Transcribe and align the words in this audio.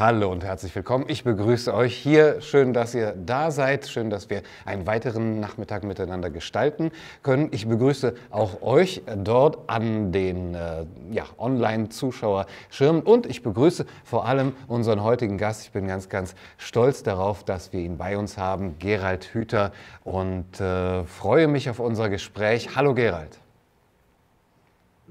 Hallo 0.00 0.32
und 0.32 0.44
herzlich 0.44 0.74
willkommen. 0.74 1.04
Ich 1.08 1.24
begrüße 1.24 1.74
euch 1.74 1.94
hier. 1.94 2.40
Schön, 2.40 2.72
dass 2.72 2.94
ihr 2.94 3.12
da 3.12 3.50
seid. 3.50 3.86
Schön, 3.86 4.08
dass 4.08 4.30
wir 4.30 4.40
einen 4.64 4.86
weiteren 4.86 5.40
Nachmittag 5.40 5.84
miteinander 5.84 6.30
gestalten 6.30 6.90
können. 7.22 7.48
Ich 7.50 7.68
begrüße 7.68 8.14
auch 8.30 8.62
euch 8.62 9.02
dort 9.14 9.58
an 9.68 10.10
den 10.10 10.54
äh, 10.54 10.86
ja, 11.10 11.24
Online-Zuschauerschirmen 11.36 13.02
und 13.02 13.26
ich 13.26 13.42
begrüße 13.42 13.84
vor 14.02 14.24
allem 14.24 14.54
unseren 14.68 15.02
heutigen 15.02 15.36
Gast. 15.36 15.64
Ich 15.64 15.72
bin 15.72 15.86
ganz, 15.86 16.08
ganz 16.08 16.34
stolz 16.56 17.02
darauf, 17.02 17.44
dass 17.44 17.74
wir 17.74 17.80
ihn 17.80 17.98
bei 17.98 18.16
uns 18.16 18.38
haben, 18.38 18.78
Gerald 18.78 19.26
Hüther, 19.34 19.70
und 20.02 20.62
äh, 20.62 21.04
freue 21.04 21.46
mich 21.46 21.68
auf 21.68 21.78
unser 21.78 22.08
Gespräch. 22.08 22.74
Hallo 22.74 22.94
Gerald. 22.94 23.39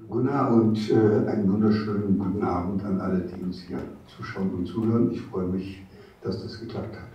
Gunnar 0.07 0.53
und 0.53 0.89
äh, 0.89 1.29
einen 1.29 1.51
wunderschönen 1.51 2.17
guten 2.17 2.43
Abend 2.43 2.83
an 2.83 2.99
alle, 2.99 3.19
die 3.19 3.41
uns 3.43 3.61
hier 3.61 3.79
zuschauen 4.07 4.51
und 4.53 4.65
zuhören. 4.65 5.11
Ich 5.11 5.21
freue 5.21 5.47
mich, 5.47 5.83
dass 6.21 6.41
das 6.41 6.59
geklappt 6.59 6.95
hat. 6.95 7.09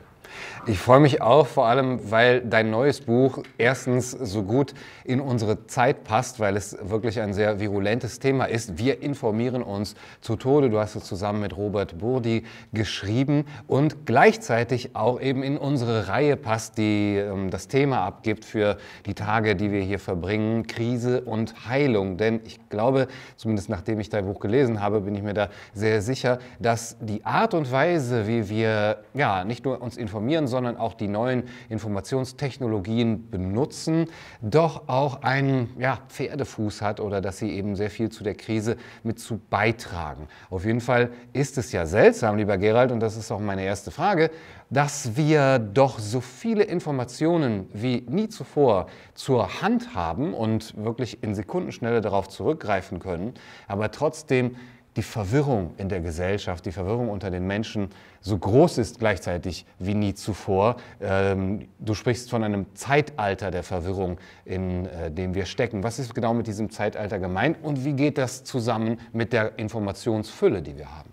Ich 0.67 0.79
freue 0.79 1.01
mich 1.01 1.21
auch, 1.21 1.47
vor 1.47 1.67
allem, 1.67 2.11
weil 2.11 2.41
dein 2.41 2.71
neues 2.71 3.03
Buch 3.03 3.43
erstens 3.59 4.13
so 4.13 4.45
gut 4.45 4.73
in 5.05 5.21
unsere 5.21 5.67
Zeit 5.67 6.05
passt, 6.05 6.41
weil 6.41 6.57
es 6.57 6.77
wirklich 6.81 7.21
ein 7.21 7.35
sehr 7.35 7.61
virulentes 7.61 8.19
Thema 8.19 8.47
ist. 8.47 8.79
Wir 8.79 9.03
informieren 9.03 9.63
uns 9.63 9.95
zu 10.23 10.37
Tode. 10.37 10.71
Du 10.71 10.79
hast 10.79 10.95
es 10.95 11.05
zusammen 11.05 11.41
mit 11.41 11.55
Robert 11.57 11.99
Burdi 11.99 12.45
geschrieben 12.73 13.45
und 13.67 14.07
gleichzeitig 14.07 14.97
auch 14.97 15.21
eben 15.21 15.43
in 15.43 15.59
unsere 15.59 16.09
Reihe 16.09 16.37
passt, 16.37 16.79
die 16.79 17.17
ähm, 17.17 17.51
das 17.51 17.69
Thema 17.69 18.01
abgibt 18.01 18.47
für 18.47 18.79
die 19.05 19.15
Tage, 19.15 19.57
die 19.57 19.71
wir 19.71 19.83
hier 19.83 19.99
verbringen, 19.99 20.67
Krise 20.67 21.21
und 21.23 21.69
Heilung. 21.69 22.17
Denn 22.17 22.41
ich 22.45 22.71
glaube, 22.71 23.09
zumindest 23.37 23.69
nachdem 23.69 24.01
ich 24.01 24.09
dein 24.09 24.25
Buch 24.25 24.41
gelesen 24.41 24.81
habe, 24.81 25.03
bin 25.03 25.15
ich 25.15 25.23
mir 25.23 25.35
da 25.35 25.51
sehr 25.75 26.01
sicher, 26.01 26.39
dass 26.59 26.97
die 27.01 27.27
Art 27.27 27.53
und 27.53 27.71
Weise, 27.71 28.27
wie 28.27 28.49
wir 28.49 29.05
ja 29.13 29.45
nicht 29.45 29.67
nur 29.67 29.83
uns 29.83 29.99
informieren, 29.99 30.15
informieren, 30.15 30.47
sondern 30.55 30.77
auch 30.77 30.95
die 30.95 31.09
neuen 31.09 31.43
Informationstechnologien 31.69 33.29
benutzen, 33.29 34.07
doch 34.41 34.89
auch 34.89 35.23
einen 35.23 35.71
ja, 35.81 35.99
Pferdefuß 36.09 36.81
hat 36.81 37.01
oder 37.01 37.21
dass 37.21 37.39
sie 37.39 37.51
eben 37.51 37.75
sehr 37.75 37.91
viel 37.91 38.09
zu 38.09 38.23
der 38.23 38.37
Krise 38.37 38.77
mit 39.03 39.19
zu 39.19 39.41
beitragen. 39.51 40.29
Auf 40.51 40.65
jeden 40.65 40.81
Fall 40.81 41.11
ist 41.33 41.59
es 41.59 41.73
ja 41.73 41.87
seltsam, 41.87 42.37
lieber 42.37 42.57
Gerald, 42.57 42.93
und 42.93 43.01
das 43.01 43.17
ist 43.17 43.33
auch 43.33 43.41
meine 43.41 43.65
erste 43.65 43.91
Frage, 43.91 44.31
dass 44.71 45.17
wir 45.17 45.59
doch 45.59 45.99
so 45.99 46.21
viele 46.21 46.63
Informationen 46.63 47.69
wie 47.73 48.05
nie 48.09 48.29
zuvor 48.29 48.87
zur 49.15 49.61
Hand 49.61 49.97
haben 49.97 50.35
und 50.35 50.77
wirklich 50.77 51.21
in 51.25 51.35
Sekundenschnelle 51.35 52.01
darauf 52.01 52.29
zurückgreifen 52.29 53.01
können, 53.01 53.35
aber 53.67 53.91
trotzdem 53.91 54.55
die 54.97 55.03
Verwirrung 55.03 55.73
in 55.77 55.89
der 55.89 56.01
Gesellschaft, 56.01 56.65
die 56.67 56.73
Verwirrung 56.73 57.09
unter 57.09 57.31
den 57.31 57.47
Menschen 57.47 57.89
so 58.21 58.39
groß 58.39 58.79
ist 58.79 58.99
gleichzeitig 58.99 59.67
wie 59.79 59.95
nie 59.95 60.15
zuvor. 60.15 60.77
Ähm, 61.01 61.69
du 61.79 61.95
sprichst 61.95 62.31
von 62.31 62.45
einem 62.45 62.67
Zeitalter 62.75 63.51
der 63.51 63.63
Verwirrung, 63.63 64.19
in 64.45 64.87
äh, 64.87 65.11
dem 65.11 65.35
wir 65.35 65.47
stecken. 65.47 65.83
Was 65.83 65.99
ist 65.99 66.15
genau 66.15 66.33
mit 66.33 66.47
diesem 66.47 66.71
Zeitalter 66.71 67.19
gemeint 67.19 67.59
und 67.63 67.85
wie 67.85 67.95
geht 67.95 68.19
das 68.19 68.45
zusammen 68.45 68.99
mit 69.13 69.33
der 69.33 69.59
Informationsfülle, 69.59 70.63
die 70.63 70.77
wir 70.77 70.91
haben? 70.97 71.11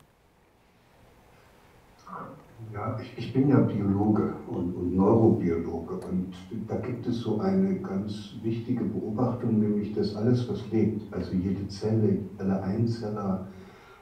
Ja, 2.74 2.98
ich, 3.02 3.18
ich 3.18 3.34
bin 3.34 3.50
ja 3.50 3.60
Biologe 3.60 4.34
und, 4.48 4.74
und, 4.76 4.96
Neurobiologe 4.96 5.96
und 5.96 6.34
da 6.70 6.78
gibt 6.78 7.06
es 7.06 7.18
so 7.18 7.42
eine 7.42 7.76
ganz 7.76 8.36
wichtige 8.44 8.86
Beobachtung, 8.86 9.60
nämlich 9.60 9.94
dass 9.94 10.16
alles, 10.16 10.48
was 10.48 10.62
lebt, 10.72 11.14
also 11.14 11.34
jede 11.34 11.68
Zelle, 11.68 12.20
alle 12.38 12.64
Einzeller, 12.64 13.48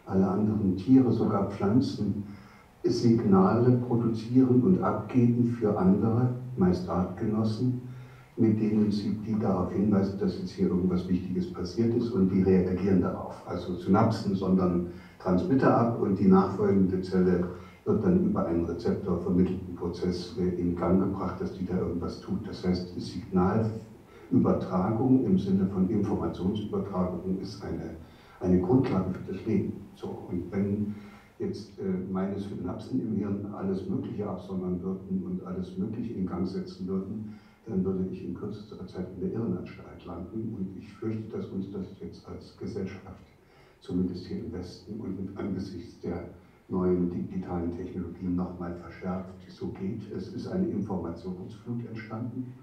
alle 0.09 0.27
anderen 0.27 0.75
Tiere, 0.77 1.11
sogar 1.11 1.51
Pflanzen, 1.51 2.23
Signale 2.83 3.77
produzieren 3.87 4.63
und 4.63 4.81
abgeben 4.81 5.55
für 5.59 5.77
andere, 5.77 6.35
meist 6.57 6.89
Artgenossen, 6.89 7.81
mit 8.37 8.59
denen 8.59 8.91
sie 8.91 9.11
die 9.25 9.37
darauf 9.37 9.71
hinweisen, 9.71 10.17
dass 10.19 10.39
jetzt 10.39 10.51
hier 10.51 10.69
irgendwas 10.69 11.07
Wichtiges 11.09 11.51
passiert 11.51 11.93
ist 11.95 12.11
und 12.11 12.29
die 12.29 12.41
reagieren 12.41 13.01
darauf. 13.01 13.43
Also 13.45 13.75
Synapsen 13.75 14.35
sondern 14.35 14.87
Transmitter 15.19 15.77
ab 15.77 16.01
und 16.01 16.17
die 16.17 16.27
nachfolgende 16.27 17.01
Zelle 17.01 17.43
wird 17.83 18.03
dann 18.03 18.23
über 18.23 18.45
einen 18.45 18.65
Rezeptor 18.65 19.19
vermittelten 19.19 19.75
Prozess 19.75 20.35
in 20.37 20.75
Gang 20.75 21.01
gebracht, 21.01 21.39
dass 21.41 21.53
die 21.53 21.65
da 21.65 21.77
irgendwas 21.77 22.21
tut. 22.21 22.47
Das 22.47 22.63
heißt, 22.63 22.93
Signalübertragung 22.97 25.25
im 25.25 25.37
Sinne 25.37 25.67
von 25.67 25.89
Informationsübertragung 25.89 27.37
ist 27.41 27.61
eine, 27.63 27.95
eine 28.39 28.61
Grundlage 28.61 29.13
für 29.13 29.33
das 29.33 29.45
Leben. 29.45 29.73
So, 29.95 30.07
und 30.29 30.51
wenn 30.51 30.95
jetzt 31.39 31.79
äh, 31.79 31.83
meine 32.11 32.37
Synapsen 32.39 33.01
im 33.01 33.15
Hirn 33.15 33.45
alles 33.53 33.87
Mögliche 33.89 34.27
absondern 34.29 34.81
würden 34.81 35.23
und 35.23 35.43
alles 35.45 35.77
Mögliche 35.77 36.13
in 36.13 36.25
Gang 36.25 36.47
setzen 36.47 36.87
würden, 36.87 37.35
dann 37.67 37.83
würde 37.83 38.07
ich 38.11 38.25
in 38.25 38.33
kürzester 38.33 38.85
Zeit 38.87 39.07
in 39.15 39.21
der 39.21 39.33
Irrenanstalt 39.33 40.05
landen. 40.05 40.53
Und 40.57 40.77
ich 40.77 40.91
fürchte, 40.93 41.37
dass 41.37 41.47
uns 41.47 41.71
das 41.71 41.99
jetzt 41.99 42.27
als 42.27 42.57
Gesellschaft, 42.57 43.23
zumindest 43.79 44.25
hier 44.27 44.39
im 44.39 44.51
Westen 44.51 44.99
und 44.99 45.37
angesichts 45.37 45.99
der 45.99 46.29
neuen 46.67 47.09
digitalen 47.09 47.75
Technologien 47.75 48.35
nochmal 48.35 48.75
verschärft 48.75 49.29
so 49.59 49.67
geht. 49.67 50.09
Es 50.15 50.29
ist 50.29 50.47
eine 50.47 50.67
Informationsflut 50.67 51.85
entstanden. 51.85 52.53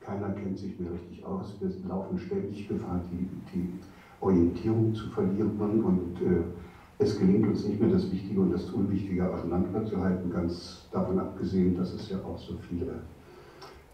Keiner 0.00 0.30
kennt 0.32 0.58
sich 0.58 0.78
mehr 0.78 0.92
richtig 0.92 1.24
aus. 1.24 1.56
Wir 1.60 1.70
laufen 1.88 2.18
ständig 2.18 2.66
Gefahr, 2.66 3.00
die, 3.10 3.28
die 3.54 3.68
Orientierung 4.22 4.94
zu 4.94 5.08
verlieren 5.08 5.58
und 5.60 6.22
äh, 6.22 6.42
es 6.98 7.18
gelingt 7.18 7.48
uns 7.48 7.66
nicht 7.66 7.80
mehr 7.80 7.90
das 7.90 8.10
Wichtige 8.12 8.40
und 8.40 8.52
das 8.52 8.70
Unwichtige 8.70 9.28
auseinanderzuhalten, 9.28 10.30
ganz 10.30 10.86
davon 10.92 11.18
abgesehen, 11.18 11.76
dass 11.76 11.92
es 11.92 12.08
ja 12.08 12.18
auch 12.18 12.38
so 12.38 12.54
viele 12.68 13.02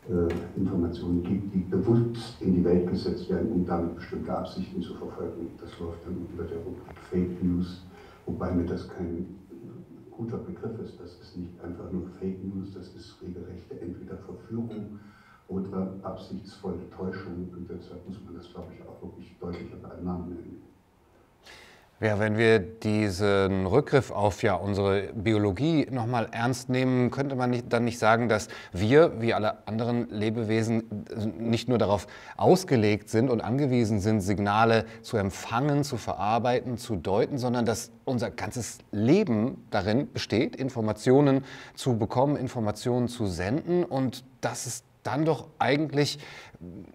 äh, 0.09 0.59
Informationen 0.59 1.23
gibt, 1.23 1.55
die 1.55 1.61
bewusst 1.61 2.37
in 2.41 2.55
die 2.57 2.65
Welt 2.65 2.89
gesetzt 2.91 3.31
werden, 3.31 3.51
um 3.53 3.67
damit 3.67 3.97
bestimmte 3.97 4.37
Absichten 4.37 4.83
zu 4.83 4.95
verfolgen. 4.95 5.51
Das 5.59 5.79
läuft 5.81 6.05
dann 6.05 6.19
unter 6.31 6.45
der 6.45 6.59
Rubrik 6.59 6.99
Fake 7.11 7.43
News, 7.43 7.87
wobei 8.27 8.53
mir 8.53 8.67
das 8.67 8.87
kein 8.89 9.27
guter 10.11 10.39
Begriff 10.39 10.79
ist. 10.81 11.01
Das 11.01 11.19
ist 11.21 11.39
nicht 11.39 11.59
einfach 11.65 11.91
nur 11.91 12.03
Fake 12.21 12.45
News, 12.45 12.75
das 12.75 12.89
ist 12.95 13.17
regelrechte 13.23 13.81
entweder 13.81 14.19
Verführung 14.19 14.99
oder 15.49 15.89
absichtsvolle 16.03 16.89
Täuschung. 16.91 17.49
Und 17.53 17.69
deshalb 17.69 18.07
muss 18.07 18.19
man 18.25 18.37
das, 18.37 18.51
glaube 18.53 18.69
ich, 18.75 18.87
auch 18.87 19.03
wirklich 19.03 19.37
deutlicher 19.41 19.77
bei 19.83 20.03
Namen 20.03 20.29
nennen. 20.29 20.63
Ja, 22.01 22.21
wenn 22.21 22.37
wir 22.37 22.61
diesen 22.61 23.67
Rückgriff 23.67 24.13
auf 24.13 24.45
ja 24.45 24.55
unsere 24.55 25.09
Biologie 25.15 25.89
nochmal 25.91 26.29
ernst 26.31 26.69
nehmen, 26.69 27.11
könnte 27.11 27.35
man 27.35 27.51
nicht, 27.51 27.73
dann 27.73 27.85
nicht 27.85 27.99
sagen, 27.99 28.29
dass 28.29 28.47
wir, 28.71 29.21
wie 29.21 29.35
alle 29.35 29.67
anderen 29.67 30.09
Lebewesen, 30.09 30.85
nicht 31.41 31.69
nur 31.69 31.77
darauf 31.77 32.07
ausgelegt 32.37 33.11
sind 33.11 33.29
und 33.29 33.41
angewiesen 33.41 33.99
sind, 33.99 34.21
Signale 34.21 34.85
zu 35.03 35.17
empfangen, 35.17 35.83
zu 35.83 35.97
verarbeiten, 35.97 36.79
zu 36.79 36.95
deuten, 36.95 37.37
sondern 37.37 37.67
dass 37.67 37.91
unser 38.05 38.31
ganzes 38.31 38.79
Leben 38.93 39.67
darin 39.71 40.13
besteht, 40.13 40.55
Informationen 40.55 41.45
zu 41.75 41.99
bekommen, 41.99 42.37
Informationen 42.37 43.09
zu 43.09 43.27
senden 43.27 43.83
und 43.83 44.23
dass 44.41 44.67
es 44.67 44.85
dann 45.09 45.25
doch 45.25 45.49
eigentlich 45.59 46.19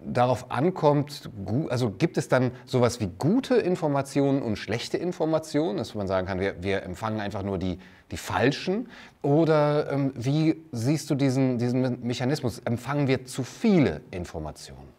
darauf 0.06 0.52
ankommt, 0.52 1.30
also 1.70 1.92
gibt 1.92 2.18
es 2.18 2.28
dann 2.28 2.52
sowas 2.66 3.00
wie 3.00 3.10
gute 3.18 3.56
Informationen 3.56 4.42
und 4.42 4.58
schlechte 4.58 4.98
Informationen, 4.98 5.78
dass 5.78 5.96
man 5.96 6.08
sagen 6.08 6.28
kann, 6.28 6.40
wir, 6.40 6.62
wir 6.62 6.84
empfangen 6.84 7.20
einfach 7.22 7.44
nur 7.44 7.58
die, 7.58 7.80
die 8.12 8.18
falschen? 8.18 8.90
Oder 9.22 9.92
ähm, 9.92 10.12
wie 10.16 10.62
siehst 10.72 11.10
du 11.10 11.16
diesen, 11.16 11.58
diesen 11.58 12.06
Mechanismus? 12.06 12.60
Empfangen 12.60 13.08
wir 13.08 13.26
zu 13.26 13.44
viele 13.44 14.02
Informationen? 14.12 14.90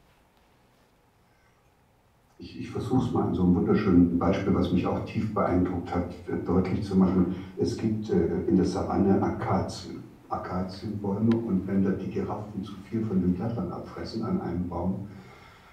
Ich, 2.38 2.58
ich 2.58 2.70
versuche 2.70 3.06
es 3.06 3.12
mal 3.12 3.24
an 3.24 3.34
so 3.34 3.42
einem 3.42 3.54
wunderschönen 3.54 4.18
Beispiel, 4.18 4.54
was 4.54 4.72
mich 4.72 4.86
auch 4.86 5.04
tief 5.04 5.32
beeindruckt 5.34 5.94
hat, 5.94 6.10
deutlich 6.46 6.82
zu 6.82 6.96
machen. 6.96 7.36
Es 7.58 7.76
gibt 7.76 8.10
äh, 8.10 8.48
in 8.48 8.56
der 8.56 8.66
Savanne 8.66 9.22
Akazien. 9.22 10.03
Akazienbäume 10.34 11.36
und 11.36 11.66
wenn 11.66 11.84
da 11.84 11.90
die 11.90 12.10
Giraffen 12.10 12.62
zu 12.62 12.72
viel 12.88 13.04
von 13.04 13.20
den 13.20 13.34
Blättern 13.34 13.70
abfressen 13.72 14.24
an 14.24 14.40
einem 14.40 14.68
Baum, 14.68 15.08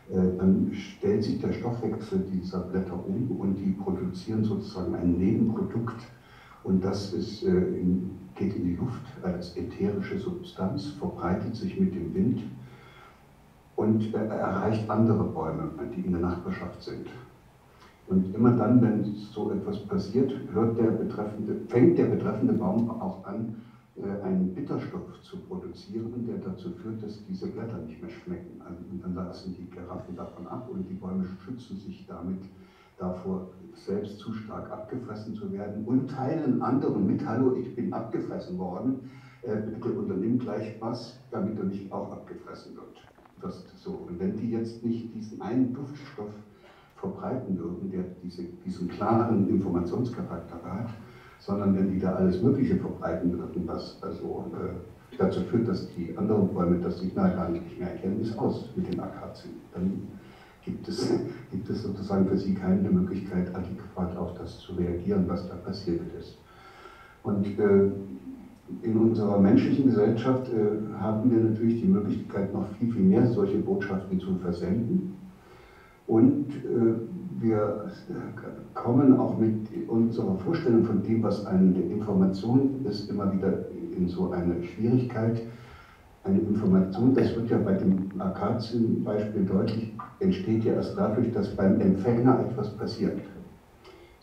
äh, 0.10 0.16
dann 0.38 0.72
stellt 0.74 1.24
sich 1.24 1.40
der 1.40 1.54
Stoffwechsel 1.54 2.26
dieser 2.32 2.60
Blätter 2.60 2.94
um 2.94 3.32
und 3.40 3.56
die 3.56 3.72
produzieren 3.72 4.44
sozusagen 4.44 4.96
ein 4.96 5.18
Nebenprodukt 5.18 6.02
und 6.64 6.84
das 6.84 7.14
ist, 7.14 7.44
äh, 7.44 7.86
geht 8.36 8.56
in 8.56 8.66
die 8.66 8.76
Luft 8.76 9.02
als 9.24 9.56
ätherische 9.58 10.20
Substanz, 10.20 10.88
verbreitet 11.00 11.56
sich 11.56 11.80
mit 11.80 11.96
dem 11.96 12.14
Wind 12.14 12.42
und 13.76 14.14
äh, 14.14 14.18
erreicht 14.18 14.90
andere 14.90 15.24
Bäume, 15.24 15.72
die 15.96 16.02
in 16.02 16.12
der 16.12 16.22
Nachbarschaft 16.22 16.84
sind. 16.84 17.08
Und 18.08 18.36
immer 18.36 18.52
dann, 18.52 18.82
wenn 18.82 19.16
so 19.16 19.52
etwas 19.52 19.80
passiert, 19.86 20.34
hört 20.54 20.78
der 20.78 20.92
betreffende, 20.92 21.62
fängt 21.70 21.98
der 21.98 22.06
betreffende 22.06 22.54
Baum 22.54 22.90
auch 22.90 23.26
an, 23.26 23.56
einen 23.98 24.54
Bitterstoff 24.54 25.22
zu 25.22 25.38
produzieren, 25.38 26.26
der 26.26 26.38
dazu 26.38 26.72
führt, 26.72 27.04
dass 27.04 27.24
diese 27.26 27.48
Blätter 27.48 27.78
nicht 27.80 28.02
mehr 28.02 28.10
schmecken. 28.10 28.62
Also, 28.62 28.82
und 28.90 29.04
dann 29.04 29.16
lassen 29.16 29.54
die 29.54 29.70
Giraffen 29.70 30.16
davon 30.16 30.48
ab 30.48 30.70
und 30.72 30.88
die 30.90 30.94
Bäume 30.94 31.26
schützen 31.44 31.76
sich 31.76 32.06
damit 32.08 32.40
davor, 32.98 33.50
selbst 33.74 34.20
zu 34.20 34.34
stark 34.34 34.72
abgefressen 34.72 35.36
zu 35.36 35.52
werden 35.52 35.86
und 35.86 36.10
teilen 36.10 36.62
anderen 36.62 37.06
mit, 37.08 37.26
hallo, 37.26 37.56
ich 37.56 37.76
bin 37.76 37.92
abgefressen 37.92 38.58
worden, 38.58 39.10
äh, 39.42 39.56
bitte 39.56 39.92
unternimm 39.92 40.40
gleich 40.40 40.76
was, 40.80 41.20
damit 41.32 41.58
er 41.58 41.66
nicht 41.66 41.92
auch 41.92 42.12
abgefressen 42.12 42.76
wird. 42.76 42.98
Das, 43.42 43.66
so. 43.78 43.92
Und 44.08 44.20
wenn 44.20 44.38
die 44.38 44.52
jetzt 44.52 44.84
nicht 44.86 45.14
diesen 45.16 45.42
einen 45.42 45.74
Duftstoff 45.74 46.30
verbreiten 46.98 47.58
würden, 47.58 47.90
der 47.90 48.04
diese, 48.22 48.44
diesen 48.44 48.88
klaren 48.88 49.50
Informationscharakter 49.50 50.62
hat, 50.64 50.90
sondern 51.42 51.76
wenn 51.76 51.92
die 51.92 52.00
da 52.00 52.14
alles 52.14 52.42
Mögliche 52.42 52.76
verbreiten 52.78 53.38
würden, 53.38 53.64
was 53.66 53.98
also 54.02 54.46
äh, 54.54 55.18
dazu 55.18 55.42
führt, 55.42 55.68
dass 55.68 55.90
die 55.96 56.16
anderen 56.18 56.48
Bäume 56.54 56.80
das 56.80 57.00
Signal 57.00 57.36
gar 57.36 57.50
nicht 57.50 57.80
mehr 57.80 57.92
erkennen, 57.92 58.22
ist 58.22 58.38
aus 58.38 58.70
mit 58.76 58.92
den 58.92 59.00
Akazien. 59.00 59.56
Dann 59.74 60.08
gibt 60.64 60.88
es, 60.88 61.12
gibt 61.52 61.70
es 61.70 61.82
sozusagen 61.82 62.28
für 62.28 62.38
sie 62.38 62.54
keine 62.54 62.90
Möglichkeit, 62.90 63.54
adäquat 63.56 64.16
auf 64.16 64.36
das 64.38 64.60
zu 64.60 64.74
reagieren, 64.74 65.26
was 65.28 65.50
da 65.50 65.56
passiert 65.56 66.02
ist. 66.18 66.38
Und 67.24 67.48
äh, 67.60 67.92
in 68.84 68.98
unserer 68.98 69.40
menschlichen 69.40 69.86
Gesellschaft 69.86 70.48
äh, 70.50 70.94
haben 71.00 71.30
wir 71.32 71.40
natürlich 71.40 71.82
die 71.82 71.88
Möglichkeit, 71.88 72.54
noch 72.54 72.68
viel, 72.78 72.92
viel 72.92 73.02
mehr 73.02 73.28
solche 73.28 73.58
Botschaften 73.58 74.20
zu 74.20 74.36
versenden. 74.36 75.16
Und 76.08 76.50
äh, 76.50 76.91
wir 77.42 77.92
kommen 78.74 79.20
auch 79.20 79.38
mit 79.38 79.90
unserer 79.90 80.36
Vorstellung 80.36 80.86
von 80.86 81.04
dem, 81.04 81.24
was 81.24 81.46
eine 81.46 81.80
Information 81.80 82.86
ist, 82.86 83.10
immer 83.10 83.34
wieder 83.34 83.66
in 83.96 84.08
so 84.08 84.32
eine 84.32 84.64
Schwierigkeit. 84.64 85.44
Eine 86.24 86.38
Information, 86.40 87.16
das 87.16 87.36
wird 87.36 87.50
ja 87.50 87.58
bei 87.58 87.74
dem 87.74 88.10
Akazien-Beispiel 88.20 89.44
deutlich, 89.46 89.94
entsteht 90.20 90.64
ja 90.66 90.74
erst 90.74 90.96
dadurch, 90.96 91.32
dass 91.32 91.56
beim 91.56 91.82
Empfänger 91.82 92.46
etwas 92.48 92.78
passiert. 92.78 93.22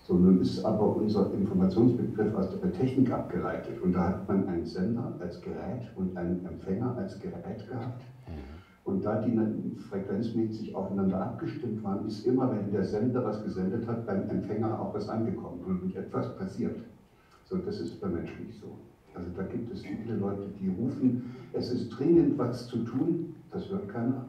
So, 0.06 0.14
nun 0.14 0.40
ist 0.40 0.64
aber 0.64 0.94
unser 0.96 1.32
Informationsbegriff 1.34 2.34
aus 2.34 2.48
der 2.60 2.72
Technik 2.72 3.12
abgeleitet 3.12 3.82
und 3.82 3.92
da 3.92 4.06
hat 4.06 4.28
man 4.28 4.48
einen 4.48 4.64
Sender 4.64 5.12
als 5.20 5.40
Gerät 5.42 5.90
und 5.96 6.16
einen 6.16 6.46
Empfänger 6.46 6.96
als 6.96 7.18
Gerät 7.18 7.68
gehabt. 7.68 8.02
Und 8.88 9.04
da 9.04 9.20
die 9.20 9.38
frequenzmäßig 9.90 10.74
aufeinander 10.74 11.20
abgestimmt 11.20 11.84
waren, 11.84 12.06
ist 12.06 12.26
immer, 12.26 12.50
wenn 12.50 12.72
der 12.72 12.84
Sender 12.84 13.22
was 13.22 13.44
gesendet 13.44 13.86
hat, 13.86 14.06
beim 14.06 14.30
Empfänger 14.30 14.80
auch 14.80 14.94
was 14.94 15.10
angekommen 15.10 15.60
und 15.62 15.94
etwas 15.94 16.34
passiert. 16.38 16.74
So, 17.44 17.58
das 17.58 17.80
ist 17.80 18.00
bei 18.00 18.08
Menschen 18.08 18.46
nicht 18.46 18.58
so. 18.58 18.78
Also 19.14 19.28
da 19.36 19.42
gibt 19.42 19.70
es 19.70 19.82
viele 19.82 20.16
Leute, 20.16 20.46
die 20.58 20.68
rufen, 20.68 21.34
es 21.52 21.70
ist 21.70 21.90
dringend 21.90 22.38
was 22.38 22.66
zu 22.66 22.78
tun, 22.78 23.34
das 23.50 23.68
hört 23.68 23.90
keiner. 23.90 24.24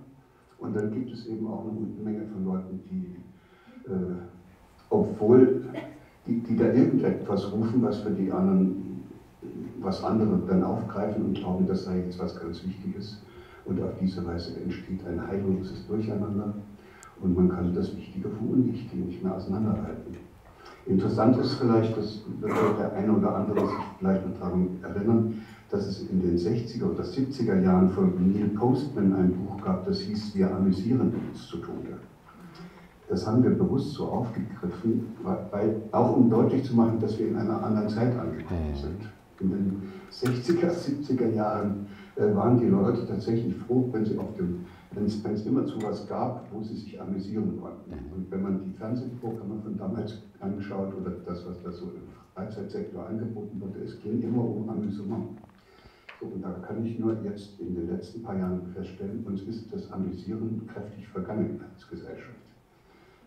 Und 0.58 0.76
dann 0.76 0.92
gibt 0.92 1.14
es 1.14 1.26
eben 1.28 1.48
auch 1.48 1.64
eine 1.64 1.88
Menge 2.04 2.26
von 2.26 2.44
Leuten, 2.44 2.82
die 2.92 3.90
äh, 3.90 3.96
obwohl 4.90 5.70
die, 6.28 6.42
die 6.42 6.58
da 6.58 6.66
irgendetwas 6.66 7.50
rufen, 7.54 7.82
was 7.82 8.00
für 8.00 8.12
die 8.12 8.30
anderen, 8.30 9.06
was 9.80 10.04
andere 10.04 10.38
dann 10.46 10.64
aufgreifen 10.64 11.24
und 11.24 11.36
glauben, 11.36 11.66
das 11.66 11.86
sei 11.86 12.00
jetzt 12.00 12.20
was 12.20 12.38
ganz 12.38 12.62
Wichtiges. 12.66 13.22
Und 13.70 13.84
auf 13.84 13.92
diese 14.02 14.26
Weise 14.26 14.60
entsteht 14.60 15.06
ein 15.06 15.28
heilloses 15.28 15.86
Durcheinander 15.86 16.56
und 17.22 17.38
man 17.38 17.50
kann 17.50 17.76
das 17.76 17.96
Wichtige 17.96 18.28
vom 18.30 18.50
Unwichtigen 18.50 19.06
nicht 19.06 19.24
mehr 19.24 19.36
auseinanderhalten. 19.36 20.18
Interessant 20.88 21.38
ist 21.38 21.54
vielleicht, 21.54 21.96
das 21.96 22.24
wird 22.40 22.80
der 22.80 22.94
eine 22.94 23.12
oder 23.16 23.36
andere 23.36 23.60
sich 23.60 23.76
vielleicht 24.00 24.28
noch 24.28 24.40
daran 24.40 24.70
erinnern, 24.82 25.42
dass 25.70 25.86
es 25.86 26.10
in 26.10 26.20
den 26.20 26.36
60er 26.36 26.86
oder 26.86 27.04
70er 27.04 27.62
Jahren 27.62 27.90
von 27.90 28.12
Neil 28.34 28.50
Postman 28.50 29.14
ein 29.14 29.34
Buch 29.34 29.62
gab, 29.64 29.86
das 29.86 30.00
hieß 30.00 30.34
Wir 30.34 30.50
amüsieren 30.50 31.14
uns 31.30 31.48
zu 31.48 31.58
Tode. 31.58 32.00
Das 33.08 33.28
haben 33.28 33.44
wir 33.44 33.52
bewusst 33.52 33.94
so 33.94 34.06
aufgegriffen, 34.06 35.16
weil, 35.52 35.76
auch 35.92 36.16
um 36.16 36.28
deutlich 36.28 36.64
zu 36.64 36.76
machen, 36.76 37.00
dass 37.00 37.20
wir 37.20 37.28
in 37.28 37.36
einer 37.36 37.64
anderen 37.64 37.90
Zeit 37.90 38.18
angekommen 38.18 38.74
sind. 38.74 39.10
In 39.40 39.50
den 39.52 39.84
60er, 40.12 40.72
70er 40.72 41.34
Jahren 41.34 41.88
waren 42.36 42.60
die 42.60 42.68
Leute 42.68 43.08
tatsächlich 43.08 43.56
froh, 43.56 43.88
wenn 43.92 44.06
sie 44.06 44.18
auf 44.18 44.36
dem, 44.36 44.66
wenn 44.92 45.06
es, 45.06 45.46
immer 45.46 45.66
zu 45.66 45.82
was 45.82 46.08
gab, 46.08 46.46
wo 46.52 46.62
sie 46.62 46.76
sich 46.76 47.00
amüsieren 47.00 47.60
konnten. 47.62 47.92
Und 48.14 48.30
wenn 48.30 48.42
man 48.42 48.64
die 48.64 48.74
Fernsehprogramme 48.78 49.62
von 49.64 49.78
damals 49.78 50.22
anschaut 50.40 50.94
oder 51.00 51.12
das, 51.26 51.46
was 51.48 51.62
da 51.64 51.72
so 51.72 51.86
im 51.86 52.02
Freizeitsektor 52.34 53.08
angeboten 53.08 53.62
wurde, 53.62 53.80
es 53.86 54.00
ging 54.02 54.22
immer 54.22 54.44
um 54.44 54.70
Amüsement. 54.70 55.40
So, 56.20 56.26
und 56.28 56.44
da 56.44 56.52
kann 56.68 56.86
ich 56.86 57.00
nur 57.00 57.18
jetzt 57.24 57.60
in 57.60 57.76
den 57.76 57.90
letzten 57.90 58.22
paar 58.22 58.38
Jahren 58.38 58.62
feststellen, 58.74 59.24
uns 59.26 59.44
ist 59.44 59.74
das 59.74 59.90
Amüsieren 59.92 60.68
kräftig 60.68 61.08
vergangen 61.08 61.62
als 61.74 61.88
Gesellschaft. 61.88 62.36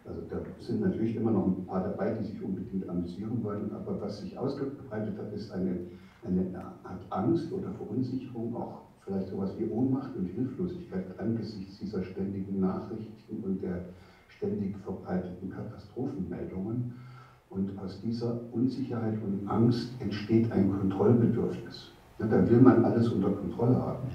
Also 0.04 0.20
da 0.28 0.36
sind 0.58 0.80
natürlich 0.80 1.16
immer 1.16 1.30
noch 1.30 1.46
ein 1.46 1.64
paar 1.64 1.82
dabei, 1.82 2.10
die 2.14 2.24
sich 2.24 2.42
unbedingt 2.42 2.88
amüsieren 2.88 3.42
wollen, 3.42 3.72
aber 3.72 4.00
was 4.00 4.20
sich 4.20 4.36
ausgebreitet 4.36 5.16
hat, 5.16 5.32
ist 5.32 5.52
eine, 5.52 5.78
eine 6.24 6.58
Art 6.82 7.06
Angst 7.10 7.52
oder 7.52 7.70
Verunsicherung, 7.72 8.56
auch 8.56 8.81
vielleicht 9.04 9.28
sowas 9.28 9.52
wie 9.58 9.68
Ohnmacht 9.68 10.14
und 10.16 10.26
Hilflosigkeit 10.26 11.18
angesichts 11.18 11.78
dieser 11.78 12.02
ständigen 12.04 12.60
Nachrichten 12.60 13.42
und 13.42 13.62
der 13.62 13.86
ständig 14.28 14.76
verbreiteten 14.78 15.50
Katastrophenmeldungen. 15.50 16.92
Und 17.50 17.78
aus 17.78 18.00
dieser 18.00 18.40
Unsicherheit 18.52 19.18
und 19.22 19.46
Angst 19.46 19.90
entsteht 20.00 20.50
ein 20.52 20.70
Kontrollbedürfnis. 20.70 21.92
Ja, 22.18 22.26
da 22.26 22.48
will 22.48 22.60
man 22.60 22.84
alles 22.84 23.08
unter 23.10 23.30
Kontrolle 23.30 23.76
haben. 23.76 24.08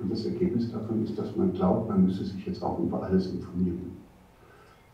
Und 0.00 0.10
das 0.10 0.26
Ergebnis 0.26 0.72
davon 0.72 1.04
ist, 1.04 1.16
dass 1.16 1.36
man 1.36 1.52
glaubt, 1.52 1.88
man 1.88 2.04
müsse 2.04 2.24
sich 2.24 2.44
jetzt 2.46 2.62
auch 2.62 2.78
über 2.80 3.02
alles 3.02 3.28
informieren. 3.28 3.92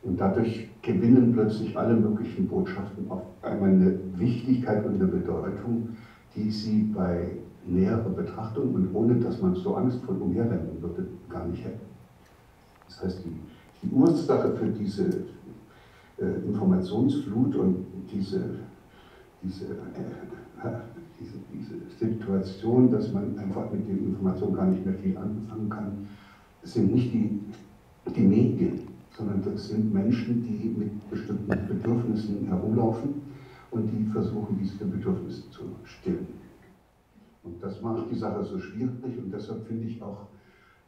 Und 0.03 0.21
dadurch 0.21 0.69
gewinnen 0.83 1.33
plötzlich 1.33 1.77
alle 1.77 1.95
möglichen 1.95 2.49
Botschaften 2.49 3.11
auf 3.11 3.23
einmal 3.43 3.71
eine 3.71 3.99
Wichtigkeit 4.17 4.85
und 4.85 4.95
eine 4.95 5.07
Bedeutung, 5.07 5.91
die 6.35 6.51
sie 6.51 6.83
bei 6.95 7.39
näherer 7.67 8.09
Betrachtung 8.11 8.75
und 8.75 8.95
ohne 8.95 9.17
dass 9.17 9.41
man 9.41 9.55
so 9.55 9.77
angstvoll 9.77 10.17
umherrennen 10.17 10.81
würde, 10.81 11.07
gar 11.29 11.47
nicht 11.47 11.65
hätten. 11.65 11.87
Das 12.87 13.05
heißt, 13.05 13.25
die, 13.25 13.37
die 13.83 13.95
Ursache 13.95 14.53
für 14.57 14.67
diese 14.67 15.09
äh, 16.19 16.47
Informationsflut 16.47 17.55
und 17.57 17.87
diese, 18.13 18.41
diese, 19.43 19.65
äh, 19.67 20.61
diese, 21.21 21.39
diese 21.53 21.75
Situation, 21.99 22.91
dass 22.91 23.13
man 23.13 23.39
einfach 23.39 23.71
mit 23.71 23.89
den 23.89 24.07
Informationen 24.07 24.55
gar 24.55 24.67
nicht 24.67 24.85
mehr 24.85 24.95
viel 24.95 25.17
anfangen 25.17 25.69
kann, 25.69 26.09
sind 26.63 26.95
nicht 26.95 27.13
die, 27.13 27.41
die 28.15 28.21
Medien, 28.21 28.81
sondern 29.17 29.43
das 29.43 29.69
sind 29.69 29.93
Menschen, 29.93 30.43
die 30.43 30.75
mit 30.79 31.11
bestimmten 31.11 31.49
Bedürfnissen 31.69 32.47
herumlaufen 32.47 33.23
und 33.71 33.89
die 33.89 34.11
versuchen, 34.11 34.59
diese 34.61 34.85
Bedürfnisse 34.85 35.51
zu 35.51 35.63
stillen. 35.85 36.40
Und 37.43 37.63
das 37.63 37.81
macht 37.81 38.11
die 38.11 38.17
Sache 38.17 38.45
so 38.45 38.59
schwierig 38.59 39.19
und 39.19 39.33
deshalb 39.33 39.67
finde 39.67 39.87
ich 39.87 40.03
auch, 40.03 40.27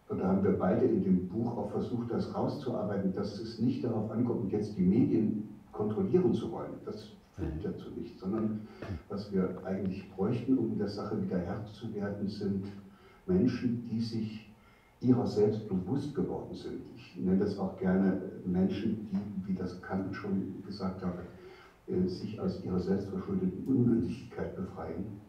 da 0.09 0.29
haben 0.29 0.45
wir 0.45 0.59
beide 0.59 0.85
in 0.85 1.03
dem 1.03 1.29
Buch 1.29 1.57
auch 1.57 1.71
versucht, 1.71 2.11
das 2.11 2.35
rauszuarbeiten, 2.35 3.15
dass 3.15 3.39
es 3.41 3.59
nicht 3.59 3.83
darauf 3.83 4.11
ankommt, 4.11 4.53
jetzt 4.53 4.77
die 4.77 4.83
Medien 4.83 5.49
kontrollieren 5.73 6.35
zu 6.35 6.53
wollen. 6.53 6.75
Das 6.85 7.13
führt 7.35 7.65
dazu 7.65 7.89
nicht, 7.97 8.19
sondern 8.19 8.61
was 9.09 9.33
wir 9.33 9.63
eigentlich 9.65 10.11
bräuchten, 10.15 10.59
um 10.59 10.77
der 10.77 10.89
Sache 10.89 11.23
wieder 11.23 11.39
Herr 11.39 11.65
zu 11.73 11.95
werden, 11.95 12.29
sind 12.29 12.67
Menschen, 13.27 13.89
die 13.91 14.01
sich 14.01 14.53
ihrer 15.01 15.27
selbst 15.27 15.67
bewusst 15.67 16.15
geworden 16.15 16.55
sind. 16.55 16.83
Ich 16.97 17.17
nenne 17.17 17.39
das 17.39 17.59
auch 17.59 17.79
gerne 17.79 18.21
Menschen, 18.45 19.09
die, 19.11 19.49
wie 19.49 19.55
das 19.55 19.81
Kant 19.81 20.15
schon 20.15 20.63
gesagt 20.67 21.03
hat, 21.03 21.15
äh, 21.87 22.07
sich 22.07 22.39
aus 22.39 22.63
ihrer 22.63 22.79
selbstverschuldeten 22.79 23.65
Unmündigkeit 23.67 24.55
befreien 24.55 25.22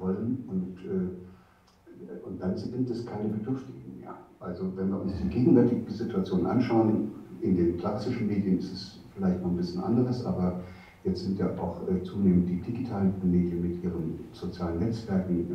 wollen 0.00 0.44
und, 0.48 0.78
äh, 0.84 2.26
und 2.26 2.40
dann 2.40 2.56
sind 2.56 2.90
es 2.90 3.06
keine 3.06 3.28
Bedürftigen 3.28 4.00
mehr. 4.00 4.14
Also 4.40 4.64
wenn 4.76 4.90
wir 4.90 5.00
uns 5.00 5.14
die 5.20 5.28
gegenwärtige 5.28 5.90
Situation 5.90 6.46
anschauen, 6.46 7.08
in 7.40 7.56
den 7.56 7.76
klassischen 7.78 8.26
Medien 8.26 8.58
ist 8.58 8.72
es 8.72 9.00
vielleicht 9.14 9.42
noch 9.42 9.50
ein 9.50 9.56
bisschen 9.56 9.80
anderes, 9.80 10.24
aber 10.24 10.60
jetzt 11.04 11.24
sind 11.24 11.38
ja 11.38 11.50
auch 11.58 11.86
äh, 11.88 12.02
zunehmend 12.02 12.48
die 12.48 12.60
digitalen 12.60 13.12
Medien 13.22 13.62
mit 13.62 13.82
ihren 13.82 14.20
sozialen 14.32 14.78
Netzwerken 14.78 15.46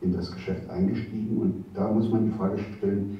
in 0.00 0.12
das 0.12 0.32
Geschäft 0.32 0.68
eingestiegen. 0.70 1.38
Und 1.38 1.64
da 1.74 1.90
muss 1.92 2.10
man 2.10 2.24
die 2.24 2.30
Frage 2.30 2.58
stellen, 2.58 3.18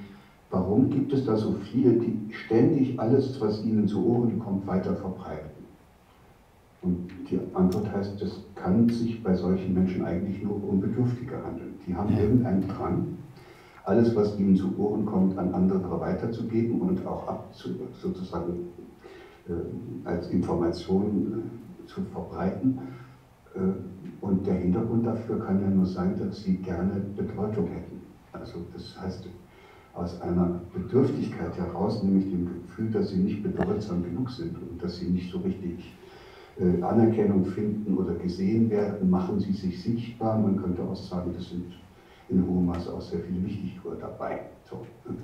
warum 0.50 0.90
gibt 0.90 1.12
es 1.12 1.24
da 1.24 1.36
so 1.36 1.52
viele, 1.52 1.92
die 1.92 2.32
ständig 2.32 2.98
alles, 2.98 3.40
was 3.40 3.64
ihnen 3.64 3.86
zu 3.86 4.04
Ohren 4.06 4.38
kommt, 4.38 4.66
weiter 4.66 4.94
verbreiten? 4.94 5.59
Und 6.82 7.08
die 7.30 7.38
Antwort 7.52 7.92
heißt, 7.92 8.20
das 8.20 8.42
kann 8.54 8.88
sich 8.88 9.22
bei 9.22 9.34
solchen 9.34 9.74
Menschen 9.74 10.04
eigentlich 10.04 10.42
nur 10.42 10.62
um 10.66 10.80
Bedürftige 10.80 11.36
handeln. 11.44 11.74
Die 11.86 11.94
haben 11.94 12.16
irgendeinen 12.16 12.66
Drang, 12.68 13.18
alles, 13.84 14.14
was 14.14 14.38
ihnen 14.38 14.56
zu 14.56 14.78
Ohren 14.78 15.04
kommt, 15.04 15.36
an 15.36 15.52
andere 15.52 16.00
weiterzugeben 16.00 16.80
und 16.80 17.06
auch 17.06 17.26
abzu, 17.28 17.70
sozusagen 18.00 18.68
äh, 19.48 20.08
als 20.08 20.28
Information 20.30 21.44
äh, 21.84 21.86
zu 21.86 22.02
verbreiten. 22.02 22.78
Äh, 23.54 23.60
und 24.20 24.46
der 24.46 24.54
Hintergrund 24.54 25.06
dafür 25.06 25.40
kann 25.40 25.60
ja 25.60 25.68
nur 25.68 25.86
sein, 25.86 26.18
dass 26.18 26.42
sie 26.42 26.56
gerne 26.56 27.00
Bedeutung 27.16 27.68
hätten. 27.68 28.00
Also 28.32 28.58
das 28.72 29.00
heißt, 29.00 29.26
aus 29.94 30.20
einer 30.20 30.60
Bedürftigkeit 30.72 31.56
heraus, 31.56 32.02
nämlich 32.02 32.30
dem 32.30 32.46
Gefühl, 32.46 32.90
dass 32.90 33.10
sie 33.10 33.18
nicht 33.18 33.42
bedeutsam 33.42 34.04
genug 34.04 34.30
sind 34.30 34.56
und 34.56 34.82
dass 34.82 34.98
sie 34.98 35.08
nicht 35.08 35.32
so 35.32 35.38
richtig 35.38 35.92
Anerkennung 36.82 37.44
finden 37.46 37.96
oder 37.96 38.14
gesehen 38.14 38.68
werden, 38.70 39.08
machen 39.08 39.40
sie 39.40 39.52
sich 39.52 39.82
sichtbar. 39.82 40.38
Man 40.38 40.56
könnte 40.56 40.82
auch 40.82 40.96
sagen, 40.96 41.32
das 41.36 41.48
sind 41.48 41.72
in 42.28 42.46
hohem 42.46 42.66
Maße 42.66 42.92
auch 42.92 43.00
sehr 43.00 43.20
viele 43.20 43.44
Wichtigtour 43.44 43.96
dabei. 44.00 44.40
So, 44.68 44.86
und 45.06 45.18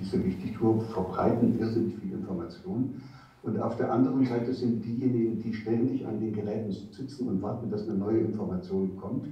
diese 0.00 0.24
Wichtigtour 0.24 0.80
verbreiten 0.82 1.58
irrsinnig 1.58 1.96
viel 1.96 2.12
Information. 2.12 3.00
Und 3.42 3.58
auf 3.58 3.76
der 3.76 3.90
anderen 3.90 4.24
Seite 4.26 4.52
sind 4.52 4.84
diejenigen, 4.84 5.40
die 5.42 5.54
ständig 5.54 6.06
an 6.06 6.20
den 6.20 6.32
Geräten 6.32 6.70
sitzen 6.70 7.28
und 7.28 7.40
warten, 7.40 7.70
dass 7.70 7.88
eine 7.88 7.96
neue 7.96 8.18
Information 8.18 8.96
kommt, 8.96 9.26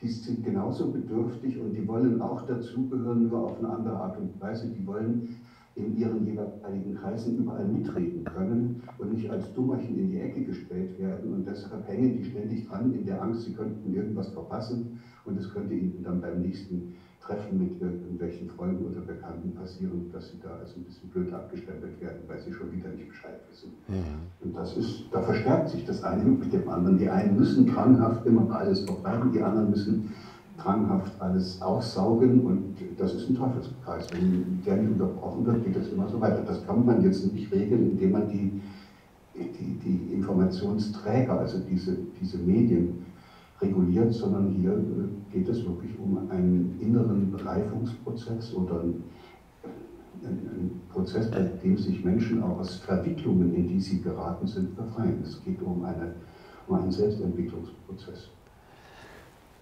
die 0.00 0.08
sind 0.08 0.44
genauso 0.44 0.92
bedürftig 0.92 1.58
und 1.58 1.74
die 1.74 1.86
wollen 1.88 2.22
auch 2.22 2.46
dazugehören, 2.46 3.28
nur 3.28 3.46
auf 3.46 3.58
eine 3.58 3.68
andere 3.68 3.96
Art 3.96 4.16
und 4.16 4.40
Weise. 4.40 4.68
Die 4.68 4.86
wollen 4.86 5.36
in 5.78 5.96
ihren 5.96 6.26
jeweiligen 6.26 6.94
Kreisen 6.96 7.38
überall 7.38 7.66
mitreden 7.66 8.24
können 8.24 8.82
und 8.98 9.14
nicht 9.14 9.30
als 9.30 9.52
Dummerchen 9.54 9.98
in 9.98 10.10
die 10.10 10.20
Ecke 10.20 10.44
gestellt 10.44 10.98
werden. 10.98 11.32
Und 11.32 11.46
deshalb 11.46 11.86
hängen 11.88 12.16
die 12.18 12.24
ständig 12.24 12.66
dran 12.68 12.92
in 12.92 13.06
der 13.06 13.22
Angst, 13.22 13.44
sie 13.44 13.52
könnten 13.52 13.94
irgendwas 13.94 14.28
verpassen 14.30 15.00
und 15.24 15.38
es 15.38 15.52
könnte 15.52 15.74
ihnen 15.74 16.02
dann 16.02 16.20
beim 16.20 16.42
nächsten 16.42 16.94
Treffen 17.20 17.58
mit 17.58 17.80
irgendwelchen 17.80 18.48
Freunden 18.48 18.86
oder 18.86 19.00
Bekannten 19.02 19.54
passieren, 19.54 20.10
dass 20.12 20.30
sie 20.30 20.38
da 20.42 20.48
also 20.60 20.76
ein 20.76 20.84
bisschen 20.84 21.10
blöd 21.10 21.32
abgestempelt 21.32 22.00
werden, 22.00 22.20
weil 22.26 22.40
sie 22.40 22.52
schon 22.52 22.72
wieder 22.72 22.88
nicht 22.88 23.08
Bescheid 23.08 23.38
wissen. 23.50 23.72
Mhm. 23.86 24.46
Und 24.46 24.56
das 24.56 24.76
ist, 24.76 25.04
da 25.12 25.20
verstärkt 25.20 25.68
sich 25.68 25.84
das 25.84 26.02
eine 26.02 26.24
mit 26.24 26.52
dem 26.52 26.68
anderen. 26.68 26.96
Die 26.98 27.08
einen 27.08 27.36
müssen 27.36 27.66
krankhaft 27.66 28.24
immer 28.24 28.50
alles 28.50 28.80
verbreiten, 28.80 29.30
die 29.32 29.42
anderen 29.42 29.70
müssen 29.70 30.14
dranghaft 30.58 31.20
alles 31.20 31.62
aussaugen 31.62 32.40
und 32.44 32.74
das 32.96 33.14
ist 33.14 33.30
ein 33.30 33.36
Teufelskreis. 33.36 34.06
Wenn 34.12 34.60
der 34.64 34.76
nicht 34.76 34.92
unterbrochen 34.92 35.46
wird, 35.46 35.64
geht 35.64 35.76
das 35.76 35.88
immer 35.88 36.08
so 36.08 36.20
weiter. 36.20 36.42
Das 36.46 36.66
kann 36.66 36.84
man 36.84 37.02
jetzt 37.02 37.32
nicht 37.32 37.52
regeln, 37.52 37.92
indem 37.92 38.12
man 38.12 38.28
die, 38.28 38.60
die, 39.34 39.78
die 39.78 40.14
Informationsträger, 40.14 41.38
also 41.38 41.58
diese, 41.60 41.96
diese 42.20 42.38
Medien, 42.38 43.06
reguliert, 43.60 44.12
sondern 44.12 44.50
hier 44.50 44.80
geht 45.32 45.48
es 45.48 45.64
wirklich 45.64 45.98
um 45.98 46.30
einen 46.30 46.78
inneren 46.80 47.34
Reifungsprozess 47.34 48.54
oder 48.54 48.80
einen, 48.80 49.02
einen 50.22 50.80
Prozess, 50.88 51.30
bei 51.30 51.40
dem 51.40 51.76
sich 51.76 52.04
Menschen 52.04 52.42
auch 52.42 52.60
aus 52.60 52.76
Verwicklungen, 52.76 53.54
in 53.54 53.66
die 53.66 53.80
sie 53.80 54.00
geraten 54.00 54.46
sind, 54.46 54.76
befreien. 54.76 55.22
Es 55.24 55.42
geht 55.44 55.60
um, 55.62 55.84
eine, 55.84 56.14
um 56.68 56.76
einen 56.76 56.92
Selbstentwicklungsprozess. 56.92 58.30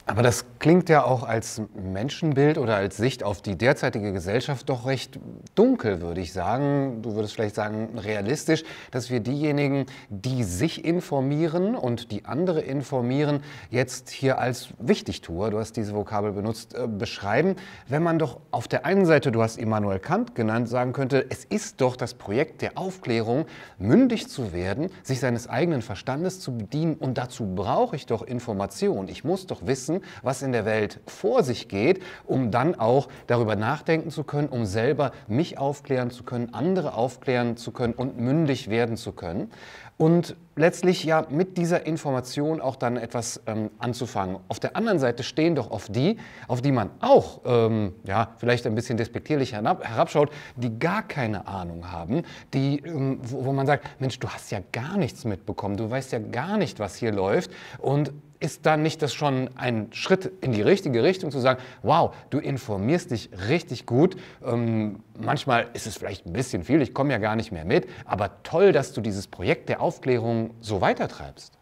Aber 0.08 0.22
das 0.22 0.44
klingt 0.60 0.88
ja 0.88 1.02
auch 1.02 1.24
als 1.24 1.60
Menschenbild 1.74 2.58
oder 2.58 2.76
als 2.76 2.96
Sicht 2.96 3.24
auf 3.24 3.42
die 3.42 3.58
derzeitige 3.58 4.12
Gesellschaft 4.12 4.68
doch 4.68 4.86
recht 4.86 5.18
dunkel, 5.56 6.00
würde 6.00 6.20
ich 6.20 6.32
sagen. 6.32 7.02
Du 7.02 7.16
würdest 7.16 7.34
vielleicht 7.34 7.56
sagen 7.56 7.98
realistisch, 7.98 8.62
dass 8.92 9.10
wir 9.10 9.18
diejenigen, 9.18 9.86
die 10.08 10.44
sich 10.44 10.84
informieren 10.84 11.74
und 11.74 12.12
die 12.12 12.24
andere 12.24 12.60
informieren, 12.60 13.42
jetzt 13.70 14.10
hier 14.10 14.38
als 14.38 14.68
Wichtigtuer, 14.78 15.50
du 15.50 15.58
hast 15.58 15.72
diese 15.76 15.92
Vokabel 15.92 16.30
benutzt, 16.30 16.76
äh, 16.76 16.86
beschreiben. 16.86 17.56
Wenn 17.88 18.04
man 18.04 18.20
doch 18.20 18.38
auf 18.52 18.68
der 18.68 18.86
einen 18.86 19.06
Seite, 19.06 19.32
du 19.32 19.42
hast 19.42 19.58
Immanuel 19.58 19.98
Kant 19.98 20.36
genannt, 20.36 20.68
sagen 20.68 20.92
könnte, 20.92 21.26
es 21.30 21.44
ist 21.44 21.80
doch 21.80 21.96
das 21.96 22.14
Projekt 22.14 22.62
der 22.62 22.78
Aufklärung, 22.78 23.46
mündig 23.76 24.28
zu 24.28 24.52
werden, 24.52 24.88
sich 25.02 25.18
seines 25.18 25.48
eigenen 25.48 25.82
Verstandes 25.82 26.38
zu 26.38 26.56
bedienen 26.56 26.94
und 26.94 27.18
dazu 27.18 27.44
brauche 27.56 27.96
ich 27.96 28.06
doch 28.06 28.22
Information. 28.22 29.08
Ich 29.08 29.24
muss 29.24 29.48
doch 29.48 29.66
wissen, 29.66 29.95
wissen, 29.96 30.02
was 30.22 30.42
in 30.42 30.52
der 30.52 30.64
Welt 30.64 31.00
vor 31.06 31.42
sich 31.42 31.68
geht, 31.68 32.02
um 32.24 32.50
dann 32.50 32.74
auch 32.78 33.08
darüber 33.26 33.56
nachdenken 33.56 34.10
zu 34.10 34.24
können, 34.24 34.48
um 34.48 34.66
selber 34.66 35.12
mich 35.28 35.58
aufklären 35.58 36.10
zu 36.10 36.24
können, 36.24 36.54
andere 36.54 36.94
aufklären 36.94 37.56
zu 37.56 37.72
können 37.72 37.94
und 37.94 38.18
mündig 38.18 38.68
werden 38.70 38.96
zu 38.96 39.12
können. 39.12 39.50
Und 39.98 40.36
letztlich 40.56 41.04
ja 41.04 41.26
mit 41.30 41.56
dieser 41.56 41.86
Information 41.86 42.60
auch 42.60 42.76
dann 42.76 42.98
etwas 42.98 43.40
ähm, 43.46 43.70
anzufangen. 43.78 44.36
Auf 44.48 44.60
der 44.60 44.76
anderen 44.76 44.98
Seite 44.98 45.22
stehen 45.22 45.54
doch 45.54 45.70
oft 45.70 45.96
die, 45.96 46.18
auf 46.48 46.60
die 46.60 46.72
man 46.72 46.90
auch 47.00 47.40
ähm, 47.46 47.94
ja, 48.04 48.34
vielleicht 48.36 48.66
ein 48.66 48.74
bisschen 48.74 48.98
despektierlich 48.98 49.54
herabschaut, 49.54 50.30
die 50.56 50.78
gar 50.78 51.02
keine 51.02 51.46
Ahnung 51.46 51.90
haben, 51.90 52.24
die, 52.52 52.80
ähm, 52.80 53.20
wo, 53.22 53.46
wo 53.46 53.52
man 53.54 53.66
sagt, 53.66 53.86
Mensch, 53.98 54.18
du 54.18 54.28
hast 54.28 54.50
ja 54.50 54.58
gar 54.70 54.98
nichts 54.98 55.24
mitbekommen, 55.24 55.78
du 55.78 55.90
weißt 55.90 56.12
ja 56.12 56.18
gar 56.18 56.58
nicht, 56.58 56.78
was 56.78 56.96
hier 56.96 57.12
läuft. 57.12 57.50
Und 57.78 58.12
ist 58.40 58.66
dann 58.66 58.82
nicht 58.82 59.02
das 59.02 59.14
schon 59.14 59.50
ein 59.56 59.88
Schritt 59.92 60.30
in 60.40 60.52
die 60.52 60.62
richtige 60.62 61.02
Richtung 61.02 61.30
zu 61.30 61.38
sagen, 61.38 61.60
wow, 61.82 62.14
du 62.30 62.38
informierst 62.38 63.10
dich 63.10 63.30
richtig 63.48 63.86
gut. 63.86 64.16
Ähm, 64.44 65.00
manchmal 65.18 65.68
ist 65.74 65.86
es 65.86 65.96
vielleicht 65.96 66.26
ein 66.26 66.32
bisschen 66.32 66.64
viel, 66.64 66.82
ich 66.82 66.94
komme 66.94 67.12
ja 67.12 67.18
gar 67.18 67.36
nicht 67.36 67.52
mehr 67.52 67.64
mit, 67.64 67.86
aber 68.04 68.42
toll, 68.42 68.72
dass 68.72 68.92
du 68.92 69.00
dieses 69.00 69.26
Projekt 69.26 69.68
der 69.68 69.80
Aufklärung 69.80 70.50
so 70.60 70.80
weitertreibst. 70.80 71.52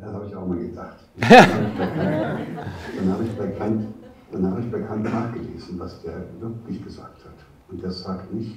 Das 0.00 0.12
habe 0.12 0.26
ich 0.26 0.36
auch 0.36 0.46
mal 0.46 0.58
gedacht. 0.58 0.96
dann 1.20 3.12
habe 3.12 3.24
ich 3.24 3.30
bei 3.36 3.46
Kant, 3.48 3.86
dann 4.32 4.50
habe 4.50 4.60
ich 4.60 4.70
bei 4.70 4.80
Kant 4.80 5.04
nachgelesen, 5.04 5.78
was 5.78 6.02
der 6.02 6.24
wirklich 6.40 6.84
gesagt 6.84 7.24
hat. 7.24 7.34
Und 7.70 7.82
der 7.82 7.90
sagt 7.90 8.32
nicht, 8.32 8.56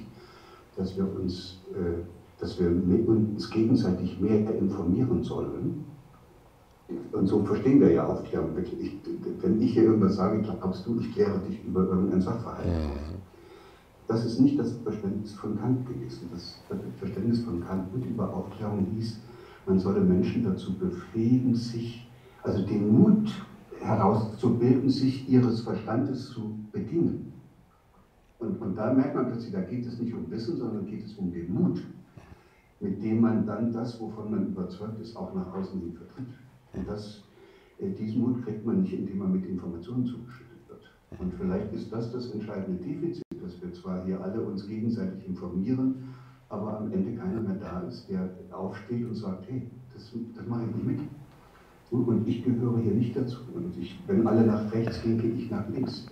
dass 0.76 0.96
wir 0.96 1.04
uns, 1.04 1.58
äh, 1.72 2.02
dass 2.40 2.58
wir 2.60 2.68
uns 2.68 3.50
gegenseitig 3.50 4.20
mehr 4.20 4.54
informieren 4.54 5.22
sollen, 5.24 5.84
und 7.12 7.26
so 7.26 7.42
verstehen 7.44 7.80
wir 7.80 7.92
ja 7.92 8.06
Aufklärung 8.06 8.56
wirklich. 8.56 8.96
wenn 9.40 9.60
ich 9.60 9.74
hier 9.74 9.84
irgendwas 9.84 10.16
sage, 10.16 10.40
glaubst 10.40 10.86
du, 10.86 10.98
ich 11.00 11.12
kläre 11.12 11.38
dich 11.40 11.62
über 11.64 11.82
irgendein 11.82 12.20
Sachverhalt 12.20 12.66
auf. 12.66 13.20
Das 14.06 14.24
ist 14.24 14.40
nicht 14.40 14.58
das 14.58 14.72
Verständnis 14.82 15.34
von 15.34 15.58
Kant 15.58 15.86
gewesen. 15.86 16.30
Das 16.32 16.58
Verständnis 16.98 17.40
von 17.40 17.62
Kant 17.62 17.94
mit 17.94 18.06
über 18.06 18.32
Aufklärung 18.32 18.86
hieß, 18.94 19.18
man 19.66 19.78
solle 19.78 20.00
Menschen 20.00 20.44
dazu 20.44 20.78
befähigen, 20.78 21.54
sich, 21.54 22.08
also 22.42 22.64
den 22.64 22.90
Mut 22.90 23.30
herauszubilden, 23.80 24.88
sich 24.88 25.28
ihres 25.28 25.60
Verstandes 25.60 26.30
zu 26.30 26.58
bedienen. 26.72 27.32
Und, 28.38 28.60
und 28.62 28.76
da 28.76 28.94
merkt 28.94 29.14
man 29.14 29.26
plötzlich, 29.26 29.52
da 29.52 29.60
geht 29.60 29.84
es 29.84 29.98
nicht 29.98 30.14
um 30.14 30.30
Wissen, 30.30 30.56
sondern 30.56 30.86
geht 30.86 31.04
es 31.04 31.14
um 31.14 31.30
den 31.30 31.52
Mut, 31.52 31.82
mit 32.80 33.02
dem 33.02 33.20
man 33.20 33.44
dann 33.44 33.72
das, 33.72 34.00
wovon 34.00 34.30
man 34.30 34.46
überzeugt 34.46 34.98
ist, 35.00 35.16
auch 35.16 35.34
nach 35.34 35.52
außen 35.52 35.78
hin 35.80 35.92
vertritt. 35.92 36.28
Und 36.78 36.88
das, 36.88 37.22
äh, 37.78 37.90
diesen 37.90 38.22
Mut 38.22 38.44
kriegt 38.44 38.64
man 38.64 38.82
nicht, 38.82 38.94
indem 38.94 39.18
man 39.18 39.32
mit 39.32 39.46
Informationen 39.46 40.06
zugeschüttet 40.06 40.68
wird. 40.68 40.82
Und 41.18 41.34
vielleicht 41.34 41.72
ist 41.72 41.92
das 41.92 42.12
das 42.12 42.30
entscheidende 42.30 42.82
Defizit, 42.82 43.24
dass 43.42 43.60
wir 43.60 43.72
zwar 43.72 44.04
hier 44.04 44.20
alle 44.20 44.40
uns 44.40 44.66
gegenseitig 44.66 45.26
informieren, 45.26 46.14
aber 46.48 46.78
am 46.78 46.92
Ende 46.92 47.16
keiner 47.20 47.40
mehr 47.40 47.56
da 47.56 47.82
ist, 47.82 48.08
der 48.08 48.30
aufsteht 48.52 49.06
und 49.06 49.14
sagt, 49.14 49.50
hey, 49.50 49.68
das, 49.92 50.12
das 50.36 50.46
mache 50.46 50.62
ich 50.68 50.76
nicht 50.76 50.86
mit. 50.86 51.00
Und 51.90 52.28
ich 52.28 52.44
gehöre 52.44 52.78
hier 52.78 52.92
nicht 52.92 53.16
dazu. 53.16 53.38
Und 53.54 53.76
ich, 53.78 53.98
wenn 54.06 54.26
alle 54.26 54.46
nach 54.46 54.72
rechts 54.72 55.02
gehen, 55.02 55.20
gehe 55.20 55.32
ich 55.32 55.50
nach 55.50 55.68
links. 55.70 56.06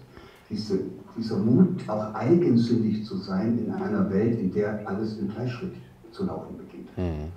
Diese, 0.48 0.80
dieser 1.16 1.38
Mut, 1.38 1.88
auch 1.88 2.14
eigensinnig 2.14 3.04
zu 3.04 3.16
sein 3.16 3.58
in 3.58 3.70
einer 3.72 4.08
Welt, 4.10 4.38
in 4.40 4.52
der 4.52 4.88
alles 4.88 5.18
im 5.18 5.28
Gleichschritt 5.28 5.74
zu 6.10 6.24
laufen 6.24 6.56
beginnt. 6.56 6.96
Mhm. 6.96 7.30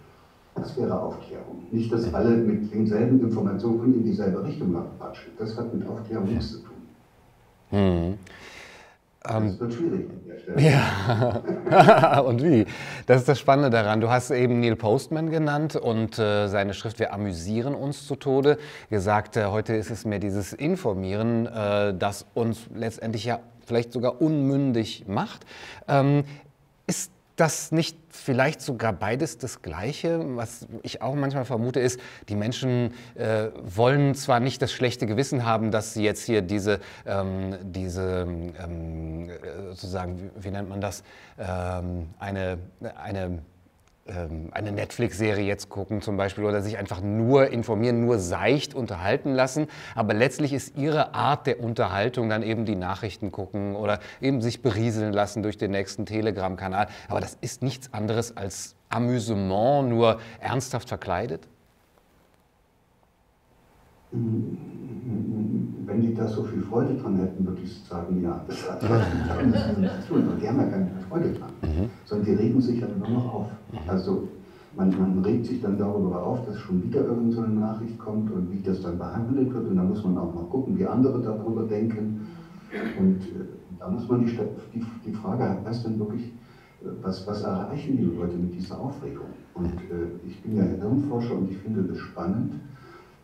Das 0.62 0.78
wäre 0.78 1.00
Aufklärung. 1.00 1.64
Nicht, 1.72 1.92
dass 1.92 2.14
alle 2.14 2.32
mit 2.38 2.74
denselben 2.74 3.22
Informationen 3.22 3.94
in 3.96 4.04
dieselbe 4.04 4.44
Richtung 4.44 4.76
quatschen. 4.98 5.32
Das 5.38 5.58
hat 5.58 5.74
mit 5.74 5.88
Aufklärung 5.88 6.26
nichts 6.26 6.52
zu 6.52 6.58
tun. 6.60 6.70
Hm. 7.70 8.18
Das 9.22 9.36
ähm, 9.36 9.60
wird 9.60 9.74
schwierig 9.74 10.10
an 10.10 10.22
der 10.28 10.40
Stelle. 10.40 10.62
Ja, 10.62 12.20
und 12.26 12.42
wie? 12.42 12.66
Das 13.06 13.22
ist 13.22 13.28
das 13.28 13.38
Spannende 13.38 13.70
daran. 13.70 14.00
Du 14.00 14.10
hast 14.10 14.32
eben 14.32 14.62
Neil 14.62 14.76
Postman 14.76 15.30
genannt 15.30 15.76
und 15.76 16.18
äh, 16.18 16.48
seine 16.48 16.74
Schrift 16.74 17.00
Wir 17.00 17.14
amüsieren 17.14 17.76
uns 17.76 18.08
zu 18.08 18.16
Tode 18.16 18.58
gesagt. 18.90 19.36
Äh, 19.36 19.48
heute 19.48 19.76
ist 19.76 19.92
es 19.92 20.06
mehr 20.06 20.20
dieses 20.20 20.54
Informieren, 20.54 21.48
äh, 21.48 21.94
das 21.94 22.26
uns 22.34 22.68
letztendlich 22.74 23.26
ja 23.26 23.40
vielleicht 23.66 23.92
sogar 23.92 24.22
unmündig 24.22 25.06
macht. 25.08 25.46
Ähm, 25.88 26.24
ist 26.88 27.12
das 27.40 27.72
nicht 27.72 27.98
vielleicht 28.10 28.62
sogar 28.62 28.94
beides 28.94 29.38
das 29.38 29.62
Gleiche? 29.62 30.22
Was 30.36 30.68
ich 30.84 31.02
auch 31.02 31.16
manchmal 31.16 31.46
vermute, 31.46 31.80
ist, 31.80 32.00
die 32.28 32.36
Menschen 32.36 32.94
äh, 33.16 33.50
wollen 33.64 34.16
zwar 34.16 34.40
nicht 34.40 34.62
das 34.62 34.72
schlechte 34.72 35.06
Gewissen 35.06 35.46
haben, 35.46 35.72
dass 35.72 35.94
sie 35.94 36.04
jetzt 36.04 36.26
hier 36.26 36.42
diese, 36.42 36.80
ähm, 37.06 37.58
diese 37.62 38.28
ähm, 38.64 39.30
äh, 39.30 39.70
sozusagen, 39.70 40.20
wie, 40.20 40.44
wie, 40.44 40.52
nennt 40.52 40.70
man 40.70 40.82
das, 40.82 41.04
ähm, 41.38 42.10
eine, 42.20 42.58
eine 43.02 43.40
eine 44.10 44.72
Netflix-Serie 44.72 45.46
jetzt 45.46 45.70
gucken 45.70 46.02
zum 46.02 46.18
Beispiel 46.18 46.44
oder 46.44 46.62
sich 46.62 46.78
einfach 46.78 47.02
nur 47.02 47.52
informieren, 47.52 48.02
nur 48.02 48.20
seicht 48.20 48.74
unterhalten 48.74 49.34
lassen. 49.34 49.68
Aber 49.96 50.14
letztlich 50.14 50.54
ist 50.54 50.78
ihre 50.78 51.14
Art 51.14 51.48
der 51.48 51.60
Unterhaltung 51.62 52.30
dann 52.30 52.44
eben 52.44 52.66
die 52.66 52.76
Nachrichten 52.76 53.32
gucken 53.32 53.76
oder 53.76 54.00
eben 54.22 54.42
sich 54.42 54.62
berieseln 54.62 55.14
lassen 55.14 55.44
durch 55.44 55.58
den 55.58 55.72
nächsten 55.72 56.06
Telegram-Kanal. 56.06 56.88
Aber 57.08 57.20
das 57.20 57.38
ist 57.42 57.62
nichts 57.62 57.94
anderes 57.94 58.36
als 58.36 58.76
Amüsement, 58.90 59.90
nur 59.90 60.20
ernsthaft 60.40 60.90
verkleidet? 60.90 61.48
Wenn 64.12 64.89
wenn 66.00 66.08
die 66.08 66.16
da 66.16 66.28
so 66.28 66.44
viel 66.44 66.62
Freude 66.62 66.96
dran 66.96 67.18
hätten, 67.18 67.46
würde 67.46 67.62
ich 67.62 67.84
sagen, 67.84 68.22
ja, 68.24 68.42
das 68.48 68.70
hat 68.70 68.90
was 68.90 69.78
mit 69.78 69.90
zu 70.04 70.14
tun. 70.14 70.28
Und 70.30 70.42
die 70.42 70.48
haben 70.48 70.58
ja 70.58 70.66
keine 70.66 70.92
Freude 71.10 71.34
dran, 71.34 71.50
mhm. 71.62 71.90
sondern 72.06 72.26
die 72.26 72.34
regen 72.34 72.62
sich 72.62 72.80
ja 72.80 72.88
nur 72.88 73.10
noch 73.10 73.34
auf. 73.34 73.48
Also 73.88 74.28
man, 74.76 74.90
man, 74.98 75.20
regt 75.26 75.46
sich 75.46 75.62
dann 75.62 75.78
darüber 75.78 76.24
auf, 76.24 76.46
dass 76.46 76.58
schon 76.58 76.84
wieder 76.84 77.02
irgendeine 77.02 77.48
so 77.48 77.60
Nachricht 77.60 78.00
kommt 78.00 78.32
und 78.32 78.52
wie 78.52 78.62
das 78.62 78.82
dann 78.82 78.98
behandelt 78.98 79.54
wird. 79.54 79.68
Und 79.68 79.76
da 79.76 79.84
muss 79.84 80.04
man 80.04 80.18
auch 80.18 80.34
mal 80.34 80.46
gucken, 80.46 80.78
wie 80.78 80.86
andere 80.86 81.22
darüber 81.22 81.64
denken. 81.64 82.28
Und 82.98 83.22
äh, 83.22 83.46
da 83.78 83.90
muss 83.90 84.08
man 84.08 84.26
die, 84.26 84.32
die, 84.74 84.86
die 85.06 85.14
Frage, 85.14 85.58
was 85.64 85.84
denn 85.84 86.00
wirklich, 86.00 86.28
äh, 86.82 86.88
was, 87.02 87.28
was 87.28 87.44
erreichen 87.44 87.98
die 87.98 88.04
Leute 88.04 88.38
mit 88.38 88.54
dieser 88.54 88.80
Aufregung? 88.80 89.28
Und 89.54 89.66
äh, 89.66 90.26
ich 90.26 90.42
bin 90.44 90.56
ja 90.56 90.64
Hirnforscher 90.64 91.36
und 91.36 91.52
ich 91.52 91.58
finde 91.58 91.84
das 91.84 91.98
spannend, 91.98 92.54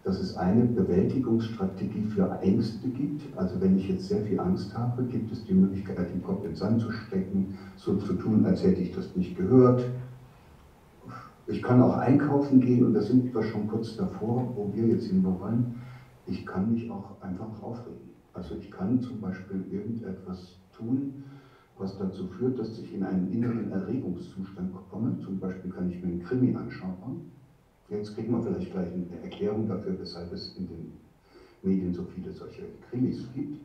dass 0.06 0.20
es 0.20 0.38
eine 0.38 0.66
Bewältigungsstrategie 0.66 2.04
für 2.04 2.40
Ängste 2.42 2.90
gibt. 2.90 3.36
Also 3.36 3.60
wenn 3.60 3.76
ich 3.76 3.88
jetzt 3.88 4.06
sehr 4.06 4.24
viel 4.24 4.40
Angst 4.40 4.76
habe, 4.76 5.04
gibt 5.06 5.32
es 5.32 5.44
die 5.46 5.56
Möglichkeit, 5.56 6.14
den 6.14 6.22
Kopf 6.22 6.46
in 6.46 6.54
Sand 6.54 6.80
zu 6.80 6.92
stecken, 6.92 7.56
so 7.76 7.96
zu 7.96 8.14
tun, 8.14 8.46
als 8.46 8.62
hätte 8.62 8.84
ich 8.84 8.92
das 8.92 9.16
nicht 9.16 9.36
gehört. 9.36 9.90
Ich 11.48 11.64
kann 11.64 11.82
auch 11.82 11.96
einkaufen 11.96 12.60
gehen 12.60 12.84
und 12.84 12.94
da 12.94 13.02
sind 13.02 13.34
wir 13.34 13.42
schon 13.42 13.66
kurz 13.66 13.96
davor, 13.96 14.52
wo 14.54 14.70
wir 14.72 14.86
jetzt 14.86 15.08
hin 15.08 15.24
wollen. 15.24 15.66
Ich 16.28 16.46
kann 16.46 16.70
mich 16.70 16.92
auch 16.92 17.20
einfach 17.20 17.64
aufregen. 17.64 18.12
Also 18.32 18.54
ich 18.54 18.70
kann 18.70 19.02
zum 19.02 19.20
Beispiel 19.20 19.66
irgendetwas 19.72 20.60
tun, 20.72 21.10
was 21.80 21.96
dazu 21.96 22.26
führt, 22.26 22.60
dass 22.60 22.78
ich 22.78 22.94
in 22.94 23.02
einen 23.02 23.26
inneren 23.26 23.72
Erregungszustand 23.72 24.72
komme. 24.92 25.18
Zum 25.18 25.40
Beispiel 25.40 25.72
kann 25.72 25.88
ich 25.88 26.00
mir 26.04 26.10
einen 26.10 26.20
Krimi 26.20 26.54
anschauen. 26.54 27.18
Jetzt 27.90 28.16
kriegen 28.16 28.32
wir 28.34 28.42
vielleicht 28.42 28.72
gleich 28.72 28.90
eine 28.92 29.22
Erklärung 29.22 29.68
dafür, 29.68 30.00
weshalb 30.00 30.32
es 30.34 30.56
in 30.58 30.68
den 30.68 30.92
Medien 31.62 31.94
so 31.94 32.04
viele 32.04 32.32
solche 32.32 32.64
Krimis 32.90 33.28
gibt. 33.34 33.60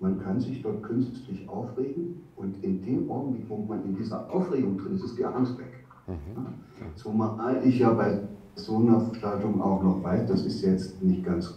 Man 0.00 0.18
kann 0.18 0.40
sich 0.40 0.62
dort 0.62 0.82
künstlich 0.82 1.48
aufregen 1.48 2.16
und 2.34 2.62
in 2.64 2.82
dem 2.82 3.08
Augenblick, 3.08 3.48
wo 3.48 3.56
man 3.58 3.84
in 3.84 3.94
dieser 3.94 4.28
Aufregung 4.30 4.76
drin 4.78 4.94
ist, 4.94 5.04
ist 5.04 5.16
die 5.16 5.24
Angst 5.24 5.56
weg. 5.58 5.84
Mhm. 6.08 6.54
Zumal 6.96 7.64
ich 7.64 7.78
ja 7.78 7.92
bei 7.92 8.18
so 8.56 8.78
einer 8.78 9.00
Stattung 9.14 9.60
auch 9.60 9.80
noch 9.80 10.02
weiß, 10.02 10.26
das 10.26 10.44
ist 10.44 10.60
jetzt 10.62 11.00
nicht 11.00 11.22
ganz 11.22 11.54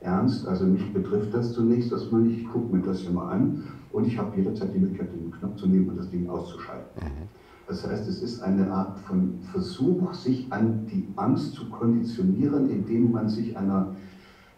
ernst, 0.00 0.46
also 0.46 0.66
mich 0.66 0.92
betrifft 0.92 1.32
das 1.32 1.52
zunächst 1.52 1.90
erstmal 1.90 2.20
nicht, 2.20 2.36
ich 2.40 2.46
gucke 2.46 2.70
mir 2.70 2.82
das 2.82 3.02
ja 3.02 3.10
mal 3.10 3.28
an 3.28 3.64
und 3.90 4.06
ich 4.06 4.18
habe 4.18 4.36
jederzeit 4.36 4.74
die 4.74 4.78
Möglichkeit, 4.78 5.10
den 5.12 5.30
Knopf 5.30 5.56
zu 5.56 5.66
nehmen 5.66 5.88
und 5.88 5.96
das 5.96 6.10
Ding 6.10 6.28
auszuschalten. 6.28 7.02
Mhm. 7.02 7.26
Das 7.66 7.86
heißt, 7.86 8.08
es 8.08 8.22
ist 8.22 8.42
eine 8.42 8.70
Art 8.70 8.98
von 9.00 9.40
Versuch, 9.40 10.14
sich 10.14 10.52
an 10.52 10.86
die 10.86 11.12
Angst 11.16 11.54
zu 11.54 11.68
konditionieren, 11.68 12.70
indem 12.70 13.10
man 13.10 13.28
sich 13.28 13.56
einer 13.56 13.96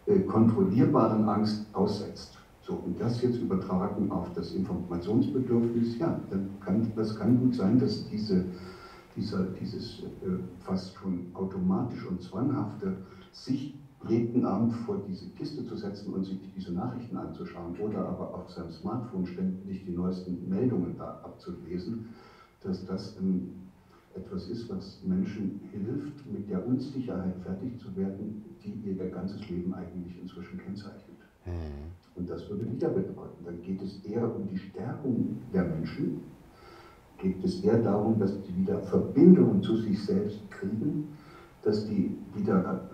äh, 0.05 0.19
kontrollierbaren 0.21 1.27
Angst 1.27 1.73
aussetzt. 1.73 2.37
So, 2.61 2.73
und 2.73 2.99
das 2.99 3.21
jetzt 3.21 3.39
übertragen 3.39 4.11
auf 4.11 4.31
das 4.33 4.51
Informationsbedürfnis, 4.51 5.97
ja, 5.97 6.19
dann 6.29 6.49
kann, 6.59 6.91
das 6.95 7.15
kann 7.15 7.39
gut 7.39 7.55
sein, 7.55 7.79
dass 7.79 8.07
diese, 8.09 8.45
dieser, 9.15 9.45
dieses 9.59 10.01
äh, 10.01 10.37
fast 10.59 10.93
schon 10.95 11.31
automatisch 11.33 12.05
und 12.05 12.21
zwanghafte 12.21 12.97
sich 13.31 13.73
jeden 14.07 14.45
Abend 14.45 14.73
vor 14.73 15.01
diese 15.07 15.25
Kiste 15.29 15.65
zu 15.65 15.75
setzen 15.75 16.13
und 16.13 16.25
sich 16.25 16.37
diese 16.55 16.71
Nachrichten 16.71 17.17
anzuschauen 17.17 17.75
oder 17.79 18.07
aber 18.07 18.33
auf 18.35 18.49
seinem 18.49 18.71
Smartphone 18.71 19.25
ständig 19.25 19.83
die 19.83 19.91
neuesten 19.91 20.47
Meldungen 20.47 20.95
da 20.97 21.19
abzulesen, 21.23 22.05
dass 22.61 22.85
das 22.85 23.17
etwas 24.15 24.49
ist, 24.49 24.69
was 24.69 25.01
Menschen 25.03 25.61
hilft, 25.71 26.29
mit 26.31 26.49
der 26.49 26.65
Unsicherheit 26.65 27.35
fertig 27.43 27.79
zu 27.79 27.95
werden, 27.95 28.43
die 28.63 28.89
ihr 28.89 29.09
ganzes 29.09 29.49
Leben 29.49 29.73
eigentlich 29.73 30.19
inzwischen 30.19 30.59
kennzeichnet. 30.59 31.17
Mhm. 31.45 31.91
Und 32.15 32.29
das 32.29 32.49
würde 32.49 32.69
wieder 32.69 32.89
bedeuten, 32.89 33.45
dann 33.45 33.61
geht 33.61 33.81
es 33.81 34.03
eher 34.03 34.35
um 34.35 34.47
die 34.47 34.57
Stärkung 34.57 35.37
der 35.53 35.63
Menschen, 35.63 36.21
geht 37.17 37.43
es 37.43 37.63
eher 37.63 37.81
darum, 37.81 38.19
dass 38.19 38.41
die 38.41 38.57
wieder 38.57 38.79
Verbindungen 38.79 39.61
zu 39.61 39.77
sich 39.77 40.03
selbst 40.03 40.39
kriegen, 40.51 41.07
dass 41.63 41.85
die 41.85 42.17
wieder 42.33 42.89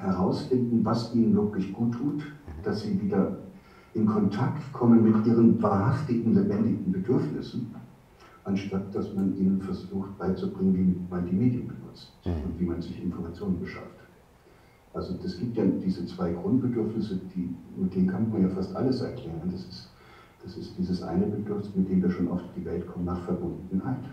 herausfinden, 0.00 0.84
was 0.84 1.14
ihnen 1.14 1.34
wirklich 1.34 1.72
gut 1.72 1.94
tut, 1.94 2.22
dass 2.62 2.82
sie 2.82 3.00
wieder 3.00 3.38
in 3.94 4.06
Kontakt 4.06 4.70
kommen 4.72 5.02
mit 5.02 5.26
ihren 5.26 5.62
wahrhaftigen, 5.62 6.34
lebendigen 6.34 6.92
Bedürfnissen, 6.92 7.74
anstatt 8.46 8.94
dass 8.94 9.12
man 9.14 9.36
ihnen 9.36 9.60
versucht 9.60 10.16
beizubringen, 10.18 10.74
wie 10.74 11.14
man 11.14 11.26
die 11.26 11.34
Medien 11.34 11.66
benutzt 11.66 12.12
mhm. 12.24 12.32
und 12.44 12.60
wie 12.60 12.64
man 12.64 12.80
sich 12.80 13.02
Informationen 13.02 13.58
beschafft. 13.60 13.98
Also 14.94 15.14
es 15.22 15.38
gibt 15.38 15.56
ja 15.56 15.64
diese 15.66 16.06
zwei 16.06 16.32
Grundbedürfnisse, 16.32 17.20
die, 17.34 17.54
mit 17.76 17.94
denen 17.94 18.06
kann 18.06 18.30
man 18.30 18.42
ja 18.42 18.48
fast 18.48 18.74
alles 18.74 19.02
erklären. 19.02 19.50
Das 19.50 19.60
ist, 19.60 19.90
das 20.42 20.56
ist 20.56 20.78
dieses 20.78 21.02
eine 21.02 21.26
Bedürfnis, 21.26 21.74
mit 21.74 21.90
dem 21.90 22.02
wir 22.02 22.10
schon 22.10 22.28
auf 22.28 22.40
die 22.56 22.64
Welt 22.64 22.86
kommen, 22.86 23.04
nach 23.04 23.22
Verbundenheit. 23.24 24.04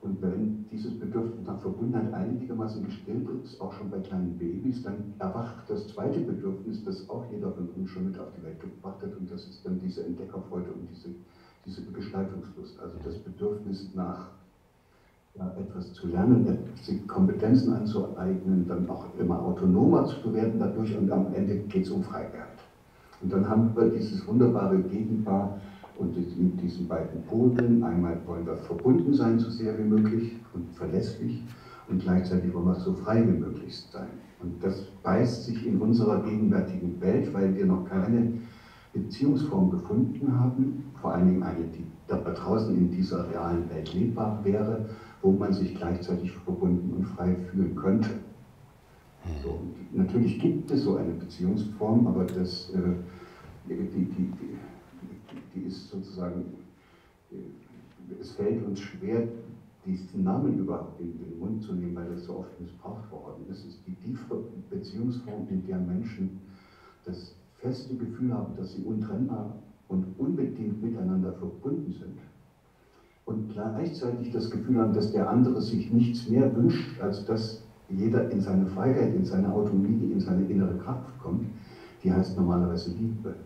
Und 0.00 0.20
wenn 0.20 0.64
dieses 0.68 0.98
Bedürfnis 0.98 1.46
nach 1.46 1.60
Verbundenheit 1.60 2.12
einigermaßen 2.12 2.84
gestillt 2.84 3.28
ist, 3.44 3.60
auch 3.60 3.72
schon 3.72 3.88
bei 3.88 4.00
kleinen 4.00 4.36
Babys, 4.36 4.82
dann 4.82 5.14
erwacht 5.20 5.70
das 5.70 5.86
zweite 5.86 6.18
Bedürfnis, 6.18 6.82
das 6.82 7.08
auch 7.08 7.24
jeder 7.30 7.52
von 7.52 7.68
uns 7.68 7.88
schon 7.88 8.06
mit 8.06 8.18
auf 8.18 8.32
die 8.36 8.42
Welt 8.42 8.58
gebracht 8.58 9.00
hat, 9.00 9.16
und 9.16 9.30
das 9.30 9.46
ist 9.46 9.64
dann 9.64 9.78
diese 9.78 10.04
Entdeckerfreude 10.04 10.72
und 10.72 10.88
diese, 10.90 11.10
diese 11.64 11.82
Gestaltungslust, 11.82 12.80
also 12.80 12.96
das 13.04 13.18
Bedürfnis 13.18 13.90
nach 13.94 14.28
ja, 15.34 15.50
etwas 15.58 15.92
zu 15.94 16.08
lernen, 16.08 16.58
sich 16.82 17.06
Kompetenzen 17.06 17.72
anzueignen, 17.72 18.66
dann 18.68 18.88
auch 18.90 19.06
immer 19.18 19.40
autonomer 19.40 20.06
zu 20.06 20.32
werden 20.34 20.58
dadurch 20.58 20.96
und 20.96 21.10
am 21.10 21.32
Ende 21.32 21.56
geht 21.56 21.84
es 21.84 21.90
um 21.90 22.02
Freiheit. 22.02 22.58
Und 23.22 23.32
dann 23.32 23.48
haben 23.48 23.74
wir 23.74 23.88
dieses 23.88 24.26
wunderbare 24.26 24.78
Gegenpaar, 24.78 25.60
und 25.98 26.16
in 26.16 26.56
diesen 26.56 26.88
beiden 26.88 27.22
Polen, 27.24 27.84
einmal 27.84 28.18
wollen 28.26 28.46
wir 28.46 28.56
verbunden 28.56 29.14
sein, 29.14 29.38
so 29.38 29.50
sehr 29.50 29.78
wie 29.78 29.84
möglich 29.84 30.32
und 30.52 30.70
verlässlich, 30.72 31.42
und 31.88 32.02
gleichzeitig 32.02 32.52
wollen 32.54 32.66
wir 32.66 32.74
so 32.74 32.94
frei 32.94 33.22
wie 33.22 33.38
möglich 33.38 33.78
sein. 33.92 34.08
Und 34.40 34.62
das 34.64 34.82
beißt 35.02 35.44
sich 35.44 35.66
in 35.66 35.80
unserer 35.80 36.22
gegenwärtigen 36.22 37.00
Welt, 37.00 37.32
weil 37.32 37.54
wir 37.54 37.66
noch 37.66 37.84
keine 37.88 38.32
Beziehungsform 38.92 39.70
gefunden 39.70 40.38
haben, 40.38 40.84
vor 41.00 41.14
allen 41.14 41.28
Dingen 41.28 41.42
eine, 41.42 41.64
die 41.64 41.84
da 42.06 42.18
draußen 42.18 42.76
in 42.76 42.90
dieser 42.90 43.30
realen 43.30 43.68
Welt 43.70 43.92
lebbar 43.94 44.44
wäre, 44.44 44.90
wo 45.22 45.32
man 45.32 45.52
sich 45.52 45.74
gleichzeitig 45.74 46.32
verbunden 46.32 46.92
und 46.96 47.04
frei 47.06 47.34
fühlen 47.34 47.74
könnte. 47.74 48.10
So, 49.42 49.60
natürlich 49.92 50.38
gibt 50.40 50.70
es 50.70 50.82
so 50.82 50.96
eine 50.96 51.12
Beziehungsform, 51.12 52.06
aber 52.06 52.24
das, 52.24 52.70
äh, 52.70 52.78
die, 53.68 53.76
die, 53.76 54.04
die, 54.06 54.56
die 55.54 55.66
ist 55.66 55.88
sozusagen, 55.90 56.44
es 58.20 58.32
fällt 58.32 58.66
uns 58.66 58.80
schwer, 58.80 59.28
diesen 59.86 60.24
Namen 60.24 60.58
überhaupt 60.58 61.00
in 61.00 61.18
den 61.18 61.38
Mund 61.38 61.62
zu 61.62 61.72
nehmen, 61.72 61.96
weil 61.96 62.10
das 62.10 62.24
so 62.24 62.38
oft 62.38 62.60
missbraucht 62.60 63.10
worden 63.10 63.46
ist. 63.48 63.60
Es 63.60 63.74
ist 63.74 63.86
die 63.86 63.94
tiefe 63.94 64.44
Beziehungsform, 64.70 65.48
in 65.50 65.66
der 65.66 65.78
Menschen 65.78 66.40
das 67.04 67.34
feste 67.62 67.94
Gefühl 67.94 68.34
haben, 68.34 68.54
dass 68.56 68.72
sie 68.72 68.82
untrennbar 68.82 69.54
und 69.88 70.04
unbedingt 70.18 70.82
miteinander 70.82 71.32
verbunden 71.32 71.92
sind. 71.92 72.18
Und 73.24 73.52
gleichzeitig 73.52 74.32
das 74.32 74.50
Gefühl 74.50 74.80
haben, 74.80 74.92
dass 74.92 75.12
der 75.12 75.30
andere 75.30 75.60
sich 75.60 75.92
nichts 75.92 76.28
mehr 76.28 76.54
wünscht, 76.56 77.00
als 77.00 77.24
dass 77.24 77.62
jeder 77.88 78.28
in 78.30 78.40
seine 78.40 78.66
Freiheit, 78.66 79.14
in 79.14 79.24
seine 79.24 79.52
Autonomie, 79.52 80.10
in 80.10 80.18
seine 80.18 80.44
innere 80.46 80.76
Kraft 80.78 81.18
kommt, 81.20 81.46
die 82.02 82.12
heißt 82.12 82.36
normalerweise 82.36 82.90
Liebe. 82.90 83.36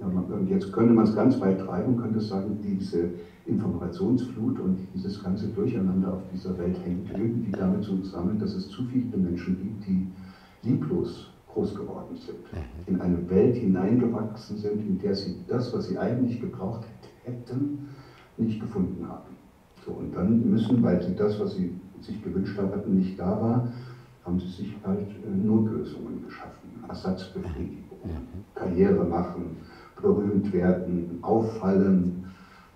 Ja, 0.00 0.06
und 0.06 0.48
jetzt 0.48 0.72
könnte 0.72 0.92
man 0.92 1.04
es 1.04 1.14
ganz 1.14 1.40
weit 1.40 1.60
treiben, 1.60 1.96
könnte 1.96 2.20
sagen, 2.20 2.58
diese 2.62 3.10
Informationsflut 3.46 4.58
und 4.58 4.78
dieses 4.92 5.22
ganze 5.22 5.46
Durcheinander 5.48 6.14
auf 6.14 6.22
dieser 6.32 6.58
Welt 6.58 6.76
hängt 6.84 7.08
irgendwie 7.16 7.52
damit 7.52 7.84
zusammen, 7.84 8.38
dass 8.38 8.54
es 8.54 8.68
zu 8.68 8.82
viele 8.84 9.16
Menschen 9.16 9.56
gibt, 9.58 9.86
die 9.86 10.06
lieblos 10.68 11.30
groß 11.56 11.74
geworden 11.74 12.16
sind, 12.16 12.52
mhm. 12.52 12.94
in 12.94 13.00
eine 13.00 13.30
Welt 13.30 13.56
hineingewachsen 13.56 14.58
sind, 14.58 14.80
in 14.82 14.98
der 14.98 15.14
sie 15.14 15.36
das, 15.48 15.72
was 15.72 15.88
sie 15.88 15.98
eigentlich 15.98 16.40
gebraucht 16.40 16.86
hätten, 17.24 17.88
nicht 18.36 18.60
gefunden 18.60 19.08
haben. 19.08 19.34
So, 19.84 19.92
und 19.92 20.14
dann 20.14 20.50
müssen, 20.50 20.82
weil 20.82 21.02
sie 21.02 21.14
das, 21.14 21.40
was 21.40 21.54
sie 21.54 21.72
sich 22.02 22.22
gewünscht 22.22 22.58
haben, 22.58 22.98
nicht 22.98 23.18
da 23.18 23.40
war, 23.40 23.72
haben 24.24 24.38
sie 24.38 24.48
sich 24.48 24.76
halt 24.84 25.08
äh, 25.08 25.46
Notlösungen 25.46 26.24
geschaffen, 26.26 26.84
Ersatzbefriedigung, 26.88 28.00
mhm. 28.04 28.44
Karriere 28.54 29.04
machen, 29.04 29.56
berühmt 30.00 30.52
werden, 30.52 31.18
auffallen, 31.22 32.24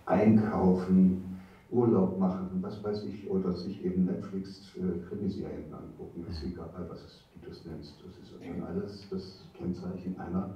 einkaufen, 0.07 1.23
Urlaub 1.71 2.19
machen, 2.19 2.49
was 2.62 2.83
weiß 2.83 3.05
ich, 3.05 3.29
oder 3.29 3.53
sich 3.53 3.85
eben 3.85 4.07
Netflix-Krimiserien 4.07 5.71
äh, 5.71 5.75
angucken, 5.75 6.25
ist 6.29 6.43
egal, 6.43 6.71
was 6.88 7.25
du 7.42 7.48
das 7.48 7.64
nennst. 7.64 7.94
Das 8.05 8.16
ist 8.18 8.33
dann 8.40 8.62
alles 8.64 9.07
das 9.11 9.44
Kennzeichen 9.55 10.18
einer, 10.18 10.55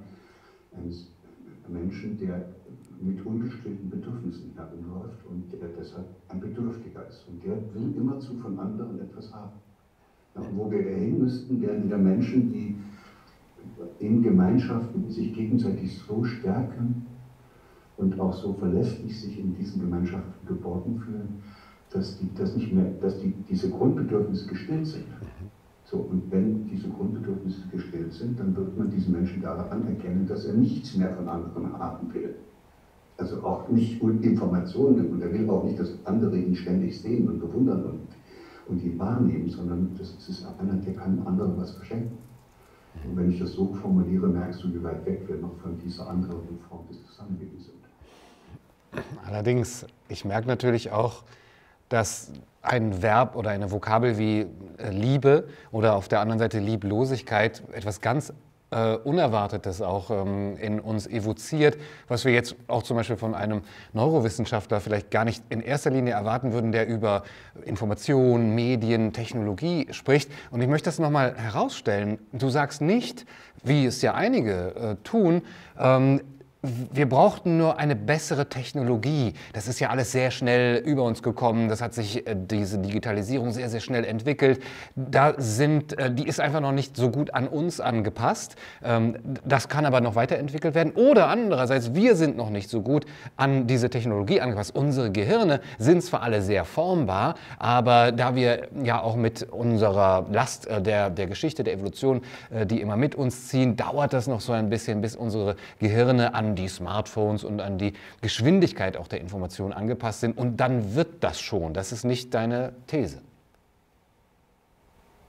eines 0.75 1.07
Menschen, 1.67 2.17
der 2.19 2.45
mit 2.99 3.25
ungestillten 3.25 3.89
Bedürfnissen 3.89 4.51
herumläuft 4.55 5.25
und 5.25 5.51
der 5.51 5.69
deshalb 5.69 6.07
ein 6.29 6.39
Bedürftiger 6.39 7.07
ist. 7.07 7.27
Und 7.27 7.43
der 7.43 7.57
will 7.73 7.93
immerzu 7.95 8.35
von 8.35 8.57
anderen 8.59 8.99
etwas 8.99 9.33
haben. 9.33 9.53
Ja, 10.35 10.41
wo 10.55 10.69
wir 10.69 10.81
hin 10.81 11.19
müssten, 11.19 11.61
wären 11.61 11.85
wieder 11.85 11.97
Menschen, 11.97 12.51
die 12.51 12.75
in 13.99 14.21
Gemeinschaften, 14.21 15.09
sich 15.09 15.33
gegenseitig 15.33 15.97
so 15.97 16.23
stärken 16.23 17.05
und 17.97 18.19
auch 18.19 18.33
so 18.33 18.53
verlässlich 18.53 19.19
sich 19.19 19.39
in 19.39 19.55
diesen 19.55 19.79
Gemeinschaften 19.79 20.45
geborgen 20.45 20.99
fühlen, 20.99 21.41
dass, 21.89 22.17
die, 22.17 22.27
dass, 22.35 22.53
nicht 22.55 22.71
mehr, 22.71 22.91
dass 23.01 23.19
die, 23.19 23.33
diese 23.47 23.69
Grundbedürfnisse 23.69 24.47
gestillt 24.47 24.85
sind. 24.85 25.05
So, 25.85 25.97
und 25.97 26.31
wenn 26.31 26.67
diese 26.67 26.89
Grundbedürfnisse 26.89 27.61
gestillt 27.71 28.11
sind, 28.13 28.39
dann 28.39 28.55
wird 28.55 28.75
man 28.77 28.89
diesen 28.89 29.13
Menschen 29.13 29.41
daran 29.41 29.87
erkennen, 29.87 30.27
dass 30.27 30.45
er 30.45 30.55
nichts 30.55 30.95
mehr 30.95 31.13
von 31.15 31.29
anderen 31.29 31.77
haben 31.77 32.11
will. 32.13 32.35
Also 33.17 33.43
auch 33.43 33.69
nicht 33.69 34.01
Informationen 34.01 35.11
und 35.11 35.21
er 35.21 35.31
will 35.31 35.49
auch 35.49 35.63
nicht, 35.63 35.79
dass 35.79 35.93
andere 36.05 36.37
ihn 36.37 36.55
ständig 36.55 36.99
sehen 36.99 37.29
und 37.29 37.39
bewundern 37.39 37.83
und, 37.85 38.01
und 38.67 38.83
ihn 38.83 38.97
wahrnehmen, 38.97 39.47
sondern 39.47 39.95
das 39.97 40.09
ist 40.27 40.45
einer, 40.59 40.73
der 40.73 40.93
kann 40.95 41.21
anderen 41.25 41.55
was 41.55 41.71
verschenken. 41.71 42.17
Und 43.07 43.17
wenn 43.17 43.31
ich 43.31 43.39
das 43.39 43.53
so 43.53 43.73
formuliere, 43.75 44.27
merkst 44.27 44.63
du, 44.63 44.73
wie 44.73 44.83
weit 44.83 45.05
weg 45.05 45.21
wir 45.27 45.37
noch 45.37 45.55
von 45.61 45.77
dieser 45.77 46.09
anderen 46.09 46.41
Form 46.67 46.87
des 46.87 47.05
Zusammenlebens 47.05 47.65
sind. 47.65 49.03
Allerdings, 49.25 49.85
ich 50.09 50.25
merke 50.25 50.47
natürlich 50.47 50.91
auch, 50.91 51.23
dass 51.89 52.31
ein 52.61 53.01
Verb 53.01 53.35
oder 53.35 53.51
eine 53.51 53.71
Vokabel 53.71 54.17
wie 54.17 54.47
äh, 54.77 54.89
Liebe 54.89 55.47
oder 55.71 55.95
auf 55.95 56.07
der 56.07 56.19
anderen 56.19 56.39
Seite 56.39 56.59
Lieblosigkeit 56.59 57.63
etwas 57.73 58.01
ganz 58.01 58.33
äh, 58.71 58.95
Unerwartetes 58.95 59.81
auch 59.81 60.09
ähm, 60.09 60.57
in 60.57 60.79
uns 60.79 61.07
evoziert, 61.07 61.77
was 62.07 62.25
wir 62.25 62.33
jetzt 62.33 62.55
auch 62.67 62.83
zum 62.83 62.97
Beispiel 62.97 63.15
von 63.15 63.35
einem 63.35 63.61
Neurowissenschaftler 63.93 64.81
vielleicht 64.81 65.11
gar 65.11 65.23
nicht 65.23 65.43
in 65.49 65.61
erster 65.61 65.91
Linie 65.91 66.13
erwarten 66.13 66.51
würden, 66.51 66.71
der 66.71 66.87
über 66.87 67.23
Information, 67.63 68.55
Medien, 68.55 69.13
Technologie 69.13 69.87
spricht. 69.91 70.31
Und 70.51 70.61
ich 70.61 70.67
möchte 70.67 70.85
das 70.85 70.99
nochmal 70.99 71.35
herausstellen. 71.37 72.17
Du 72.33 72.49
sagst 72.49 72.81
nicht, 72.81 73.25
wie 73.63 73.85
es 73.85 74.01
ja 74.01 74.13
einige 74.13 74.75
äh, 74.75 74.95
tun, 75.03 75.43
ähm, 75.79 76.21
wir 76.91 77.07
brauchten 77.07 77.57
nur 77.57 77.77
eine 77.77 77.95
bessere 77.95 78.49
Technologie. 78.49 79.33
Das 79.53 79.67
ist 79.67 79.79
ja 79.79 79.89
alles 79.89 80.11
sehr 80.11 80.31
schnell 80.31 80.77
über 80.77 81.03
uns 81.03 81.23
gekommen. 81.23 81.69
Das 81.69 81.81
hat 81.81 81.93
sich 81.93 82.27
äh, 82.27 82.35
diese 82.35 82.79
Digitalisierung 82.79 83.51
sehr, 83.51 83.69
sehr 83.69 83.79
schnell 83.79 84.05
entwickelt. 84.05 84.61
Da 84.95 85.33
sind, 85.37 85.97
äh, 85.97 86.11
die 86.11 86.27
ist 86.27 86.39
einfach 86.39 86.61
noch 86.61 86.71
nicht 86.71 86.95
so 86.95 87.09
gut 87.09 87.33
an 87.33 87.47
uns 87.47 87.79
angepasst. 87.79 88.55
Ähm, 88.83 89.17
das 89.43 89.69
kann 89.69 89.85
aber 89.85 90.01
noch 90.01 90.15
weiterentwickelt 90.15 90.75
werden. 90.75 90.93
Oder 90.93 91.27
andererseits, 91.27 91.93
wir 91.93 92.15
sind 92.15 92.37
noch 92.37 92.49
nicht 92.49 92.69
so 92.69 92.81
gut 92.81 93.05
an 93.37 93.67
diese 93.67 93.89
Technologie 93.89 94.41
angepasst. 94.41 94.75
Unsere 94.75 95.11
Gehirne 95.11 95.61
sind 95.77 96.03
zwar 96.03 96.21
alle 96.21 96.41
sehr 96.41 96.65
formbar, 96.65 97.35
aber 97.59 98.11
da 98.11 98.35
wir 98.35 98.67
ja 98.83 99.01
auch 99.01 99.15
mit 99.15 99.43
unserer 99.43 100.25
Last 100.31 100.67
äh, 100.67 100.81
der, 100.81 101.09
der 101.09 101.27
Geschichte, 101.27 101.63
der 101.63 101.73
Evolution, 101.73 102.21
die 102.65 102.81
immer 102.81 102.97
mit 102.97 103.15
uns 103.15 103.47
ziehen, 103.47 103.75
dauert 103.75 104.13
das 104.13 104.27
noch 104.27 104.41
so 104.41 104.53
ein 104.53 104.69
bisschen, 104.69 105.01
bis 105.01 105.15
unsere 105.15 105.55
Gehirne 105.79 106.33
an 106.33 106.54
die 106.55 106.67
Smartphones 106.67 107.43
und 107.43 107.59
an 107.61 107.77
die 107.77 107.93
Geschwindigkeit 108.21 108.97
auch 108.97 109.07
der 109.07 109.21
Information 109.21 109.73
angepasst 109.73 110.21
sind. 110.21 110.37
Und 110.37 110.57
dann 110.57 110.95
wird 110.95 111.23
das 111.23 111.39
schon. 111.39 111.73
Das 111.73 111.91
ist 111.91 112.05
nicht 112.05 112.33
deine 112.33 112.73
These. 112.87 113.21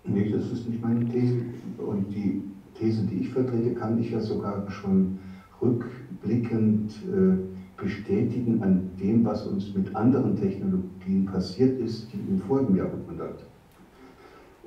Nee, 0.05 0.31
das 0.31 0.51
ist 0.51 0.69
nicht 0.69 0.83
meine 0.83 1.09
These. 1.09 1.45
Und 1.79 2.11
die 2.11 2.43
These, 2.79 3.03
die 3.07 3.21
ich 3.21 3.31
vertrete, 3.31 3.75
kann 3.75 3.99
ich 3.99 4.11
ja 4.11 4.21
sogar 4.21 4.71
schon 4.71 5.19
rückblickend 5.61 6.93
äh, 6.93 7.83
bestätigen 7.83 8.63
an 8.63 8.91
dem, 9.01 9.25
was 9.25 9.47
uns 9.47 9.75
mit 9.75 9.95
anderen 9.95 10.37
Technologien 10.37 11.27
passiert 11.27 11.79
ist, 11.81 12.09
die 12.13 12.19
im 12.19 12.41
vorigen 12.41 12.77
Jahrhundert 12.77 13.45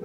äh, 0.00 0.04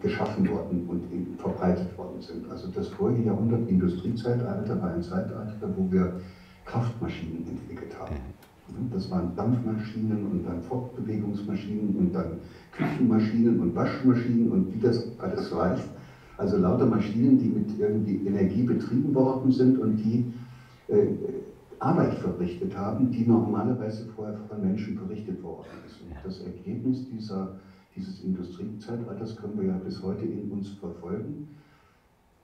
geschaffen 0.00 0.48
worden 0.48 0.86
und 0.88 1.38
verbreitet 1.38 1.96
worden 1.96 2.20
sind. 2.20 2.50
Also 2.50 2.68
das 2.74 2.88
vorige 2.88 3.24
Jahrhundert, 3.24 3.68
Industriezeitalter, 3.68 4.80
war 4.80 4.92
ein 4.92 5.02
Zeitalter, 5.02 5.68
wo 5.76 5.90
wir 5.90 6.20
Kraftmaschinen 6.64 7.46
entwickelt 7.46 7.98
haben. 7.98 8.16
Mhm. 8.68 8.90
Das 8.92 9.10
waren 9.10 9.34
Dampfmaschinen 9.36 10.26
und 10.26 10.44
dann 10.44 10.62
Fortbewegungsmaschinen 10.62 11.96
und 11.96 12.12
dann 12.12 12.38
Küchenmaschinen 12.72 13.60
und 13.60 13.74
Waschmaschinen 13.74 14.50
und 14.50 14.74
wie 14.74 14.80
das 14.80 15.06
alles 15.18 15.54
heißt. 15.54 15.88
Also 16.36 16.56
lauter 16.56 16.86
Maschinen, 16.86 17.38
die 17.38 17.48
mit 17.48 17.78
irgendwie 17.78 18.26
Energie 18.26 18.62
betrieben 18.62 19.14
worden 19.14 19.52
sind 19.52 19.78
und 19.78 19.96
die 19.96 20.32
äh, 20.88 21.06
Arbeit 21.78 22.14
verrichtet 22.14 22.76
haben, 22.76 23.10
die 23.10 23.26
normalerweise 23.26 24.06
vorher 24.16 24.38
von 24.48 24.60
Menschen 24.62 24.96
verrichtet 24.96 25.42
worden 25.42 25.66
ist. 25.86 26.00
Und 26.00 26.16
das 26.24 26.40
Ergebnis 26.40 27.08
dieser 27.10 27.56
dieses 27.96 28.20
Industriezeitalters 28.20 29.36
können 29.36 29.58
wir 29.60 29.66
ja 29.68 29.76
bis 29.78 30.02
heute 30.02 30.24
in 30.24 30.50
uns 30.50 30.70
verfolgen. 30.70 31.48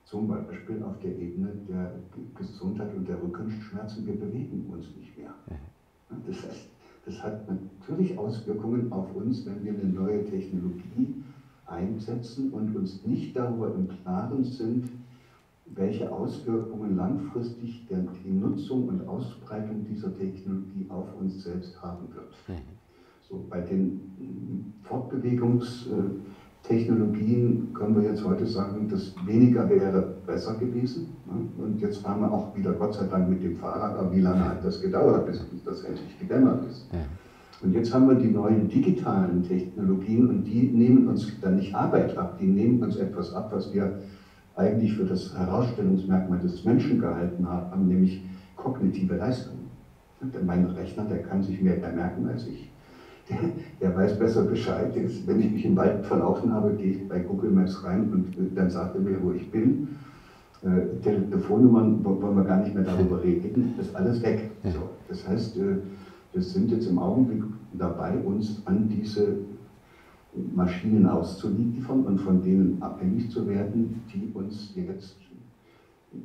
Zum 0.04 0.28
Beispiel 0.28 0.82
auf 0.82 0.98
der 1.00 1.16
Ebene 1.16 1.52
der 1.68 1.92
Gesundheit 2.34 2.94
und 2.94 3.08
der 3.08 3.20
Rückenschmerzen. 3.20 4.06
Wir 4.06 4.18
bewegen 4.18 4.66
uns 4.72 4.86
nicht 4.96 5.16
mehr. 5.18 5.34
Das 6.26 6.36
heißt, 6.36 6.68
das 7.04 7.22
hat 7.22 7.48
natürlich 7.48 8.16
Auswirkungen 8.16 8.92
auf 8.92 9.14
uns, 9.14 9.44
wenn 9.46 9.64
wir 9.64 9.72
eine 9.72 9.84
neue 9.84 10.24
Technologie 10.24 11.22
einsetzen 11.66 12.52
und 12.52 12.74
uns 12.76 13.04
nicht 13.04 13.36
darüber 13.36 13.74
im 13.74 13.88
Klaren 13.88 14.44
sind, 14.44 14.88
welche 15.74 16.12
Auswirkungen 16.12 16.96
langfristig 16.96 17.86
die 17.88 18.30
Nutzung 18.30 18.88
und 18.88 19.08
Ausbreitung 19.08 19.84
dieser 19.84 20.16
Technologie 20.16 20.86
auf 20.88 21.08
uns 21.18 21.42
selbst 21.42 21.80
haben 21.82 22.06
wird. 22.14 22.32
So, 23.28 23.44
bei 23.50 23.60
den 23.60 24.72
Fortbewegungstechnologien 24.82 27.74
können 27.74 27.96
wir 27.96 28.04
jetzt 28.08 28.24
heute 28.24 28.46
sagen, 28.46 28.88
dass 28.88 29.16
weniger 29.26 29.68
wäre 29.68 30.14
besser 30.24 30.54
gewesen. 30.54 31.08
Und 31.58 31.80
jetzt 31.80 31.98
fahren 31.98 32.20
wir 32.20 32.30
auch 32.30 32.54
wieder, 32.54 32.74
Gott 32.74 32.94
sei 32.94 33.08
Dank, 33.08 33.28
mit 33.28 33.42
dem 33.42 33.56
Fahrrad. 33.56 33.98
Aber 33.98 34.14
wie 34.14 34.20
lange 34.20 34.48
hat 34.48 34.64
das 34.64 34.80
gedauert, 34.80 35.26
bis 35.26 35.44
das 35.64 35.82
endlich 35.82 36.16
gedämmert 36.20 36.70
ist? 36.70 36.86
Und 37.62 37.72
jetzt 37.72 37.92
haben 37.92 38.06
wir 38.06 38.14
die 38.14 38.28
neuen 38.28 38.68
digitalen 38.68 39.42
Technologien 39.42 40.28
und 40.28 40.44
die 40.44 40.68
nehmen 40.68 41.08
uns 41.08 41.26
dann 41.40 41.56
nicht 41.56 41.74
Arbeit 41.74 42.16
ab, 42.16 42.38
die 42.38 42.46
nehmen 42.46 42.80
uns 42.80 42.94
etwas 42.94 43.34
ab, 43.34 43.50
was 43.50 43.74
wir 43.74 44.02
eigentlich 44.54 44.94
für 44.94 45.04
das 45.04 45.36
Herausstellungsmerkmal 45.36 46.38
des 46.38 46.64
Menschen 46.64 47.00
gehalten 47.00 47.48
haben, 47.48 47.88
nämlich 47.88 48.22
kognitive 48.54 49.16
Leistung. 49.16 49.56
Mein 50.44 50.64
Rechner, 50.66 51.06
der 51.06 51.24
kann 51.24 51.42
sich 51.42 51.60
mehr 51.60 51.78
merken 51.92 52.28
als 52.28 52.46
ich 52.46 52.70
der, 53.80 53.96
weiß 53.96 54.18
besser 54.18 54.44
Bescheid. 54.44 54.94
Jetzt, 54.94 55.26
wenn 55.26 55.40
ich 55.40 55.50
mich 55.50 55.64
im 55.64 55.76
Wald 55.76 56.06
verlaufen 56.06 56.52
habe, 56.52 56.74
gehe 56.74 56.92
ich 56.92 57.08
bei 57.08 57.20
Google 57.20 57.50
Maps 57.50 57.82
rein 57.84 58.10
und 58.12 58.38
äh, 58.38 58.54
dann 58.54 58.70
sagt 58.70 58.94
er 58.94 59.00
mir, 59.00 59.22
wo 59.22 59.32
ich 59.32 59.50
bin. 59.50 59.88
Äh, 60.62 61.00
Telefonnummern 61.02 62.04
wollen 62.04 62.36
wir 62.36 62.44
gar 62.44 62.58
nicht 62.58 62.74
mehr 62.74 62.84
darüber 62.84 63.22
reden, 63.22 63.74
ist 63.78 63.94
alles 63.94 64.22
weg. 64.22 64.50
So, 64.64 64.88
das 65.08 65.26
heißt, 65.26 65.56
äh, 65.56 65.76
wir 66.32 66.42
sind 66.42 66.70
jetzt 66.70 66.86
im 66.86 66.98
Augenblick 66.98 67.42
dabei, 67.72 68.16
uns 68.18 68.62
an 68.64 68.88
diese 68.88 69.36
Maschinen 70.54 71.06
auszuliefern 71.06 72.02
und 72.04 72.18
von 72.18 72.42
denen 72.42 72.82
abhängig 72.82 73.30
zu 73.30 73.48
werden, 73.48 74.02
die 74.12 74.30
uns 74.34 74.72
jetzt 74.74 75.16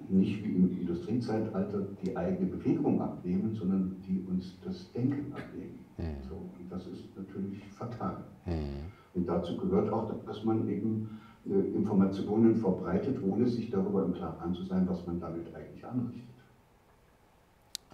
nicht 0.09 0.43
wie 0.43 0.49
im 0.49 0.77
Industriezeitalter 0.79 1.87
die 2.03 2.15
eigene 2.15 2.47
Bewegung 2.47 3.01
abnehmen, 3.01 3.55
sondern 3.57 3.95
die 4.07 4.23
uns 4.29 4.57
das 4.63 4.91
Denken 4.91 5.33
abnehmen. 5.33 5.79
Mhm. 6.01 6.27
So, 6.27 6.35
und 6.35 6.71
das 6.71 6.87
ist 6.87 7.15
natürlich 7.15 7.63
fatal. 7.71 8.17
Mhm. 8.45 8.91
Und 9.13 9.27
dazu 9.27 9.57
gehört 9.57 9.91
auch, 9.91 10.11
dass 10.25 10.43
man 10.43 10.67
eben 10.67 11.19
äh, 11.49 11.75
Informationen 11.75 12.55
verbreitet, 12.55 13.17
ohne 13.23 13.47
sich 13.47 13.69
darüber 13.69 14.05
im 14.05 14.13
Klaren 14.13 14.53
zu 14.53 14.63
sein, 14.63 14.87
was 14.89 15.05
man 15.05 15.19
damit 15.19 15.53
eigentlich 15.53 15.85
anrichtet. 15.85 16.27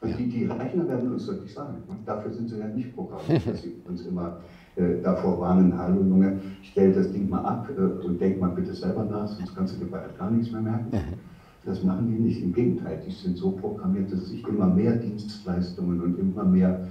Ja. 0.03 0.15
die, 0.15 0.29
die 0.29 0.45
Rechner 0.45 0.87
werden 0.87 1.11
uns 1.11 1.27
wirklich 1.27 1.51
sagen, 1.51 1.81
ne? 1.87 1.95
dafür 2.05 2.31
sind 2.31 2.49
sie 2.49 2.59
ja 2.59 2.67
nicht 2.67 2.93
programmiert, 2.93 3.47
dass 3.47 3.63
sie 3.63 3.81
uns 3.83 4.05
immer 4.05 4.37
äh, 4.75 5.01
davor 5.01 5.39
warnen, 5.39 5.75
hallo 5.75 6.01
Junge, 6.01 6.39
stell 6.61 6.93
das 6.93 7.11
Ding 7.11 7.27
mal 7.29 7.43
ab 7.43 7.67
äh, 7.75 7.81
und 7.81 8.21
denk 8.21 8.39
mal 8.39 8.51
bitte 8.51 8.75
selber 8.75 9.05
nach, 9.05 9.27
sonst 9.27 9.55
kannst 9.55 9.75
du 9.75 9.79
dir 9.83 9.89
bald 9.89 10.15
gar 10.17 10.29
nichts 10.29 10.51
mehr 10.51 10.61
merken. 10.61 10.91
Das 11.65 11.83
machen 11.83 12.07
die 12.07 12.17
nicht, 12.17 12.41
im 12.41 12.53
Gegenteil, 12.53 13.03
die 13.05 13.11
sind 13.11 13.35
so 13.37 13.51
programmiert, 13.51 14.09
dass 14.09 14.29
sich 14.29 14.41
immer 14.47 14.67
mehr 14.67 14.95
Dienstleistungen 14.95 15.99
und 15.99 16.17
immer 16.17 16.45
mehr 16.45 16.87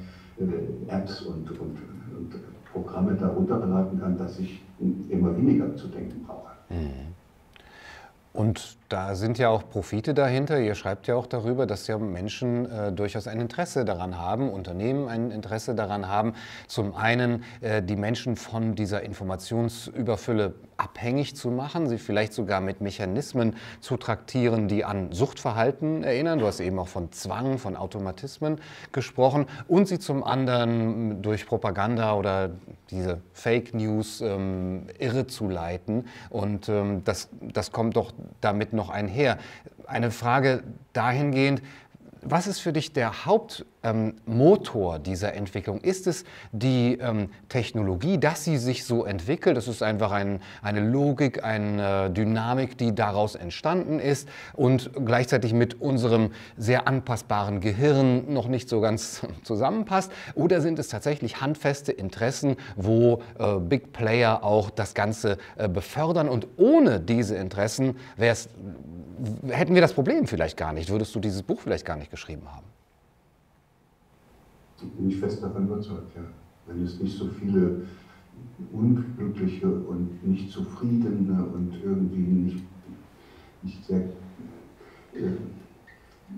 Apps 0.88 1.22
und, 1.22 1.51
und, 1.51 1.79
und 2.16 2.35
Programme 2.72 3.14
darunter 3.14 3.59
beladen 3.59 3.99
kann, 4.01 4.18
dass 4.18 4.38
ich 4.38 4.62
immer 5.09 5.37
weniger 5.37 5.75
zu 5.77 5.88
denken 5.88 6.25
brauche. 6.27 6.53
Mhm. 6.68 7.14
Und 8.33 8.75
da 8.88 9.14
sind 9.14 9.38
ja 9.38 9.49
auch 9.49 9.68
Profite 9.68 10.14
dahinter. 10.14 10.61
Ihr 10.61 10.75
schreibt 10.75 11.07
ja 11.09 11.16
auch 11.16 11.27
darüber, 11.27 11.66
dass 11.66 11.87
ja 11.87 11.99
Menschen 11.99 12.70
äh, 12.70 12.92
durchaus 12.92 13.27
ein 13.27 13.40
Interesse 13.40 13.85
daran 13.85 14.18
haben, 14.18 14.51
Unternehmen 14.51 15.09
ein 15.09 15.31
Interesse 15.31 15.75
daran 15.75 16.09
haben, 16.09 16.35
zum 16.68 16.94
einen 16.94 17.44
äh, 17.61 17.83
die 17.83 17.96
Menschen 17.96 18.37
von 18.37 18.75
dieser 18.75 19.03
Informationsüberfülle 19.03 20.55
abhängig 20.77 21.35
zu 21.35 21.51
machen, 21.51 21.88
sie 21.88 21.99
vielleicht 21.99 22.33
sogar 22.33 22.61
mit 22.61 22.81
Mechanismen 22.81 23.57
zu 23.81 23.96
traktieren, 23.96 24.68
die 24.68 24.85
an 24.85 25.11
Suchtverhalten 25.11 26.05
erinnern. 26.05 26.38
Du 26.38 26.46
hast 26.46 26.61
eben 26.61 26.79
auch 26.79 26.88
von 26.88 27.12
Zwang, 27.12 27.59
von 27.59 27.77
Automatismen 27.77 28.61
gesprochen 28.92 29.46
und 29.68 29.88
sie 29.88 29.99
zum 29.99 30.22
anderen 30.22 31.22
durch 31.22 31.46
Propaganda 31.46 32.14
oder 32.14 32.51
diese 32.90 33.20
Fake 33.33 33.75
News 33.75 34.20
ähm, 34.20 34.87
irre 34.99 35.27
zu 35.27 35.49
leiten. 35.49 36.05
Und 36.31 36.68
ähm, 36.68 37.03
das, 37.05 37.31
das 37.40 37.72
kommt 37.72 37.96
doch 37.96 38.12
damit 38.40 38.72
noch 38.76 38.90
einher. 38.90 39.38
Eine 39.86 40.10
Frage 40.10 40.62
dahingehend, 40.92 41.62
was 42.28 42.46
ist 42.46 42.60
für 42.60 42.72
dich 42.72 42.92
der 42.92 43.24
Hauptmotor 43.24 44.96
ähm, 44.96 45.02
dieser 45.02 45.34
Entwicklung? 45.34 45.80
Ist 45.80 46.06
es 46.06 46.24
die 46.52 46.98
ähm, 47.00 47.30
Technologie, 47.48 48.18
dass 48.18 48.44
sie 48.44 48.58
sich 48.58 48.84
so 48.84 49.04
entwickelt? 49.04 49.56
Das 49.56 49.68
ist 49.68 49.82
einfach 49.82 50.10
ein, 50.10 50.40
eine 50.62 50.80
Logik, 50.80 51.44
eine 51.44 52.10
Dynamik, 52.10 52.76
die 52.78 52.94
daraus 52.94 53.36
entstanden 53.36 54.00
ist 54.00 54.28
und 54.54 54.90
gleichzeitig 55.04 55.52
mit 55.52 55.80
unserem 55.80 56.32
sehr 56.56 56.88
anpassbaren 56.88 57.60
Gehirn 57.60 58.32
noch 58.32 58.48
nicht 58.48 58.68
so 58.68 58.80
ganz 58.80 59.22
zusammenpasst? 59.44 60.10
Oder 60.34 60.60
sind 60.60 60.78
es 60.78 60.88
tatsächlich 60.88 61.40
handfeste 61.40 61.92
Interessen, 61.92 62.56
wo 62.74 63.22
äh, 63.38 63.58
Big 63.58 63.92
Player 63.92 64.42
auch 64.42 64.70
das 64.70 64.94
Ganze 64.94 65.38
äh, 65.56 65.68
befördern? 65.68 66.28
Und 66.28 66.48
ohne 66.56 66.98
diese 66.98 67.36
Interessen 67.36 67.96
wäre 68.16 68.32
es 68.32 68.48
hätten 69.48 69.74
wir 69.74 69.81
das 69.81 69.92
Problem 69.92 70.26
vielleicht 70.26 70.57
gar 70.57 70.72
nicht, 70.72 70.90
würdest 70.90 71.14
du 71.14 71.20
dieses 71.20 71.42
Buch 71.42 71.61
vielleicht 71.61 71.85
gar 71.85 71.96
nicht 71.96 72.11
geschrieben 72.11 72.42
haben. 72.52 72.66
Ich 74.83 74.90
bin 74.90 75.09
ich 75.09 75.16
fest 75.16 75.42
davon 75.42 75.66
überzeugt, 75.66 76.14
ja. 76.14 76.22
Wenn 76.66 76.83
es 76.85 77.00
nicht 77.00 77.16
so 77.16 77.29
viele 77.29 77.83
unglückliche 78.72 79.68
und 79.68 80.26
nicht 80.26 80.50
zufriedene 80.50 81.44
und 81.44 81.72
irgendwie 81.83 82.18
nicht, 82.18 82.64
nicht 83.62 83.85
sehr, 83.85 84.00
äh, 84.00 85.31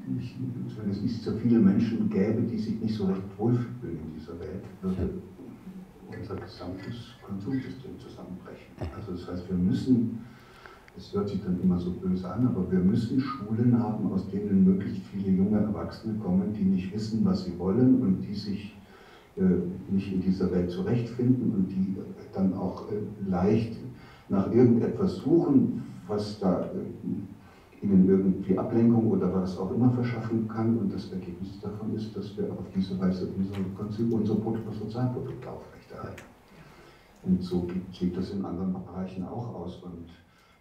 nicht, 0.07 0.37
wenn 0.77 0.91
es 0.91 1.01
nicht 1.01 1.23
so 1.23 1.33
viele 1.33 1.59
Menschen 1.59 2.11
gäbe, 2.11 2.43
die 2.43 2.59
sich 2.59 2.81
nicht 2.81 2.95
so 2.95 3.07
recht 3.07 3.23
wohlfühlen 3.37 3.99
in 4.05 4.15
dieser 4.15 4.39
Welt, 4.39 4.63
würde 4.83 5.11
unser 6.17 6.37
gesamtes 6.37 7.15
Konsumsystem 7.27 7.99
zusammenbrechen. 7.99 8.67
Also 8.97 9.13
das 9.13 9.29
heißt, 9.29 9.49
wir 9.49 9.57
müssen 9.57 10.25
es 10.99 11.15
hört 11.15 11.29
sich 11.29 11.41
dann 11.43 11.61
immer 11.63 11.79
so 11.79 11.93
böse 11.93 12.29
an, 12.29 12.47
aber 12.49 12.71
wir 12.71 12.81
müssen 12.81 13.21
Schulen 13.21 13.79
haben, 13.79 14.13
aus 14.13 14.29
denen 14.31 14.65
möglichst 14.65 15.07
viele 15.07 15.31
junge 15.31 15.59
Erwachsene 15.61 16.19
kommen, 16.19 16.53
die 16.53 16.65
nicht 16.65 16.93
wissen, 16.93 17.25
was 17.25 17.45
sie 17.45 17.57
wollen 17.59 18.03
und 18.03 18.23
die 18.23 18.35
sich 18.35 18.77
äh, 19.37 19.43
nicht 19.93 20.13
in 20.13 20.21
dieser 20.21 20.51
Welt 20.51 20.71
zurechtfinden 20.71 21.55
und 21.55 21.69
die 21.69 21.97
dann 22.35 22.53
auch 22.55 22.91
äh, 22.91 23.31
leicht 23.31 23.77
nach 24.29 24.51
irgendetwas 24.53 25.17
suchen, 25.17 25.85
was 26.09 26.41
da 26.41 26.65
äh, 26.65 27.85
ihnen 27.85 28.09
irgendwie 28.09 28.59
Ablenkung 28.59 29.07
oder 29.07 29.33
was 29.33 29.57
auch 29.57 29.73
immer 29.73 29.93
verschaffen 29.93 30.49
kann. 30.49 30.79
Und 30.79 30.93
das 30.93 31.13
Ergebnis 31.13 31.61
davon 31.61 31.95
ist, 31.95 32.17
dass 32.17 32.37
wir 32.37 32.51
auf 32.51 32.67
diese 32.75 32.99
Weise 32.99 33.29
unser, 33.37 34.17
unser 34.17 34.35
Bruttosozialprodukt 34.35 35.47
aufrechterhalten. 35.47 36.25
Und 37.23 37.41
so 37.41 37.69
sieht 37.93 38.17
das 38.17 38.31
in 38.31 38.45
anderen 38.45 38.73
Bereichen 38.73 39.25
auch 39.25 39.55
aus. 39.55 39.77
Und 39.85 40.09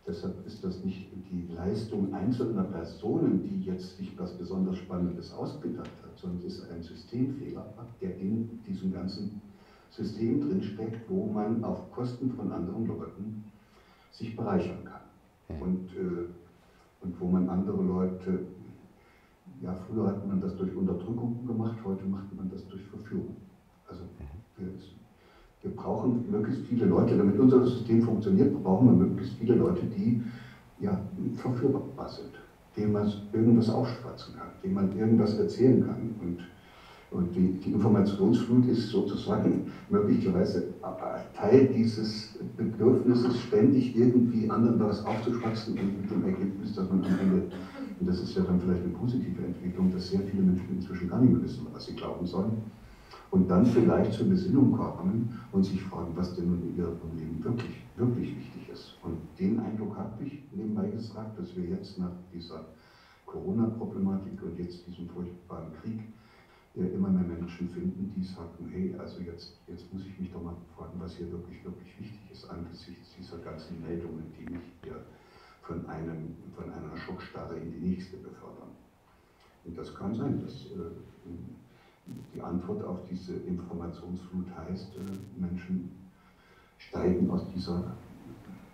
Deshalb 0.07 0.45
ist 0.47 0.63
das 0.63 0.81
nicht 0.85 1.09
die 1.29 1.53
Leistung 1.53 2.13
einzelner 2.13 2.63
Personen, 2.63 3.43
die 3.43 3.69
jetzt 3.69 3.97
sich 3.97 4.17
was 4.17 4.37
besonders 4.37 4.77
Spannendes 4.77 5.33
ausgedacht 5.33 5.91
hat, 6.01 6.17
sondern 6.17 6.39
es 6.47 6.59
ist 6.59 6.71
ein 6.71 6.81
Systemfehler, 6.81 7.65
der 7.99 8.17
in 8.17 8.63
diesem 8.65 8.93
ganzen 8.93 9.41
System 9.89 10.39
drinsteckt, 10.39 11.09
wo 11.09 11.25
man 11.25 11.61
auf 11.65 11.91
Kosten 11.91 12.31
von 12.31 12.53
anderen 12.53 12.87
Leuten 12.87 13.43
sich 14.11 14.33
bereichern 14.35 14.85
kann. 14.85 15.59
Und, 15.59 15.91
äh, 15.97 16.27
und 17.01 17.19
wo 17.19 17.27
man 17.27 17.49
andere 17.49 17.83
Leute, 17.83 18.45
ja, 19.61 19.73
früher 19.73 20.07
hat 20.07 20.25
man 20.25 20.39
das 20.39 20.55
durch 20.55 20.73
Unterdrückung 20.73 21.45
gemacht, 21.45 21.79
heute 21.83 22.05
macht 22.05 22.33
man 22.33 22.49
das 22.49 22.65
durch 22.67 22.83
Verführung. 22.83 23.35
Also 23.89 24.03
wir 25.67 25.75
brauchen 25.75 26.23
möglichst 26.31 26.65
viele 26.67 26.85
Leute, 26.85 27.17
damit 27.17 27.39
unser 27.39 27.65
System 27.65 28.01
funktioniert, 28.01 28.63
brauchen 28.63 28.87
wir 28.87 29.05
möglichst 29.07 29.37
viele 29.37 29.55
Leute, 29.55 29.85
die 29.85 30.21
ja, 30.79 30.99
verführbar 31.35 32.09
sind, 32.09 32.31
denen 32.75 32.93
man 32.93 33.11
irgendwas 33.33 33.69
aufschwatzen 33.69 34.35
kann, 34.35 34.47
denen 34.63 34.75
man 34.75 34.97
irgendwas 34.97 35.37
erzählen 35.39 35.85
kann. 35.85 36.13
Und, 36.21 36.37
und 37.09 37.35
die, 37.35 37.59
die 37.63 37.71
Informationsflut 37.71 38.67
ist 38.67 38.89
sozusagen 38.89 39.71
möglicherweise 39.89 40.73
Teil 41.35 41.67
dieses 41.67 42.37
Bedürfnisses, 42.55 43.39
ständig 43.39 43.95
irgendwie 43.95 44.49
anderen 44.49 44.79
was 44.79 45.05
aufzuschwatzen 45.05 45.77
und 45.77 46.01
mit 46.01 46.11
dem 46.11 46.25
Ergebnis, 46.25 46.75
dass 46.75 46.89
man 46.89 47.03
am 47.03 47.19
Ende, 47.19 47.43
und 47.99 48.07
das 48.07 48.21
ist 48.21 48.35
ja 48.35 48.43
dann 48.43 48.59
vielleicht 48.59 48.83
eine 48.83 48.93
positive 48.93 49.41
Entwicklung, 49.41 49.91
dass 49.91 50.09
sehr 50.09 50.21
viele 50.21 50.43
Menschen 50.43 50.75
inzwischen 50.75 51.09
gar 51.09 51.19
nicht 51.19 51.33
mehr 51.33 51.41
wissen, 51.41 51.65
was 51.73 51.85
sie 51.85 51.93
glauben 51.93 52.25
sollen 52.25 52.61
und 53.31 53.49
dann 53.49 53.65
vielleicht 53.65 54.13
zur 54.13 54.27
Besinnung 54.27 54.71
kommen 54.71 55.39
und 55.51 55.63
sich 55.63 55.81
fragen, 55.83 56.11
was 56.15 56.35
denn 56.35 56.47
nun 56.47 56.61
in 56.61 56.77
ihrem 56.77 57.17
Leben 57.17 57.43
wirklich, 57.43 57.83
wirklich 57.95 58.35
wichtig 58.37 58.69
ist. 58.69 58.97
Und 59.03 59.17
den 59.39 59.59
Eindruck 59.59 59.97
habe 59.97 60.23
ich 60.23 60.43
nebenbei 60.51 60.89
gesagt, 60.89 61.37
dass 61.37 61.55
wir 61.55 61.65
jetzt 61.65 61.97
nach 61.99 62.11
dieser 62.33 62.65
Corona-Problematik 63.25 64.41
und 64.41 64.57
jetzt 64.57 64.87
diesem 64.87 65.09
furchtbaren 65.09 65.73
Krieg 65.81 65.99
immer 66.75 67.09
mehr 67.09 67.23
Menschen 67.23 67.67
finden, 67.69 68.13
die 68.15 68.23
sagen, 68.23 68.69
hey, 68.71 68.95
also 68.99 69.19
jetzt, 69.21 69.57
jetzt 69.67 69.91
muss 69.91 70.05
ich 70.05 70.19
mich 70.19 70.31
doch 70.31 70.43
mal 70.43 70.55
fragen, 70.75 70.99
was 70.99 71.15
hier 71.15 71.31
wirklich, 71.31 71.63
wirklich 71.65 71.99
wichtig 71.99 72.19
ist 72.31 72.49
angesichts 72.49 73.15
dieser 73.17 73.39
ganzen 73.39 73.81
Meldungen, 73.81 74.31
die 74.37 74.53
mich 74.53 74.61
hier 74.83 75.03
von, 75.63 75.85
einem, 75.87 76.35
von 76.55 76.71
einer 76.71 76.95
Schockstarre 76.95 77.55
in 77.57 77.71
die 77.71 77.89
nächste 77.89 78.17
befördern. 78.17 78.69
Und 79.65 79.77
das 79.77 79.93
kann 79.95 80.13
sein, 80.13 80.39
dass 80.41 80.53
äh, 80.65 80.93
die 82.33 82.41
Antwort 82.41 82.83
auf 82.83 82.99
diese 83.09 83.33
Informationsflut 83.33 84.45
heißt, 84.57 84.95
äh, 84.95 85.41
Menschen 85.41 85.91
steigen 86.77 87.29
aus 87.29 87.45
dieser 87.53 87.83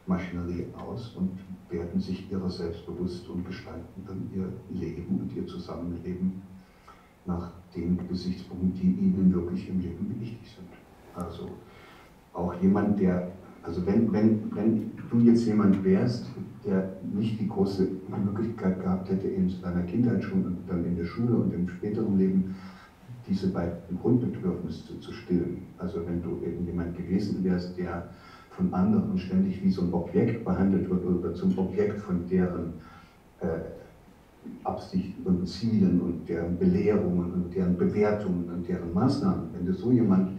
Maschinerie 0.06 0.68
aus 0.78 1.16
und 1.16 1.32
werden 1.70 2.00
sich 2.00 2.30
ihrer 2.32 2.50
selbst 2.50 2.86
bewusst 2.86 3.28
und 3.30 3.46
gestalten 3.46 4.04
dann 4.06 4.30
ihr 4.34 4.52
Leben 4.78 5.22
und 5.22 5.36
ihr 5.36 5.48
Zusammenleben 5.48 6.42
nach 7.26 7.52
den 7.74 7.98
Gesichtspunkten, 8.08 8.74
die 8.74 9.06
ihnen 9.06 9.34
wirklich 9.34 9.70
im 9.70 9.80
Leben 9.80 10.16
wichtig 10.20 10.56
sind. 10.56 10.68
Also 11.16 11.50
auch 12.34 12.54
jemand, 12.62 13.00
der, 13.00 13.32
also 13.64 13.86
wenn, 13.86 14.12
wenn, 14.12 14.54
wenn 14.54 14.92
du 15.10 15.20
jetzt 15.20 15.46
jemand 15.46 15.84
wärst, 15.84 16.26
der 16.66 16.98
nicht 17.14 17.40
die 17.40 17.48
große 17.48 17.88
Möglichkeit 18.26 18.82
gehabt 18.82 19.10
hätte, 19.10 19.28
in 19.28 19.50
seiner 19.50 19.84
Kindheit 19.84 20.24
schon 20.24 20.46
und 20.46 20.58
dann 20.68 20.86
in 20.86 20.98
der 20.98 21.06
Schule 21.06 21.36
und 21.36 21.54
im 21.54 21.68
späteren 21.70 22.18
Leben 22.18 22.56
diese 23.28 23.48
beiden 23.48 24.00
Grundbedürfnisse 24.02 25.00
zu 25.00 25.12
stillen. 25.12 25.64
Also 25.78 26.06
wenn 26.06 26.22
du 26.22 26.42
eben 26.46 26.66
jemand 26.66 26.98
gewesen 26.98 27.44
wärst, 27.44 27.78
der 27.78 28.10
von 28.52 28.74
anderen 28.74 29.18
ständig 29.18 29.64
wie 29.64 29.72
so 29.72 29.82
ein 29.84 29.94
Objekt 29.94 30.46
behandelt 30.46 30.90
wird 30.90 31.06
oder 31.06 31.34
zum 31.34 31.58
Objekt 31.58 32.00
von 32.00 32.28
deren 32.30 32.74
äh, 33.40 33.48
Absichten 34.64 35.26
und 35.26 35.48
Zielen 35.48 36.02
und 36.02 36.28
deren 36.28 36.58
Belehrungen 36.58 37.32
und 37.32 37.56
deren 37.56 37.78
Bewertungen 37.78 38.50
und 38.50 38.68
deren 38.68 38.94
Maßnahmen. 38.94 39.50
Wenn 39.54 39.66
du 39.66 39.74
so 39.74 39.92
jemand 39.92 40.38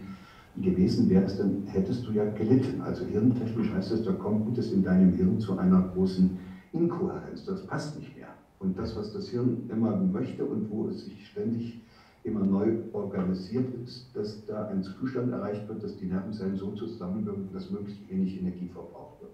gewesen 0.61 1.09
wärst, 1.09 1.39
dann 1.39 1.63
hättest 1.67 2.07
du 2.07 2.11
ja 2.11 2.25
gelitten. 2.31 2.81
Also 2.81 3.05
hirntechnisch 3.05 3.71
heißt 3.73 3.91
es, 3.91 4.03
da 4.03 4.13
kommt 4.13 4.57
es 4.57 4.71
in 4.71 4.83
deinem 4.83 5.13
Hirn 5.13 5.39
zu 5.39 5.57
einer 5.57 5.81
großen 5.93 6.37
Inkohärenz. 6.71 7.45
Das 7.45 7.65
passt 7.65 7.99
nicht 7.99 8.15
mehr. 8.15 8.27
Und 8.59 8.77
das, 8.77 8.95
was 8.95 9.11
das 9.11 9.29
Hirn 9.29 9.69
immer 9.69 9.97
möchte 9.97 10.45
und 10.45 10.69
wo 10.69 10.87
es 10.87 11.05
sich 11.05 11.27
ständig 11.27 11.81
immer 12.25 12.43
neu 12.43 12.79
organisiert 12.91 13.73
ist, 13.83 14.07
dass 14.15 14.43
da 14.45 14.67
ein 14.67 14.81
Zustand 14.81 15.31
erreicht 15.31 15.67
wird, 15.69 15.83
dass 15.83 15.95
die 15.97 16.07
Nervenzellen 16.07 16.57
so 16.57 16.71
zusammenwirken, 16.71 17.49
dass 17.53 17.69
möglichst 17.69 18.09
wenig 18.09 18.39
Energie 18.39 18.67
verbraucht 18.67 19.21
wird. 19.21 19.31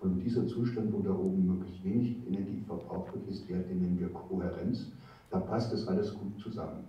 Und 0.00 0.20
dieser 0.20 0.46
Zustand, 0.46 0.92
wo 0.92 1.00
da 1.00 1.10
oben 1.10 1.46
möglichst 1.46 1.84
wenig 1.84 2.16
Energie 2.26 2.62
verbraucht 2.66 3.14
wird, 3.14 3.28
ist 3.28 3.48
der, 3.48 3.60
den 3.60 3.80
nennen 3.80 3.98
wir 3.98 4.08
Kohärenz. 4.08 4.90
Da 5.30 5.38
passt 5.38 5.72
das 5.72 5.86
alles 5.86 6.12
gut 6.14 6.40
zusammen. 6.40 6.84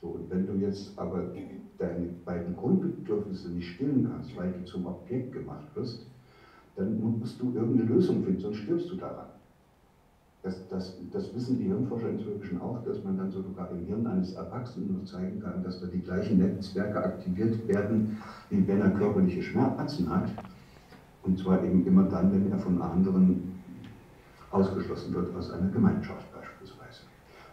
So, 0.00 0.08
und 0.08 0.30
wenn 0.30 0.46
du 0.46 0.54
jetzt 0.54 0.96
aber 0.96 1.32
deine 1.78 2.06
beiden 2.24 2.56
Grundbedürfnisse 2.56 3.50
nicht 3.50 3.74
stillen 3.74 4.08
kannst, 4.10 4.36
weil 4.36 4.52
du 4.52 4.64
zum 4.64 4.86
Objekt 4.86 5.32
gemacht 5.32 5.74
wirst, 5.74 6.06
dann 6.76 7.00
musst 7.00 7.40
du 7.40 7.52
irgendeine 7.54 7.90
Lösung 7.90 8.22
finden, 8.24 8.40
sonst 8.40 8.58
stirbst 8.58 8.90
du 8.90 8.96
daran. 8.96 9.26
Das, 10.42 10.68
das, 10.68 10.96
das 11.12 11.34
wissen 11.34 11.58
die 11.58 11.64
Hirnforscher 11.64 12.10
inzwischen 12.10 12.60
auch, 12.60 12.82
dass 12.84 13.02
man 13.02 13.18
dann 13.18 13.30
sogar 13.30 13.70
im 13.72 13.84
Hirn 13.86 14.06
eines 14.06 14.34
Erwachsenen 14.34 15.04
zeigen 15.04 15.40
kann, 15.40 15.64
dass 15.64 15.80
da 15.80 15.86
die 15.88 16.00
gleichen 16.00 16.38
Netzwerke 16.38 17.02
aktiviert 17.02 17.66
werden, 17.66 18.18
wie 18.48 18.66
wenn 18.68 18.80
er 18.80 18.90
körperliche 18.90 19.42
Schmerzen 19.42 20.08
hat. 20.08 20.30
Und 21.24 21.38
zwar 21.38 21.62
eben 21.64 21.84
immer 21.84 22.04
dann, 22.04 22.32
wenn 22.32 22.50
er 22.52 22.58
von 22.58 22.80
anderen 22.80 23.60
ausgeschlossen 24.50 25.12
wird 25.12 25.34
aus 25.34 25.50
einer 25.50 25.70
Gemeinschaft 25.70 26.32
beispielsweise. 26.32 27.02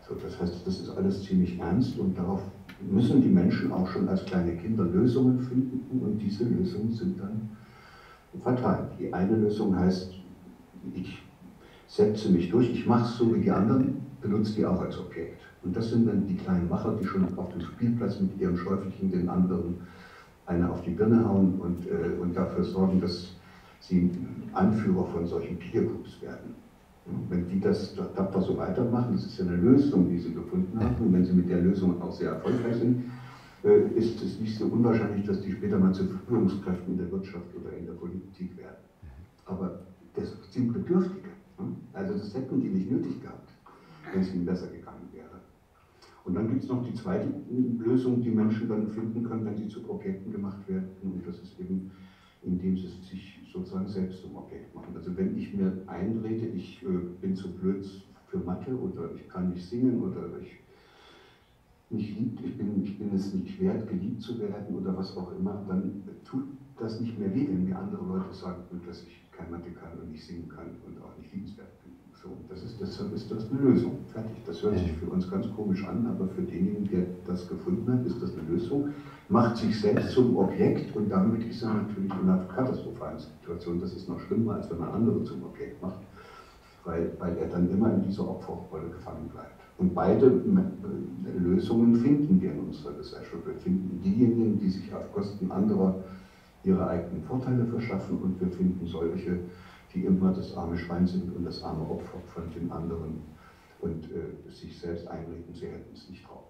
So, 0.08 0.16
das 0.16 0.40
heißt, 0.40 0.66
das 0.66 0.80
ist 0.80 0.96
alles 0.96 1.24
ziemlich 1.24 1.60
ernst 1.60 1.98
und 1.98 2.16
darauf 2.18 2.42
müssen 2.80 3.22
die 3.22 3.30
Menschen 3.30 3.72
auch 3.72 3.88
schon 3.88 4.08
als 4.08 4.24
kleine 4.26 4.56
Kinder 4.58 4.84
Lösungen 4.84 5.40
finden 5.40 6.04
und 6.04 6.20
diese 6.20 6.44
Lösungen 6.44 6.92
sind 6.92 7.20
dann 7.20 7.50
fatal. 8.44 8.92
Die 9.00 9.12
eine 9.12 9.36
Lösung 9.36 9.76
heißt, 9.76 10.14
ich 10.94 11.25
setze 11.96 12.30
mich 12.30 12.50
durch, 12.50 12.70
ich 12.70 12.86
mache 12.86 13.06
es 13.06 13.18
so 13.18 13.34
wie 13.34 13.40
die 13.40 13.52
anderen, 13.52 14.02
benutze 14.22 14.54
die 14.56 14.66
auch 14.66 14.82
als 14.82 15.00
Objekt. 15.00 15.42
Und 15.64 15.76
das 15.76 15.90
sind 15.90 16.08
dann 16.08 16.28
die 16.28 16.36
kleinen 16.36 16.70
Macher, 16.70 16.98
die 17.00 17.06
schon 17.06 17.26
auf 17.38 17.52
dem 17.52 17.62
Spielplatz 17.62 18.20
mit 18.20 18.40
ihren 18.40 18.58
Schäufelchen 18.58 19.12
den 19.12 19.30
anderen 19.30 19.78
eine 20.46 20.70
auf 20.70 20.82
die 20.84 20.92
Birne 20.92 21.28
hauen 21.28 21.56
und, 21.60 21.88
äh, 21.88 22.22
und 22.22 22.36
dafür 22.36 22.64
sorgen, 22.64 23.02
dass 23.02 23.36
sie 23.80 24.12
Anführer 24.54 25.06
von 25.08 25.26
solchen 25.26 25.58
Peer-Groups 25.58 26.22
werden. 26.22 26.54
Wenn 27.30 27.48
die 27.48 27.60
das 27.60 27.96
tapfer 27.96 28.42
so 28.42 28.58
weitermachen, 28.58 29.14
das 29.14 29.26
ist 29.26 29.38
ja 29.38 29.46
eine 29.46 29.58
Lösung, 29.58 30.10
die 30.10 30.20
sie 30.20 30.34
gefunden 30.34 30.80
haben, 30.80 31.06
und 31.06 31.14
wenn 31.14 31.24
sie 31.24 31.34
mit 31.34 31.50
der 31.50 31.62
Lösung 31.62 32.02
auch 32.02 32.12
sehr 32.12 32.32
erfolgreich 32.32 32.76
sind, 32.76 33.06
äh, 33.64 33.88
ist 33.96 34.22
es 34.22 34.40
nicht 34.40 34.58
so 34.58 34.66
unwahrscheinlich, 34.66 35.26
dass 35.26 35.42
die 35.42 35.52
später 35.52 35.78
mal 35.78 35.94
zu 35.94 36.06
Führungskräften 36.28 36.94
in 36.94 36.98
der 36.98 37.12
Wirtschaft 37.12 37.46
oder 37.60 37.76
in 37.76 37.86
der 37.86 37.94
Politik 37.94 38.58
werden. 38.58 38.84
Aber 39.46 39.80
das 40.16 40.36
sind 40.52 40.74
Bedürftige. 40.74 41.35
Also 41.94 42.14
das 42.14 42.34
hätten 42.34 42.60
die 42.60 42.70
nicht 42.70 42.92
nötig 42.92 43.22
gehabt, 43.22 43.50
wenn 44.12 44.22
es 44.22 44.34
ihnen 44.34 44.46
besser 44.46 44.68
gegangen 44.68 45.08
wäre. 45.14 45.42
Und 46.26 46.34
dann 46.34 46.48
gibt 46.48 46.64
es 46.64 46.70
noch 46.70 46.84
die 46.84 46.94
zweite 46.94 47.32
Lösung, 47.78 48.22
die 48.22 48.32
Menschen 48.32 48.68
dann 48.68 48.90
finden 48.90 49.24
können, 49.24 49.46
wenn 49.46 49.58
sie 49.58 49.68
zu 49.68 49.88
Objekten 49.90 50.32
gemacht 50.32 50.68
werden. 50.68 50.90
Und 51.04 51.26
das 51.26 51.40
ist 51.40 51.60
eben, 51.60 51.92
indem 52.42 52.76
sie 52.78 52.88
sich 52.88 53.40
sozusagen 53.54 53.88
selbst 53.88 54.22
zum 54.22 54.36
Objekt 54.36 54.74
machen. 54.74 54.94
Also 54.96 55.16
wenn 55.16 55.38
ich 55.38 55.54
mir 55.54 55.72
einrede, 55.88 56.48
ich 56.48 56.84
äh, 56.84 56.88
bin 57.22 57.36
zu 57.36 57.52
blöd 57.52 57.86
für 58.28 58.38
Mathe 58.40 58.76
oder 58.78 59.12
ich 59.16 59.30
kann 59.30 59.52
nicht 59.52 59.66
singen 59.66 60.02
oder 60.02 60.40
ich 60.42 60.58
nicht 61.90 62.18
liebt, 62.18 62.44
ich 62.44 62.58
bin, 62.58 62.84
ich 62.84 62.98
bin 62.98 63.14
es 63.14 63.34
nicht 63.34 63.60
wert, 63.62 63.88
geliebt 63.88 64.22
zu 64.22 64.40
werden 64.40 64.76
oder 64.76 64.98
was 64.98 65.16
auch 65.16 65.32
immer, 65.38 65.64
dann 65.68 66.04
tut 66.26 66.44
das 66.80 67.00
nicht 67.00 67.18
mehr 67.18 67.34
weh, 67.34 67.48
wenn 67.48 67.66
mir 67.66 67.78
andere 67.78 68.04
Leute 68.04 68.34
sagen, 68.34 68.64
dass 68.86 69.04
ich 69.04 69.25
kein 69.38 69.52
Mathe 69.52 69.72
kann 69.72 70.00
und 70.00 70.12
nicht 70.12 70.26
singen 70.26 70.50
kann 70.50 70.68
und 70.86 71.02
auch 71.02 71.16
nicht 71.18 71.34
liebenswert 71.34 71.70
bin. 71.84 71.94
So, 72.22 72.30
das 72.50 72.64
ist, 72.64 72.82
deshalb 72.82 73.14
ist 73.14 73.30
das 73.30 73.52
eine 73.52 73.62
Lösung. 73.62 74.00
Fertig. 74.12 74.38
Das 74.46 74.64
hört 74.64 74.78
sich 74.80 74.92
für 74.94 75.06
uns 75.08 75.30
ganz 75.30 75.48
komisch 75.56 75.86
an, 75.86 76.08
aber 76.08 76.28
für 76.30 76.42
denjenigen, 76.42 76.90
der 76.90 77.06
das 77.28 77.48
gefunden 77.48 77.92
hat, 77.92 78.06
ist 78.06 78.22
das 78.22 78.34
eine 78.34 78.48
Lösung. 78.50 78.90
Macht 79.30 79.58
sich 79.58 79.80
selbst 79.80 80.12
zum 80.12 80.38
Objekt 80.38 80.96
und 80.96 81.10
damit 81.10 81.44
ist 81.48 81.62
er 81.62 81.74
natürlich 81.74 82.12
in 82.12 82.30
einer 82.30 82.46
katastrophalen 82.46 83.20
Situation. 83.20 83.80
Das 83.80 83.94
ist 83.94 84.08
noch 84.10 84.20
schlimmer, 84.22 84.56
als 84.56 84.70
wenn 84.72 84.80
man 84.80 84.90
andere 84.90 85.24
zum 85.24 85.44
Objekt 85.44 85.82
macht, 85.82 86.00
weil, 86.84 87.12
weil 87.20 87.38
er 87.38 87.48
dann 87.48 87.70
immer 87.70 87.94
in 87.94 88.04
dieser 88.04 88.28
Opferrolle 88.28 88.90
gefangen 88.90 89.30
bleibt. 89.30 89.62
Und 89.78 89.94
beide 89.94 90.28
äh, 90.28 91.38
Lösungen 91.38 91.96
finden 91.98 92.42
wir 92.42 92.54
in 92.54 92.60
unserer 92.60 92.94
Gesellschaft. 92.94 93.46
Wir 93.46 93.56
finden 93.56 94.02
diejenigen, 94.02 94.60
die 94.60 94.70
sich 94.70 94.94
auf 94.94 95.12
Kosten 95.14 95.52
anderer 95.52 95.96
ihre 96.66 96.88
eigenen 96.88 97.24
Vorteile 97.24 97.66
verschaffen 97.66 98.18
und 98.20 98.40
wir 98.40 98.50
finden 98.50 98.86
solche, 98.86 99.40
die 99.94 100.06
immer 100.06 100.34
das 100.34 100.56
arme 100.58 100.78
Schwein 100.78 101.06
sind 101.08 101.36
und 101.36 101.46
das 101.46 101.64
arme 101.64 101.90
Opfer 101.90 102.20
von 102.34 102.50
den 102.52 102.72
anderen 102.72 103.22
und 103.82 104.06
äh, 104.12 104.50
sich 104.50 104.80
selbst 104.80 105.08
einreden, 105.08 105.54
sie 105.54 105.68
hätten 105.68 105.94
es 105.94 106.10
nicht 106.10 106.28
drauf. 106.28 106.46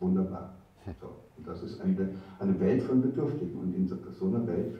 Wunderbar. 0.00 0.54
So. 1.00 1.08
Und 1.36 1.46
das 1.46 1.62
ist 1.62 1.80
eine, 1.80 2.10
eine 2.38 2.60
Welt 2.60 2.82
von 2.82 3.02
Bedürftigen 3.02 3.58
und 3.58 3.74
in 3.74 3.88
so 3.88 4.26
einer 4.26 4.46
Welt 4.46 4.78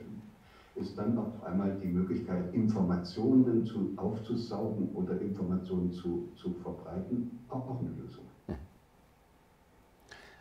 ist 0.75 0.97
dann 0.97 1.17
auf 1.17 1.43
einmal 1.43 1.77
die 1.81 1.87
Möglichkeit, 1.87 2.53
Informationen 2.53 3.65
zu, 3.65 3.93
aufzusaugen 3.97 4.89
oder 4.93 5.19
Informationen 5.19 5.91
zu, 5.91 6.29
zu 6.35 6.53
verbreiten, 6.61 7.39
auch, 7.49 7.67
auch 7.67 7.79
eine 7.79 7.89
Lösung. 7.89 8.25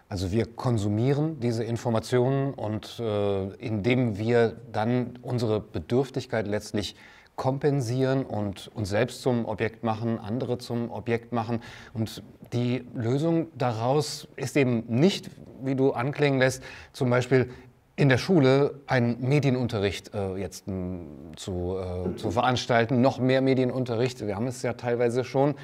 Also 0.08 0.30
wir 0.30 0.46
konsumieren 0.46 1.40
diese 1.40 1.64
Informationen 1.64 2.54
und 2.54 3.00
äh, 3.00 3.48
indem 3.54 4.18
wir 4.18 4.56
dann 4.70 5.18
unsere 5.22 5.60
Bedürftigkeit 5.60 6.46
letztlich 6.46 6.94
kompensieren 7.34 8.24
und 8.24 8.70
uns 8.74 8.88
selbst 8.88 9.20
zum 9.22 9.44
Objekt 9.44 9.84
machen, 9.84 10.18
andere 10.18 10.58
zum 10.58 10.90
Objekt 10.90 11.32
machen. 11.32 11.60
Und 11.92 12.22
die 12.52 12.86
Lösung 12.94 13.48
daraus 13.56 14.28
ist 14.36 14.56
eben 14.56 14.84
nicht, 14.88 15.30
wie 15.62 15.74
du 15.74 15.92
anklingen 15.92 16.38
lässt, 16.38 16.62
zum 16.92 17.10
Beispiel 17.10 17.50
in 17.96 18.08
der 18.08 18.18
Schule 18.18 18.80
einen 18.86 19.20
Medienunterricht 19.26 20.14
äh, 20.14 20.36
jetzt 20.36 20.68
m, 20.68 21.32
zu, 21.36 21.78
äh, 21.78 22.16
zu 22.16 22.30
veranstalten, 22.30 23.00
noch 23.00 23.18
mehr 23.18 23.40
Medienunterricht, 23.40 24.26
wir 24.26 24.36
haben 24.36 24.46
es 24.46 24.62
ja 24.62 24.74
teilweise 24.74 25.24
schon, 25.24 25.54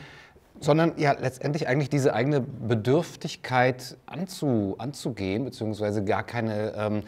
sondern 0.63 0.95
ja 0.97 1.13
letztendlich 1.13 1.69
eigentlich 1.69 1.91
diese 1.91 2.15
eigene 2.15 2.41
Bedürftigkeit 2.41 3.97
anzu, 4.07 4.77
anzugehen, 4.79 5.45
beziehungsweise 5.45 6.05
gar 6.05 6.23
keine 6.23 6.73
ähm, 6.77 7.03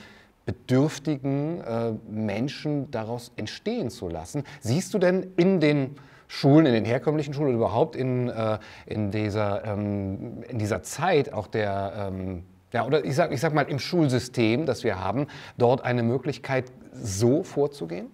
bedürftigen 0.45 1.61
äh, 1.63 1.93
Menschen 2.09 2.91
daraus 2.91 3.33
entstehen 3.37 3.91
zu 3.91 4.09
lassen. 4.09 4.45
Siehst 4.61 4.93
du 4.93 4.99
denn 4.99 5.33
in 5.37 5.61
den 5.61 5.97
Schulen, 6.27 6.67
in 6.67 6.75
den 6.75 6.85
herkömmlichen 6.85 7.33
Schulen 7.33 7.49
oder 7.49 7.57
überhaupt 7.57 7.97
in, 7.97 8.29
äh, 8.29 8.59
in, 8.87 9.11
dieser, 9.11 9.65
ähm, 9.65 10.43
in 10.49 10.59
dieser 10.59 10.83
Zeit 10.83 11.33
auch 11.33 11.47
der 11.47 12.11
ähm, 12.13 12.45
ja, 12.75 12.85
oder 12.85 13.05
ich 13.05 13.15
sag, 13.15 13.31
ich 13.31 13.41
sag 13.41 13.55
mal 13.55 13.63
im 13.63 13.79
Schulsystem, 13.79 14.67
das 14.67 14.83
wir 14.83 14.99
haben, 14.99 15.29
dort 15.57 15.85
eine 15.85 16.03
Möglichkeit, 16.03 16.73
so 16.93 17.45
vorzugehen? 17.45 18.09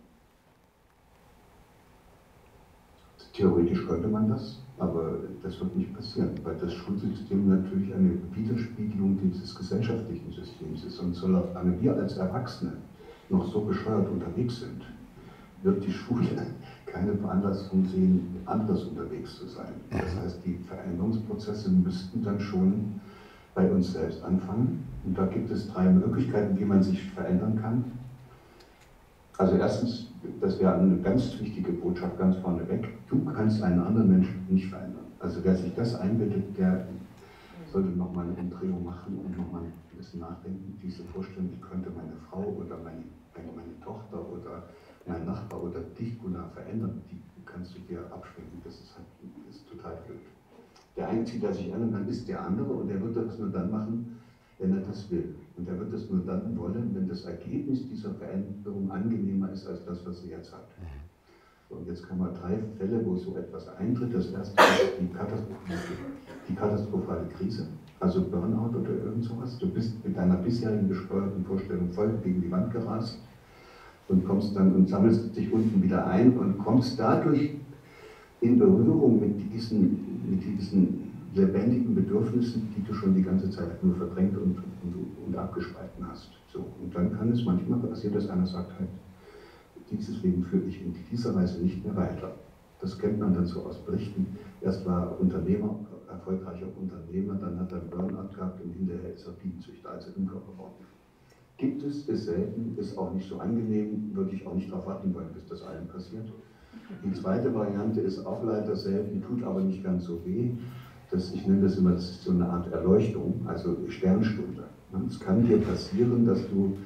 Theoretisch 3.32 3.86
könnte 3.86 4.08
man 4.08 4.28
das, 4.28 4.58
aber 4.80 5.18
das 5.42 5.60
wird 5.60 5.76
nicht 5.76 5.94
passieren, 5.94 6.30
weil 6.42 6.56
das 6.56 6.72
Schulsystem 6.72 7.48
natürlich 7.48 7.94
eine 7.94 8.16
Widerspiegelung 8.34 9.18
dieses 9.22 9.54
gesellschaftlichen 9.54 10.32
Systems 10.32 10.84
ist. 10.84 10.98
Und 10.98 11.14
solange 11.14 11.80
wir 11.80 11.94
als 11.94 12.16
Erwachsene 12.16 12.72
noch 13.28 13.46
so 13.52 13.60
bescheuert 13.60 14.08
unterwegs 14.08 14.60
sind, 14.60 14.82
wird 15.62 15.84
die 15.84 15.92
Schule 15.92 16.46
keine 16.86 17.14
Veranlassung 17.14 17.84
sehen, 17.84 18.36
anders 18.46 18.84
unterwegs 18.84 19.38
zu 19.38 19.46
sein. 19.46 19.74
Das 19.90 20.16
heißt, 20.16 20.40
die 20.44 20.58
Veränderungsprozesse 20.66 21.70
müssten 21.70 22.24
dann 22.24 22.40
schon 22.40 23.00
bei 23.54 23.70
uns 23.70 23.92
selbst 23.92 24.24
anfangen. 24.24 24.84
Und 25.04 25.16
da 25.16 25.26
gibt 25.26 25.50
es 25.50 25.68
drei 25.68 25.90
Möglichkeiten, 25.90 26.58
wie 26.58 26.64
man 26.64 26.82
sich 26.82 27.02
verändern 27.10 27.58
kann. 27.60 27.84
Also 29.40 29.56
erstens, 29.56 30.06
das 30.42 30.60
wäre 30.60 30.74
eine 30.74 30.98
ganz 30.98 31.40
wichtige 31.40 31.72
Botschaft 31.72 32.18
ganz 32.18 32.36
vorneweg, 32.36 32.90
du 33.08 33.24
kannst 33.24 33.62
einen 33.62 33.80
anderen 33.80 34.10
Menschen 34.10 34.44
nicht 34.50 34.68
verändern. 34.68 35.06
Also 35.18 35.42
wer 35.42 35.56
sich 35.56 35.74
das 35.74 35.94
einbildet, 35.94 36.58
der 36.58 36.86
sollte 37.72 37.88
nochmal 37.88 38.26
eine 38.26 38.34
Umdrehung 38.34 38.84
machen 38.84 39.16
und 39.16 39.38
nochmal 39.38 39.62
ein 39.62 39.96
bisschen 39.96 40.20
nachdenken, 40.20 40.78
diese 40.82 41.04
Vorstellung, 41.04 41.48
ich 41.54 41.60
könnte 41.62 41.88
meine 41.88 42.12
Frau 42.28 42.42
oder 42.42 42.76
meine, 42.84 43.00
meine 43.56 43.80
Tochter 43.82 44.20
oder 44.30 44.64
mein 45.06 45.24
Nachbar 45.24 45.62
oder 45.62 45.80
dich, 45.98 46.20
Gunnar, 46.20 46.50
verändern, 46.52 47.00
die 47.10 47.22
kannst 47.46 47.74
du 47.74 47.78
dir 47.88 48.00
abschwenken. 48.12 48.60
Das 48.62 48.74
ist, 48.74 48.94
halt, 48.94 49.06
ist 49.48 49.66
total 49.70 49.96
blöd. 50.06 50.20
Der 50.98 51.08
Einzige, 51.08 51.46
der 51.46 51.54
sich 51.54 51.72
ändern 51.72 51.92
kann, 51.94 52.06
ist 52.06 52.28
der 52.28 52.44
andere 52.44 52.74
und 52.74 52.88
der 52.88 53.00
wird 53.00 53.16
das 53.16 53.38
nur 53.38 53.48
dann 53.48 53.70
machen, 53.70 54.19
wenn 54.60 54.74
er 54.74 54.82
das 54.82 55.10
will. 55.10 55.34
Und 55.56 55.68
er 55.68 55.78
wird 55.78 55.92
das 55.92 56.08
nur 56.10 56.20
dann 56.20 56.56
wollen, 56.56 56.94
wenn 56.94 57.08
das 57.08 57.24
Ergebnis 57.24 57.88
dieser 57.88 58.14
Veränderung 58.14 58.90
angenehmer 58.90 59.50
ist 59.52 59.66
als 59.66 59.84
das, 59.84 60.04
was 60.06 60.22
er 60.24 60.38
jetzt 60.38 60.52
hat. 60.52 60.68
Und 61.70 61.86
jetzt 61.86 62.06
kann 62.06 62.18
man 62.18 62.34
drei 62.34 62.58
Fälle, 62.78 63.04
wo 63.04 63.16
so 63.16 63.36
etwas 63.36 63.68
eintritt. 63.78 64.14
Das 64.14 64.30
erste 64.32 64.62
ist 64.62 64.92
die 65.00 65.06
katastrophale, 65.06 65.78
die 66.48 66.54
katastrophale 66.54 67.28
Krise, 67.28 67.68
also 68.00 68.22
Burnout 68.22 68.78
oder 68.78 68.90
irgend 68.90 69.24
sowas. 69.24 69.56
Du 69.58 69.68
bist 69.68 70.04
mit 70.04 70.16
deiner 70.16 70.36
bisherigen 70.36 70.88
gesteuerten 70.88 71.44
Vorstellung 71.44 71.90
voll 71.90 72.12
gegen 72.22 72.42
die 72.42 72.50
Wand 72.50 72.72
gerast 72.72 73.18
und 74.08 74.24
kommst 74.26 74.56
dann 74.56 74.74
und 74.74 74.88
sammelst 74.88 75.34
dich 75.36 75.52
unten 75.52 75.80
wieder 75.80 76.06
ein 76.06 76.36
und 76.36 76.58
kommst 76.58 76.98
dadurch 76.98 77.54
in 78.40 78.58
Berührung 78.58 79.20
mit 79.20 79.52
diesen 79.52 80.10
mit 80.28 80.42
diesen 80.42 80.99
lebendigen 81.34 81.94
Bedürfnissen, 81.94 82.72
die 82.76 82.82
du 82.82 82.92
schon 82.92 83.14
die 83.14 83.22
ganze 83.22 83.50
Zeit 83.50 83.82
nur 83.82 83.94
verdrängt 83.94 84.36
und, 84.36 84.56
und, 84.82 85.06
und 85.26 85.36
abgespalten 85.36 86.06
hast. 86.08 86.30
So, 86.52 86.66
und 86.80 86.94
dann 86.94 87.16
kann 87.16 87.30
es 87.30 87.44
manchmal 87.44 87.78
passieren, 87.80 88.14
dass 88.14 88.28
einer 88.28 88.46
sagt 88.46 88.78
halt, 88.78 88.88
dieses 89.90 90.22
Leben 90.22 90.42
führt 90.44 90.66
dich 90.66 90.82
in 90.82 90.94
dieser 91.10 91.34
Weise 91.34 91.62
nicht 91.62 91.84
mehr 91.84 91.96
weiter. 91.96 92.34
Das 92.80 92.98
kennt 92.98 93.20
man 93.20 93.34
dann 93.34 93.46
so 93.46 93.62
aus 93.62 93.84
Berichten. 93.84 94.36
Erst 94.60 94.86
war 94.86 95.06
er 95.06 95.20
Unternehmer, 95.20 95.78
erfolgreicher 96.08 96.66
Unternehmer, 96.78 97.34
dann 97.34 97.58
hat 97.58 97.72
er 97.72 97.80
einen 97.80 97.90
Burnout 97.90 98.34
gehabt 98.34 98.60
und 98.62 98.70
hinterher 98.70 99.12
ist 99.14 99.26
er 99.26 99.32
Bienenzüchter, 99.32 99.90
also 99.90 100.10
im 100.16 100.26
Körper 100.26 100.52
geworden. 100.52 100.86
Gibt 101.56 101.82
es, 101.82 102.08
ist 102.08 102.24
selten, 102.24 102.74
ist 102.78 102.96
auch 102.96 103.12
nicht 103.12 103.28
so 103.28 103.38
angenehm, 103.38 104.10
würde 104.14 104.34
ich 104.34 104.46
auch 104.46 104.54
nicht 104.54 104.70
darauf 104.70 104.86
warten 104.86 105.12
wollen, 105.14 105.32
bis 105.34 105.46
das 105.46 105.62
allen 105.62 105.86
passiert. 105.88 106.26
Die 107.04 107.12
zweite 107.12 107.54
Variante 107.54 108.00
ist 108.00 108.24
auch 108.24 108.42
leider 108.42 108.74
selten, 108.74 109.22
tut 109.22 109.42
aber 109.42 109.60
nicht 109.60 109.84
ganz 109.84 110.04
so 110.04 110.24
weh. 110.24 110.52
Das, 111.10 111.32
ich 111.34 111.46
nenne 111.46 111.62
das 111.62 111.76
immer, 111.76 111.92
das 111.92 112.10
ist 112.10 112.22
so 112.22 112.32
eine 112.32 112.48
Art 112.48 112.72
Erleuchtung, 112.72 113.42
also 113.46 113.76
Sternstunde. 113.88 114.64
Es 115.08 115.20
kann 115.20 115.46
dir 115.46 115.58
passieren, 115.58 116.26
dass 116.26 116.48
du 116.48 116.76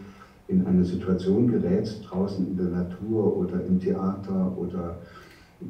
in 0.48 0.66
eine 0.66 0.84
Situation 0.84 1.48
gerätst, 1.48 2.06
draußen 2.08 2.46
in 2.46 2.56
der 2.56 2.66
Natur 2.66 3.36
oder 3.36 3.64
im 3.64 3.80
Theater 3.80 4.56
oder 4.56 4.98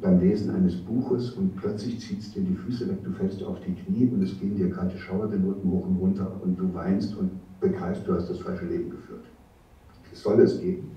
beim 0.01 0.19
Lesen 0.19 0.53
eines 0.53 0.75
Buches 0.75 1.31
und 1.31 1.55
plötzlich 1.55 1.99
zieht 1.99 2.19
es 2.19 2.31
dir 2.31 2.41
die 2.41 2.55
Füße 2.55 2.87
weg, 2.89 3.03
du 3.03 3.11
fällst 3.11 3.43
auf 3.43 3.59
die 3.61 3.73
Knie 3.73 4.07
und 4.07 4.21
es 4.21 4.37
gehen 4.37 4.57
dir 4.57 4.69
kalte 4.69 4.97
Schauer 4.97 5.27
den 5.27 5.43
Rücken 5.43 5.69
hoch 5.69 5.85
und 5.85 5.95
runter 5.95 6.37
und 6.41 6.59
du 6.59 6.73
weinst 6.73 7.15
und 7.15 7.31
begreifst, 7.59 8.07
du 8.07 8.13
hast 8.13 8.29
das 8.29 8.39
falsche 8.39 8.65
Leben 8.65 8.89
geführt. 8.89 9.23
Es 10.11 10.21
soll 10.21 10.39
es 10.41 10.59
geben, 10.59 10.91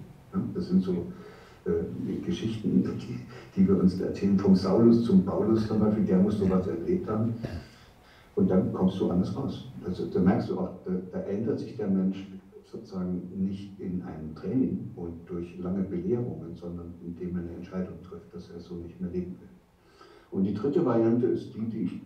Das 0.55 0.67
sind 0.67 0.83
so 0.83 1.07
äh, 1.69 2.17
Geschichten, 2.25 2.83
die, 2.99 3.19
die, 3.55 3.69
wir 3.69 3.79
uns 3.79 4.01
erzählen, 4.01 4.39
vom 4.39 4.55
Saulus 4.55 5.05
zum 5.05 5.25
Paulus 5.25 5.67
zum 5.67 5.79
Beispiel, 5.79 6.05
der 6.05 6.19
muss 6.19 6.39
sowas 6.39 6.67
erlebt 6.67 7.09
haben. 7.09 7.35
Und 8.35 8.49
dann 8.49 8.73
kommst 8.73 9.01
du 9.01 9.11
anders 9.11 9.35
raus. 9.37 9.69
Also, 9.85 10.07
da 10.07 10.21
merkst 10.21 10.51
du 10.51 10.59
auch, 10.59 10.71
da, 10.85 10.93
da 11.11 11.21
ändert 11.21 11.59
sich 11.59 11.77
der 11.77 11.89
Mensch 11.89 12.27
sozusagen 12.65 13.29
nicht 13.35 13.79
in 13.81 14.03
einem 14.03 14.35
Training 14.35 14.91
und 14.97 15.15
durch 15.27 15.59
lange 15.59 15.83
Belehrungen, 15.83 16.55
sondern 16.55 16.95
indem 17.01 17.37
er 17.37 17.43
eine 17.43 17.55
Entscheidung 17.55 18.03
trifft, 18.03 18.33
dass 18.35 18.51
er 18.51 18.61
so 18.61 18.75
nicht 18.75 19.01
mehr 19.01 19.11
leben 19.11 19.37
will. 19.41 19.49
Und 20.31 20.45
die 20.45 20.55
dritte 20.55 20.85
Variante 20.85 21.27
ist 21.27 21.55
die, 21.55 21.65
die 21.67 21.83
ich 21.85 22.01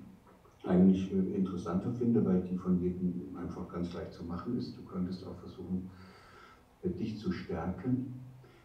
eigentlich 0.64 1.12
äh, 1.12 1.36
interessanter 1.36 1.92
finde, 1.92 2.24
weil 2.24 2.40
die 2.42 2.56
von 2.56 2.80
jedem 2.80 3.36
einfach 3.36 3.68
ganz 3.68 3.92
leicht 3.94 4.12
zu 4.12 4.24
machen 4.24 4.56
ist. 4.56 4.76
Du 4.76 4.82
könntest 4.82 5.26
auch 5.26 5.36
versuchen, 5.36 5.90
äh, 6.82 6.88
dich 6.88 7.18
zu 7.18 7.32
stärken, 7.32 8.14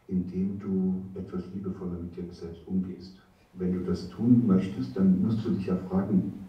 indem 0.07 0.59
du 0.59 1.01
etwas 1.15 1.43
liebevoller 1.53 1.97
mit 1.97 2.15
dir 2.15 2.23
selbst 2.31 2.65
umgehst. 2.65 3.15
Wenn 3.53 3.73
du 3.73 3.79
das 3.79 4.09
tun 4.09 4.47
möchtest, 4.47 4.95
dann 4.95 5.21
musst 5.21 5.45
du 5.45 5.49
dich 5.51 5.67
ja 5.67 5.75
fragen, 5.75 6.45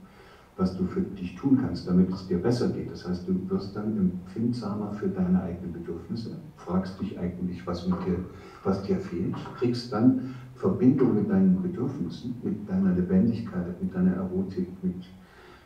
was 0.57 0.77
du 0.77 0.85
für 0.85 1.01
dich 1.01 1.37
tun 1.37 1.59
kannst, 1.61 1.87
damit 1.87 2.13
es 2.13 2.27
dir 2.27 2.39
besser 2.39 2.69
geht. 2.69 2.91
Das 2.91 3.07
heißt, 3.07 3.27
du 3.29 3.49
wirst 3.49 3.77
dann 3.77 3.97
empfindsamer 3.97 4.93
für 4.93 5.09
deine 5.09 5.41
eigenen 5.41 5.73
Bedürfnisse, 5.73 6.37
fragst 6.57 7.01
dich 7.01 7.19
eigentlich, 7.19 7.67
was, 7.67 7.87
mit 7.87 8.05
dir, 8.05 8.21
was 8.65 8.83
dir 8.83 8.99
fehlt, 8.99 9.35
kriegst 9.57 9.93
dann 9.93 10.21
Verbindung 10.55 11.15
mit 11.15 11.31
deinen 11.31 11.63
Bedürfnissen, 11.63 12.35
mit 12.43 12.69
deiner 12.69 12.93
Lebendigkeit, 12.93 13.81
mit 13.81 13.95
deiner 13.95 14.15
Erotik, 14.15 14.67
mit 14.83 14.97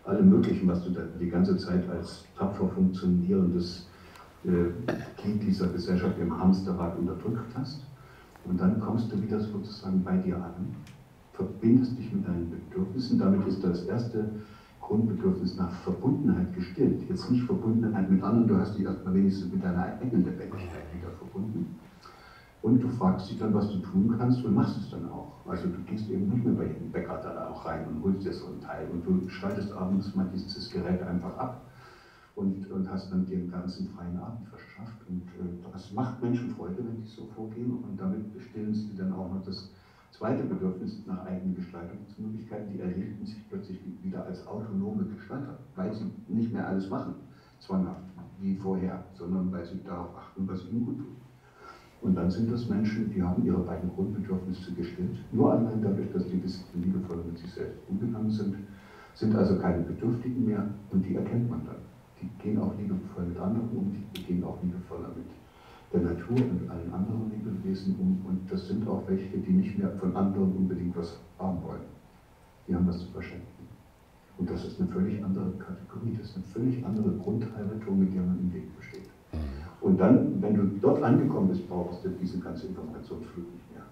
allem 0.05 0.29
Möglichen, 0.29 0.69
was 0.69 0.83
du 0.83 0.91
da 0.91 1.03
die 1.19 1.29
ganze 1.29 1.57
Zeit 1.57 1.89
als 1.89 2.25
tapfer 2.37 2.67
funktionierendes 2.67 3.87
äh, 4.45 4.93
Kind 5.17 5.43
dieser 5.43 5.69
Gesellschaft 5.69 6.19
im 6.19 6.37
Hamsterrad 6.37 6.99
unterdrückt 6.99 7.55
hast. 7.55 7.87
Und 8.45 8.61
dann 8.61 8.81
kommst 8.81 9.13
du 9.13 9.23
wieder 9.23 9.39
sozusagen 9.39 10.03
bei 10.03 10.17
dir 10.17 10.37
an, 10.37 10.75
verbindest 11.33 11.97
dich 11.97 12.13
mit 12.13 12.27
deinen 12.27 12.51
Bedürfnissen. 12.51 13.19
Damit 13.19 13.47
ist 13.47 13.63
das 13.63 13.85
erste 13.85 14.31
Grundbedürfnis 14.81 15.57
nach 15.57 15.71
Verbundenheit 15.85 16.53
gestillt. 16.55 17.09
Jetzt 17.09 17.31
nicht 17.31 17.45
Verbundenheit 17.45 18.11
mit 18.11 18.23
anderen, 18.23 18.49
du 18.49 18.57
hast 18.59 18.77
dich 18.77 18.85
erstmal 18.85 19.15
wenigstens 19.15 19.53
mit 19.53 19.63
deiner 19.63 19.85
eigenen 19.85 20.25
Lebendigkeit 20.25 20.93
wieder 20.93 21.11
verbunden. 21.19 21.79
Und 22.63 22.81
du 22.81 22.89
fragst 22.89 23.31
dich 23.31 23.39
dann, 23.39 23.55
was 23.55 23.71
du 23.71 23.79
tun 23.79 24.15
kannst 24.19 24.45
und 24.45 24.55
machst 24.55 24.77
es 24.79 24.91
dann 24.91 25.09
auch. 25.09 25.33
Also 25.47 25.69
du 25.69 25.79
gehst 25.85 26.09
eben 26.11 26.29
nicht 26.29 26.45
mehr 26.45 26.55
bei 26.55 26.67
jedem 26.67 26.91
Bäcker 26.91 27.21
da 27.23 27.49
auch 27.49 27.65
rein 27.65 27.87
und 27.89 28.03
holst 28.03 28.25
dir 28.25 28.33
so 28.33 28.47
ein 28.47 28.61
Teil 28.61 28.89
und 28.93 29.05
du 29.05 29.29
schaltest 29.29 29.73
abends 29.73 30.15
mal 30.15 30.29
dieses 30.33 30.71
Gerät 30.71 31.03
einfach 31.03 31.37
ab 31.39 31.61
und, 32.35 32.71
und 32.71 32.91
hast 32.91 33.13
dann 33.13 33.27
den 33.27 33.51
ganzen 33.51 33.89
freien 33.89 34.17
Abend 34.19 34.47
verschafft. 34.49 34.97
Und 35.09 35.23
äh, 35.39 35.73
das 35.73 35.93
macht 35.93 36.23
Menschen 36.23 36.51
Freude, 36.51 36.79
wenn 36.79 37.03
die 37.03 37.09
so 37.09 37.27
vorgehen 37.35 37.73
und 37.73 38.01
damit 38.01 38.25
stillen 38.41 38.75
sie 38.75 38.97
dann 38.97 39.13
auch 39.13 39.33
noch 39.33 39.43
das 39.43 39.71
zweite 40.11 40.45
Bedürfnis 40.45 41.03
nach 41.07 41.25
eigenen 41.25 41.57
Gestaltungsmöglichkeiten, 41.57 42.73
die 42.73 42.81
erlebten 42.81 43.25
sich 43.25 43.49
plötzlich 43.49 43.81
wieder 44.03 44.25
als 44.25 44.47
autonome 44.47 45.05
Gestalter, 45.05 45.59
weil 45.75 45.93
sie 45.95 46.11
nicht 46.29 46.53
mehr 46.53 46.67
alles 46.67 46.89
machen, 46.89 47.15
zwanghaft, 47.61 48.03
wie 48.41 48.57
vorher, 48.57 49.05
sondern 49.15 49.51
weil 49.53 49.65
sie 49.65 49.83
darauf 49.83 50.15
achten, 50.17 50.47
was 50.47 50.69
ihnen 50.71 50.85
gut 50.85 50.99
tut. 50.99 51.17
Und 52.03 52.17
dann 52.17 52.31
sind 52.31 52.51
das 52.51 52.69
Menschen, 52.69 53.11
die 53.13 53.23
haben 53.23 53.45
ihre 53.45 53.61
beiden 53.61 53.89
Grundbedürfnisse 53.95 54.73
gestillt, 54.73 55.19
nur 55.31 55.53
allein 55.53 55.81
dadurch, 55.81 56.13
dass 56.13 56.27
die 56.27 56.43
liebevoller 56.75 57.23
mit 57.25 57.39
sich 57.39 57.53
selbst 57.53 57.79
umgegangen 57.89 58.31
sind, 58.31 58.57
sind 59.15 59.35
also 59.37 59.59
keine 59.59 59.83
Bedürftigen 59.83 60.45
mehr 60.45 60.69
und 60.91 61.07
die 61.07 61.15
erkennt 61.15 61.49
man 61.49 61.65
dann. 61.65 61.92
Die 62.23 62.43
gehen 62.43 62.59
auch 62.61 62.73
liebevoll 62.79 63.25
mit 63.27 63.39
anderen 63.39 63.69
um, 63.77 63.93
die 64.15 64.23
gehen 64.23 64.45
auch 64.45 64.57
liebevoller 64.63 65.09
mit 65.17 65.27
der 65.93 66.01
Natur 66.01 66.37
und 66.37 66.71
allen 66.71 66.93
anderen 66.93 67.31
Lebewesen 67.31 67.97
um. 67.99 68.25
Und 68.27 68.51
das 68.51 68.69
sind 68.69 68.87
auch 68.89 69.03
welche, 69.09 69.39
die 69.39 69.53
nicht 69.53 69.77
mehr 69.79 69.91
von 69.99 70.15
anderen 70.17 70.53
unbedingt 70.53 70.97
was 70.97 71.19
haben 71.39 71.63
wollen. 71.65 71.83
Die 72.69 72.75
haben 72.75 72.87
was 72.87 73.01
zu 73.01 73.07
verschenken. 73.09 73.47
Und 74.39 74.49
das 74.51 74.65
ist 74.65 74.81
eine 74.81 74.89
völlig 74.89 75.23
andere 75.23 75.51
Kategorie, 75.59 76.17
das 76.17 76.31
ist 76.31 76.37
eine 76.37 76.45
völlig 76.45 76.85
andere 76.87 77.11
Grundhaltung, 77.19 77.99
mit 77.99 78.15
der 78.15 78.23
man 78.23 78.39
im 78.39 78.53
Leben 78.53 78.73
besteht. 78.79 79.09
Mhm. 79.33 79.39
Und 79.83 79.99
dann, 79.99 80.41
wenn 80.41 80.55
du 80.55 80.63
dort 80.81 81.03
angekommen 81.03 81.49
bist, 81.49 81.69
brauchst 81.69 82.05
du 82.05 82.09
diese 82.11 82.39
ganze 82.39 82.69
Informationsflut 82.69 83.53
nicht 83.53 83.75
mehr. 83.75 83.83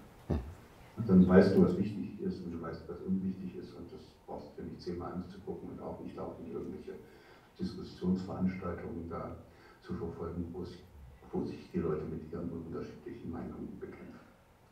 Und 0.97 1.09
dann 1.09 1.27
weißt 1.27 1.55
du, 1.55 1.63
was 1.63 1.77
wichtig 1.77 2.21
ist 2.21 2.43
und 2.45 2.53
du 2.53 2.61
weißt, 2.61 2.83
was 2.87 2.97
unwichtig 3.07 3.55
ist 3.57 3.73
und 3.75 3.91
das 3.91 4.01
brauchst 4.27 4.49
du 4.57 4.63
nicht 4.63 4.81
zehnmal 4.81 5.13
anzugucken 5.13 5.69
und 5.69 5.81
auch 5.81 5.99
nicht 6.01 6.17
auch 6.19 6.35
in 6.45 6.51
irgendwelche 6.53 6.93
Diskussionsveranstaltungen 7.61 9.09
da 9.09 9.35
zu 9.85 9.93
verfolgen, 9.93 10.45
wo 10.51 10.63
es 10.63 10.69
wo 11.31 11.45
sich 11.45 11.59
die 11.73 11.79
Leute 11.79 12.03
mit 12.05 12.31
ihren 12.31 12.49
unterschiedlichen 12.49 13.31
Meinungen 13.31 13.79
bekämpfen. 13.79 14.19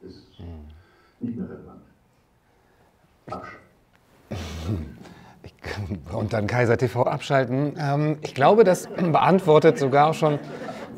Das 0.02 0.12
ist 0.12 0.28
hm. 0.38 0.46
nicht 1.20 1.38
mehr 1.38 1.50
relevant. 1.50 1.82
Abschalten. 3.28 4.98
Und 6.14 6.34
dann 6.34 6.48
Kaiser 6.48 6.78
TV 6.78 7.04
abschalten. 7.04 7.76
Ähm, 7.78 8.18
ich 8.22 8.36
glaube, 8.36 8.64
das 8.64 8.88
beantwortet 8.88 9.78
sogar 9.78 10.14
schon 10.14 10.40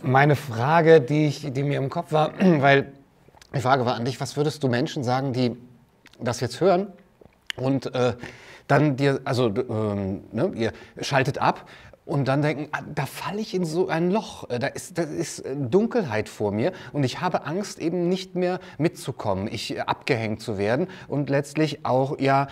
meine 0.02 0.36
Frage, 0.36 1.02
die, 1.02 1.28
ich, 1.28 1.54
die 1.54 1.64
mir 1.64 1.78
im 1.78 1.90
Kopf 1.90 2.12
war, 2.12 2.34
weil 2.40 2.92
die 3.54 3.62
Frage 3.62 3.86
war 3.86 3.96
an 3.96 4.06
dich, 4.06 4.20
was 4.20 4.38
würdest 4.38 4.64
du 4.64 4.68
Menschen 4.68 5.04
sagen, 5.04 5.34
die 5.34 5.56
das 6.20 6.40
jetzt 6.40 6.62
hören 6.62 6.88
und 7.56 7.94
äh, 7.94 8.14
dann 8.68 8.96
dir, 8.96 9.20
also 9.26 9.48
ähm, 9.48 10.24
ne, 10.32 10.52
ihr 10.56 10.74
schaltet 11.02 11.38
ab 11.38 11.68
und 12.04 12.28
dann 12.28 12.42
denken, 12.42 12.68
ah, 12.72 12.82
da 12.96 13.06
falle 13.06 13.40
ich 13.42 13.54
in 13.54 13.64
so 13.64 13.88
ein 13.88 14.10
Loch, 14.10 14.50
äh, 14.50 14.58
da 14.58 14.68
ist, 14.68 14.98
da 14.98 15.04
ist 15.04 15.40
äh, 15.40 15.56
Dunkelheit 15.56 16.30
vor 16.30 16.52
mir. 16.52 16.72
Und 16.94 17.04
ich 17.04 17.22
habe 17.22 17.46
Angst, 17.46 17.80
eben 17.80 18.10
nicht 18.10 18.36
mehr 18.36 18.60
mitzukommen, 18.80 19.48
ich 19.52 19.78
äh, 19.78 19.82
abgehängt 19.82 20.42
zu 20.42 20.58
werden 20.58 20.88
und 21.08 21.30
letztlich 21.30 21.86
auch 21.86 22.20
ja 22.20 22.48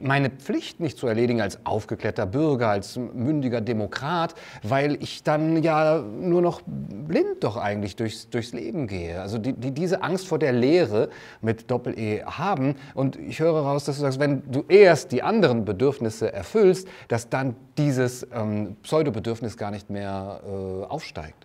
meine 0.00 0.30
Pflicht 0.30 0.80
nicht 0.80 0.98
zu 0.98 1.06
erledigen 1.06 1.40
als 1.40 1.64
aufgeklärter 1.64 2.26
Bürger, 2.26 2.68
als 2.68 2.96
mündiger 2.96 3.60
Demokrat, 3.60 4.34
weil 4.62 5.02
ich 5.02 5.22
dann 5.22 5.62
ja 5.62 5.98
nur 5.98 6.42
noch 6.42 6.62
blind 6.66 7.42
doch 7.42 7.56
eigentlich 7.56 7.96
durchs, 7.96 8.28
durchs 8.30 8.52
Leben 8.52 8.86
gehe. 8.86 9.20
Also 9.20 9.38
die, 9.38 9.52
die, 9.52 9.72
diese 9.72 10.02
Angst 10.02 10.26
vor 10.26 10.38
der 10.38 10.52
Leere 10.52 11.08
mit 11.40 11.70
Doppel-E 11.70 12.24
haben. 12.24 12.76
Und 12.94 13.16
ich 13.16 13.40
höre 13.40 13.60
raus, 13.60 13.84
dass 13.84 13.96
du 13.96 14.02
sagst, 14.02 14.20
wenn 14.20 14.42
du 14.50 14.64
erst 14.68 15.12
die 15.12 15.22
anderen 15.22 15.64
Bedürfnisse 15.64 16.32
erfüllst, 16.32 16.88
dass 17.08 17.28
dann 17.28 17.56
dieses 17.78 18.26
ähm, 18.32 18.76
Pseudobedürfnis 18.86 19.56
gar 19.56 19.72
nicht 19.72 19.90
mehr 19.90 20.40
äh, 20.46 20.84
aufsteigt? 20.84 21.44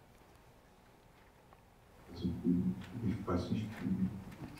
Also, 2.14 2.28
ich 3.04 3.28
weiß 3.28 3.50
nicht, 3.50 3.66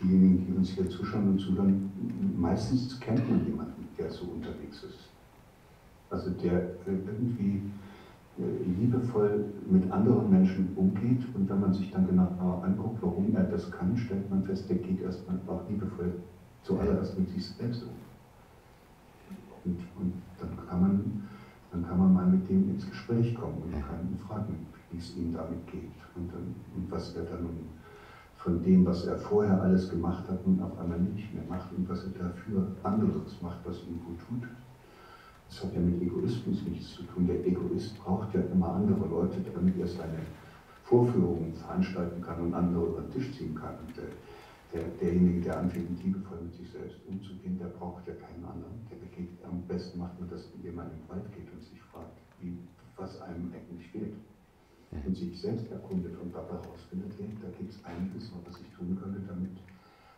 diejenigen, 0.02 0.48
die 0.48 0.54
uns 0.58 0.70
hier 0.72 0.90
zuschauen 0.90 1.30
und 1.30 1.40
zuhören, 1.40 1.92
meistens 2.36 3.00
kennt 3.00 3.30
man 3.30 3.46
jemanden, 3.46 3.88
der 4.00 4.10
so 4.10 4.26
unterwegs 4.26 4.82
ist. 4.82 5.10
Also 6.10 6.32
der 6.32 6.72
irgendwie 6.88 7.62
äh, 8.40 8.64
liebevoll 8.80 9.46
mit 9.70 9.90
anderen 9.92 10.32
Menschen 10.32 10.74
umgeht 10.76 11.24
und 11.36 11.48
wenn 11.48 11.60
man 11.60 11.74
sich 11.76 11.92
dann 11.92 12.08
genau 12.08 12.64
anguckt, 12.66 12.98
warum 13.02 13.36
er 13.36 13.44
das 13.44 13.72
kann, 13.72 13.96
stellt 13.96 14.28
man 14.32 14.44
fest, 14.44 14.68
der 14.68 14.78
geht 14.78 15.02
erstmal 15.02 15.38
auch 15.46 15.70
liebevoll 15.70 16.14
zuallererst 16.64 17.18
mit 17.20 17.30
sich 17.30 17.48
selbst 17.48 17.84
um. 17.84 17.90
Und, 19.66 19.78
und 20.00 20.14
dann 20.40 20.68
kann 20.68 20.82
man 20.82 21.28
dann 21.72 21.88
kann 21.88 21.98
man 21.98 22.14
mal 22.14 22.26
mit 22.26 22.50
dem 22.50 22.70
ins 22.70 22.90
Gespräch 22.90 23.34
kommen 23.36 23.62
und 23.64 23.72
kann 23.72 24.02
ihn 24.10 24.20
fragen, 24.28 24.68
wie 24.92 24.98
es 24.98 25.16
ihm 25.16 25.34
damit 25.34 25.66
geht 25.68 25.96
und, 26.16 26.32
dann, 26.32 26.56
und 26.76 26.92
was 26.92 27.16
er 27.16 27.24
dann 27.24 27.48
von 28.36 28.62
dem, 28.64 28.86
was 28.86 29.06
er 29.06 29.18
vorher 29.18 29.62
alles 29.62 29.90
gemacht 29.90 30.28
hat, 30.28 30.46
nun 30.46 30.62
auf 30.62 30.78
einmal 30.80 31.00
nicht 31.00 31.34
mehr 31.34 31.44
macht 31.48 31.72
und 31.74 31.88
was 31.88 32.04
er 32.06 32.28
dafür 32.28 32.68
anderes 32.84 33.42
macht, 33.42 33.60
was 33.64 33.78
ihm 33.84 34.00
gut 34.04 34.20
tut. 34.28 34.50
Das 35.48 35.64
hat 35.64 35.74
ja 35.74 35.80
mit 35.80 36.02
Egoismus 36.02 36.64
nichts 36.64 36.94
zu 36.96 37.04
tun. 37.04 37.28
Der 37.28 37.46
Egoist 37.46 37.98
braucht 38.00 38.34
ja 38.34 38.42
immer 38.42 38.74
andere 38.74 39.08
Leute, 39.08 39.38
damit 39.54 39.78
er 39.78 39.88
seine 39.88 40.20
Vorführungen 40.84 41.54
veranstalten 41.54 42.22
kann 42.22 42.42
und 42.42 42.54
andere 42.54 42.86
über 42.86 43.02
den 43.02 43.12
Tisch 43.12 43.38
ziehen 43.38 43.54
kann. 43.54 43.76
Und 43.86 43.96
der, 43.96 44.12
der, 44.74 44.90
derjenige, 45.00 45.42
der 45.42 45.60
anfängt, 45.60 46.04
liebevoll 46.04 46.40
mit 46.42 46.56
sich 46.56 46.72
selbst 46.72 46.98
umzugehen, 47.08 47.60
der 47.60 47.68
braucht 47.68 48.08
ja 48.08 48.14
keinen 48.14 48.44
anderen. 48.44 48.80
Begeht, 49.12 49.44
am 49.44 49.62
besten 49.68 50.00
macht 50.00 50.20
man 50.20 50.30
das, 50.30 50.50
indem 50.56 50.76
man 50.76 50.88
im 50.88 51.10
Wald 51.10 51.28
geht 51.36 51.52
und 51.52 51.62
sich 51.64 51.80
fragt, 51.92 52.18
wie, 52.40 52.58
was 52.96 53.22
einem 53.22 53.52
eigentlich 53.54 53.88
fehlt. 53.90 54.16
Und 54.92 55.16
sich 55.16 55.40
selbst 55.40 55.72
erkundet 55.72 56.20
und 56.20 56.34
dabei 56.34 56.56
herausfindet, 56.56 57.14
hey, 57.18 57.30
da 57.42 57.48
gibt 57.58 57.72
es 57.72 57.84
einiges, 57.86 58.32
was 58.46 58.60
ich 58.60 58.68
tun 58.76 58.98
könnte, 59.02 59.22
damit, 59.28 59.52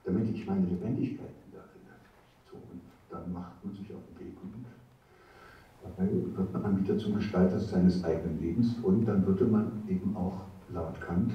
damit 0.04 0.30
ich 0.30 0.48
meine 0.48 0.66
Lebendigkeit 0.66 1.30
wiederfinde. 1.46 1.94
So, 2.50 2.58
und 2.58 2.82
dann 3.10 3.32
macht 3.34 3.64
man 3.64 3.74
sich 3.76 3.94
auf 3.94 4.02
den 4.10 4.26
Weg 4.26 4.36
und 4.42 4.66
dabei 5.84 6.12
wird 6.12 6.54
man 6.54 6.64
dann 6.64 6.84
wieder 6.84 6.98
zum 6.98 7.16
Gestalter 7.16 7.60
seines 7.60 8.04
eigenen 8.04 8.42
Lebens 8.42 8.76
und 8.82 9.06
dann 9.06 9.26
würde 9.26 9.46
man 9.46 9.84
eben 9.88 10.16
auch 10.16 10.46
laut 10.70 11.00
Kant 11.02 11.34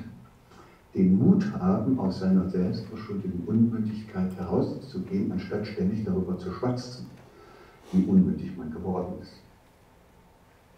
den 0.95 1.19
Mut 1.19 1.53
haben, 1.53 1.99
aus 2.01 2.21
seiner 2.21 2.49
selbstverschuldeten 2.49 3.45
Unmündigkeit 3.47 4.35
herauszugehen, 4.37 5.31
anstatt 5.31 5.67
ständig 5.67 6.05
darüber 6.05 6.37
zu 6.39 6.51
schwatzen, 6.53 7.07
wie 7.93 8.05
unmündig 8.05 8.57
man 8.57 8.70
geworden 8.70 9.14
ist. 9.22 9.32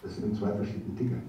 Das 0.03 0.17
sind 0.17 0.37
zwei 0.37 0.53
verschiedene 0.53 0.97
Dinge. 0.97 1.23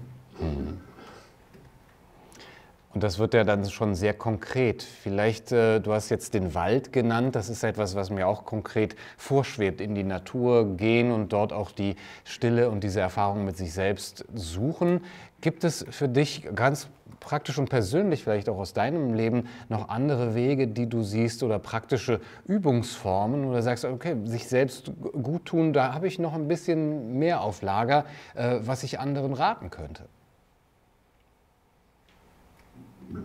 Und 2.94 3.02
das 3.02 3.18
wird 3.18 3.32
ja 3.32 3.44
dann 3.44 3.64
schon 3.70 3.94
sehr 3.94 4.12
konkret. 4.12 4.82
Vielleicht, 4.82 5.50
äh, 5.50 5.80
du 5.80 5.92
hast 5.92 6.10
jetzt 6.10 6.34
den 6.34 6.54
Wald 6.54 6.92
genannt, 6.92 7.34
das 7.34 7.48
ist 7.48 7.64
etwas, 7.64 7.94
was 7.94 8.10
mir 8.10 8.26
auch 8.26 8.44
konkret 8.44 8.96
vorschwebt, 9.16 9.80
in 9.80 9.94
die 9.94 10.04
Natur 10.04 10.76
gehen 10.76 11.10
und 11.10 11.32
dort 11.32 11.54
auch 11.54 11.70
die 11.70 11.96
Stille 12.24 12.68
und 12.68 12.84
diese 12.84 13.00
Erfahrung 13.00 13.46
mit 13.46 13.56
sich 13.56 13.72
selbst 13.72 14.26
suchen. 14.34 15.00
Gibt 15.40 15.64
es 15.64 15.86
für 15.90 16.08
dich 16.08 16.48
ganz 16.54 16.88
praktisch 17.18 17.58
und 17.58 17.70
persönlich 17.70 18.24
vielleicht 18.24 18.48
auch 18.48 18.58
aus 18.58 18.74
deinem 18.74 19.14
Leben 19.14 19.48
noch 19.68 19.88
andere 19.88 20.34
Wege, 20.34 20.68
die 20.68 20.88
du 20.88 21.02
siehst 21.02 21.42
oder 21.42 21.58
praktische 21.58 22.20
Übungsformen 22.46 23.46
oder 23.46 23.62
sagst, 23.62 23.84
okay, 23.84 24.16
sich 24.24 24.48
selbst 24.48 24.92
gut 25.22 25.46
tun, 25.46 25.72
da 25.72 25.94
habe 25.94 26.08
ich 26.08 26.18
noch 26.18 26.34
ein 26.34 26.48
bisschen 26.48 27.18
mehr 27.18 27.40
auf 27.40 27.62
Lager, 27.62 28.04
äh, 28.34 28.58
was 28.60 28.82
ich 28.82 29.00
anderen 29.00 29.32
raten 29.32 29.70
könnte? 29.70 30.04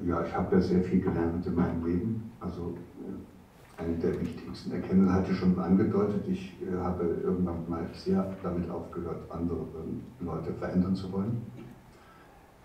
Ja, 0.06 0.24
ich 0.24 0.34
habe 0.34 0.56
ja 0.56 0.62
sehr 0.62 0.84
viel 0.84 1.02
gelernt 1.02 1.46
in 1.46 1.56
meinem 1.56 1.86
Leben. 1.86 2.32
Also 2.40 2.76
äh, 3.02 3.82
eine 3.82 3.98
der 3.98 4.20
wichtigsten 4.20 4.72
Erkenntnisse 4.72 5.14
hatte 5.14 5.34
schon 5.34 5.58
angedeutet. 5.60 6.24
Ich 6.28 6.56
äh, 6.62 6.76
habe 6.78 7.06
irgendwann 7.24 7.70
mal 7.70 7.88
sehr 7.94 8.36
damit 8.44 8.70
aufgehört, 8.70 9.30
andere 9.30 9.66
Leute 10.20 10.54
verändern 10.54 10.96
zu 10.96 11.12
wollen. 11.12 11.42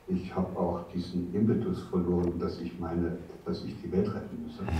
Ich 0.09 0.35
habe 0.35 0.59
auch 0.59 0.89
diesen 0.93 1.33
Impetus 1.35 1.83
verloren, 1.85 2.39
dass 2.39 2.61
ich 2.61 2.79
meine, 2.79 3.19
dass 3.45 3.65
ich 3.65 3.81
die 3.81 3.91
Welt 3.93 4.13
retten 4.15 4.43
müsse. 4.43 4.63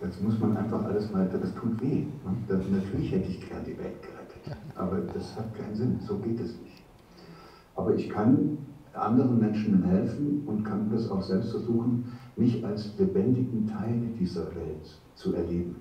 Das 0.00 0.20
muss 0.20 0.36
man 0.40 0.56
einfach 0.56 0.84
alles 0.84 1.12
mal, 1.12 1.28
das 1.28 1.54
tut 1.54 1.80
weh. 1.80 2.06
Ne? 2.24 2.64
natürlich 2.72 3.12
hätte 3.12 3.28
ich 3.28 3.48
gern 3.48 3.62
die 3.64 3.78
Welt 3.78 4.02
gerettet, 4.02 4.58
aber 4.74 4.98
das 4.98 5.36
hat 5.36 5.54
keinen 5.54 5.76
Sinn, 5.76 6.00
so 6.00 6.18
geht 6.18 6.40
es 6.40 6.60
nicht. 6.60 6.82
Aber 7.76 7.94
ich 7.94 8.10
kann 8.10 8.58
anderen 8.94 9.38
Menschen 9.38 9.82
helfen 9.82 10.42
und 10.46 10.64
kann 10.64 10.90
das 10.90 11.10
auch 11.10 11.22
selbst 11.22 11.50
versuchen, 11.50 12.04
mich 12.36 12.64
als 12.64 12.98
lebendigen 12.98 13.66
Teil 13.66 14.00
dieser 14.18 14.54
Welt 14.54 14.98
zu 15.14 15.34
erleben. 15.34 15.76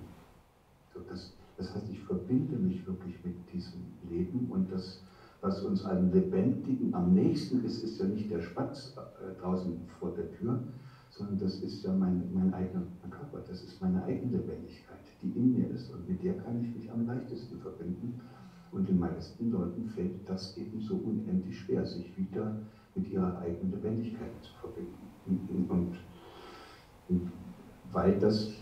Das, 1.10 1.34
das 1.58 1.74
heißt, 1.76 1.90
ich 1.90 2.00
verbinde 2.02 2.56
mich 2.58 2.86
wirklich 2.86 3.16
mit 3.24 3.34
diesem 3.52 3.82
Leben 4.10 4.48
und 4.50 4.72
das, 4.72 5.04
was 5.42 5.62
uns 5.64 5.84
allen 5.84 6.12
Lebendigen 6.12 6.94
am 6.94 7.14
nächsten 7.14 7.64
ist, 7.66 7.84
ist 7.84 8.00
ja 8.00 8.06
nicht 8.06 8.30
der 8.30 8.42
Spatz 8.42 8.96
äh, 8.98 9.40
draußen 9.42 9.80
vor 10.00 10.12
der 10.12 10.32
Tür, 10.32 10.62
sondern 11.10 11.40
das 11.40 11.60
ist 11.62 11.84
ja 11.84 11.94
mein, 11.94 12.24
mein 12.34 12.54
eigener 12.54 12.84
Körper, 13.10 13.44
das 13.48 13.64
ist 13.64 13.82
meine 13.82 14.04
eigene 14.04 14.38
Lebendigkeit, 14.38 15.00
die 15.22 15.38
in 15.38 15.58
mir 15.58 15.70
ist 15.70 15.92
und 15.94 16.08
mit 16.08 16.24
der 16.24 16.38
kann 16.38 16.64
ich 16.64 16.74
mich 16.76 16.92
am 16.92 17.06
leichtesten 17.06 17.60
verbinden. 17.60 18.22
Und 18.72 18.88
den 18.88 19.00
meisten 19.00 19.52
Leuten 19.52 19.86
fällt 19.86 20.30
das 20.30 20.56
eben 20.56 20.80
so 20.80 20.96
unendlich 20.96 21.60
schwer, 21.60 21.86
sich 21.86 22.18
wieder 22.18 22.56
mit 22.96 23.12
ihrer 23.12 23.40
eigenen 23.40 23.72
Lebendigkeit 23.72 24.32
zu 24.42 24.52
verbinden. 24.60 25.68
Und, 25.70 25.92
und 27.10 27.32
weil 27.92 28.20
das, 28.20 28.54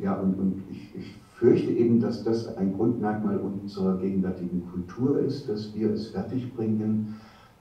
ja, 0.00 0.18
und, 0.20 0.38
und 0.38 0.62
ich, 0.70 0.94
ich 0.94 1.14
fürchte 1.34 1.70
eben, 1.70 2.00
dass 2.00 2.24
das 2.24 2.56
ein 2.56 2.74
Grundmerkmal 2.76 3.38
unserer 3.38 3.98
gegenwärtigen 3.98 4.66
Kultur 4.70 5.18
ist, 5.18 5.48
dass 5.48 5.74
wir 5.74 5.92
es 5.92 6.08
fertigbringen, 6.08 7.14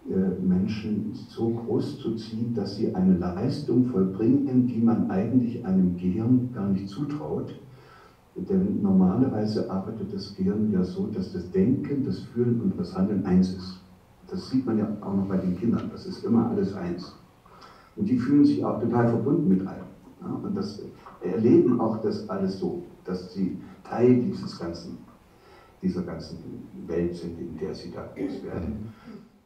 äh, 0.09 0.41
Menschen 0.41 1.14
so 1.14 1.49
groß 1.49 1.99
zu 1.99 2.16
ziehen, 2.16 2.53
dass 2.53 2.76
sie 2.76 2.93
eine 2.93 3.18
Leistung 3.18 3.86
vollbringen, 3.86 4.68
die 4.68 4.80
man 4.80 5.09
eigentlich 5.09 5.66
einem 5.66 5.97
Gehirn 5.97 6.51
gar 6.53 6.70
nicht 6.70 6.89
zutraut. 6.89 7.55
Denn 8.36 8.82
normalerweise 8.82 9.70
arbeitet 9.70 10.11
das 10.11 10.36
Gehirn 10.36 10.72
ja 10.72 10.84
so, 10.84 11.07
dass 11.07 11.32
das 11.32 11.51
Denken, 11.51 12.03
das 12.03 12.20
Fühlen 12.20 12.59
und 12.61 12.78
das 12.78 12.95
Handeln 12.95 13.26
eins 13.26 13.53
ist. 13.53 13.83
Das 14.30 14.49
sieht 14.49 14.65
man 14.65 14.78
ja 14.78 14.88
auch 15.01 15.13
noch 15.13 15.28
bei 15.28 15.38
den 15.38 15.57
Kindern. 15.57 15.89
Das 15.91 16.05
ist 16.05 16.24
immer 16.24 16.49
alles 16.49 16.76
eins. 16.76 17.15
Und 17.95 18.07
die 18.07 18.17
fühlen 18.17 18.45
sich 18.45 18.63
auch 18.63 18.80
total 18.82 19.09
verbunden 19.09 19.47
mit 19.47 19.67
allem. 19.67 19.86
Ja, 20.21 20.34
und 20.41 20.55
das 20.55 20.82
erleben 21.21 21.80
auch 21.80 22.01
das 22.01 22.30
alles 22.30 22.59
so, 22.59 22.84
dass 23.03 23.34
sie 23.34 23.57
Teil 23.84 24.19
dieses 24.21 24.57
ganzen, 24.57 24.97
dieser 25.82 26.03
ganzen 26.03 26.38
Welt 26.88 27.15
sind, 27.15 27.38
in 27.39 27.57
der 27.57 27.76
sie 27.76 27.91
da 27.91 28.03
groß 28.15 28.43
werden. 28.43 28.86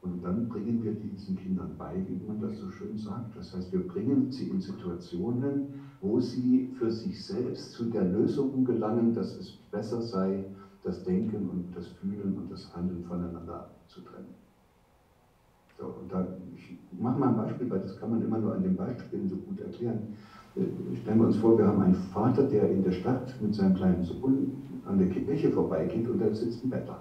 Und 0.01 0.23
dann 0.23 0.47
bringen 0.47 0.83
wir 0.83 0.93
diesen 0.93 1.35
Kindern 1.35 1.75
bei, 1.77 2.01
wie 2.07 2.23
man 2.25 2.39
das 2.39 2.57
so 2.59 2.69
schön 2.69 2.97
sagt. 2.97 3.35
Das 3.35 3.53
heißt, 3.53 3.73
wir 3.73 3.85
bringen 3.85 4.31
sie 4.31 4.47
in 4.47 4.61
Situationen, 4.61 5.81
wo 5.99 6.19
sie 6.19 6.69
für 6.77 6.91
sich 6.91 7.25
selbst 7.25 7.71
zu 7.71 7.85
der 7.85 8.05
Lösung 8.05 8.63
gelangen, 8.63 9.13
dass 9.13 9.35
es 9.35 9.51
besser 9.71 10.01
sei, 10.01 10.45
das 10.83 11.03
Denken 11.03 11.49
und 11.49 11.75
das 11.75 11.87
Fühlen 11.87 12.37
und 12.37 12.51
das 12.51 12.73
Handeln 12.73 13.03
voneinander 13.03 13.71
zu 13.87 14.01
trennen. 14.01 14.36
So, 15.77 15.85
und 15.85 16.11
da, 16.11 16.25
ich 16.55 16.75
mache 16.97 17.19
mal 17.19 17.29
ein 17.29 17.35
Beispiel, 17.35 17.69
weil 17.69 17.79
das 17.79 17.97
kann 17.97 18.09
man 18.09 18.21
immer 18.21 18.39
nur 18.39 18.53
an 18.53 18.63
den 18.63 18.75
Beispielen 18.75 19.27
so 19.27 19.35
gut 19.37 19.59
erklären. 19.59 20.07
Äh, 20.55 20.95
stellen 20.95 21.19
wir 21.19 21.25
uns 21.25 21.37
vor, 21.37 21.57
wir 21.57 21.67
haben 21.67 21.79
einen 21.81 21.93
Vater, 21.93 22.43
der 22.43 22.67
in 22.69 22.81
der 22.81 22.91
Stadt 22.91 23.35
mit 23.39 23.53
seinem 23.53 23.73
kleinen 23.73 24.01
Sohn 24.01 24.55
an 24.85 24.97
der 24.97 25.07
Kirche 25.07 25.51
vorbeigeht 25.51 26.07
und 26.07 26.19
da 26.19 26.33
sitzt 26.33 26.63
ein 26.63 26.69
Bettler. 26.69 26.99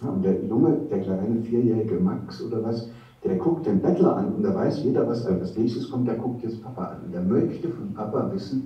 Ja, 0.00 0.08
und 0.08 0.24
der 0.24 0.42
Junge, 0.42 0.78
der 0.88 1.00
kleine 1.00 1.36
vierjährige 1.36 1.98
Max 1.98 2.40
oder 2.40 2.62
was, 2.62 2.86
der 3.22 3.34
guckt 3.34 3.66
den 3.66 3.80
Bettler 3.80 4.16
an 4.16 4.30
und 4.32 4.42
da 4.42 4.54
weiß 4.54 4.80
jeder, 4.82 5.06
was 5.06 5.22
als 5.24 5.56
nächstes 5.56 5.88
kommt, 5.88 6.06
der 6.06 6.14
guckt 6.14 6.42
jetzt 6.42 6.60
Papa 6.62 6.84
an. 6.84 7.02
Und 7.02 7.12
der 7.12 7.20
möchte 7.20 7.68
von 7.68 7.92
Papa 7.92 8.30
wissen, 8.30 8.64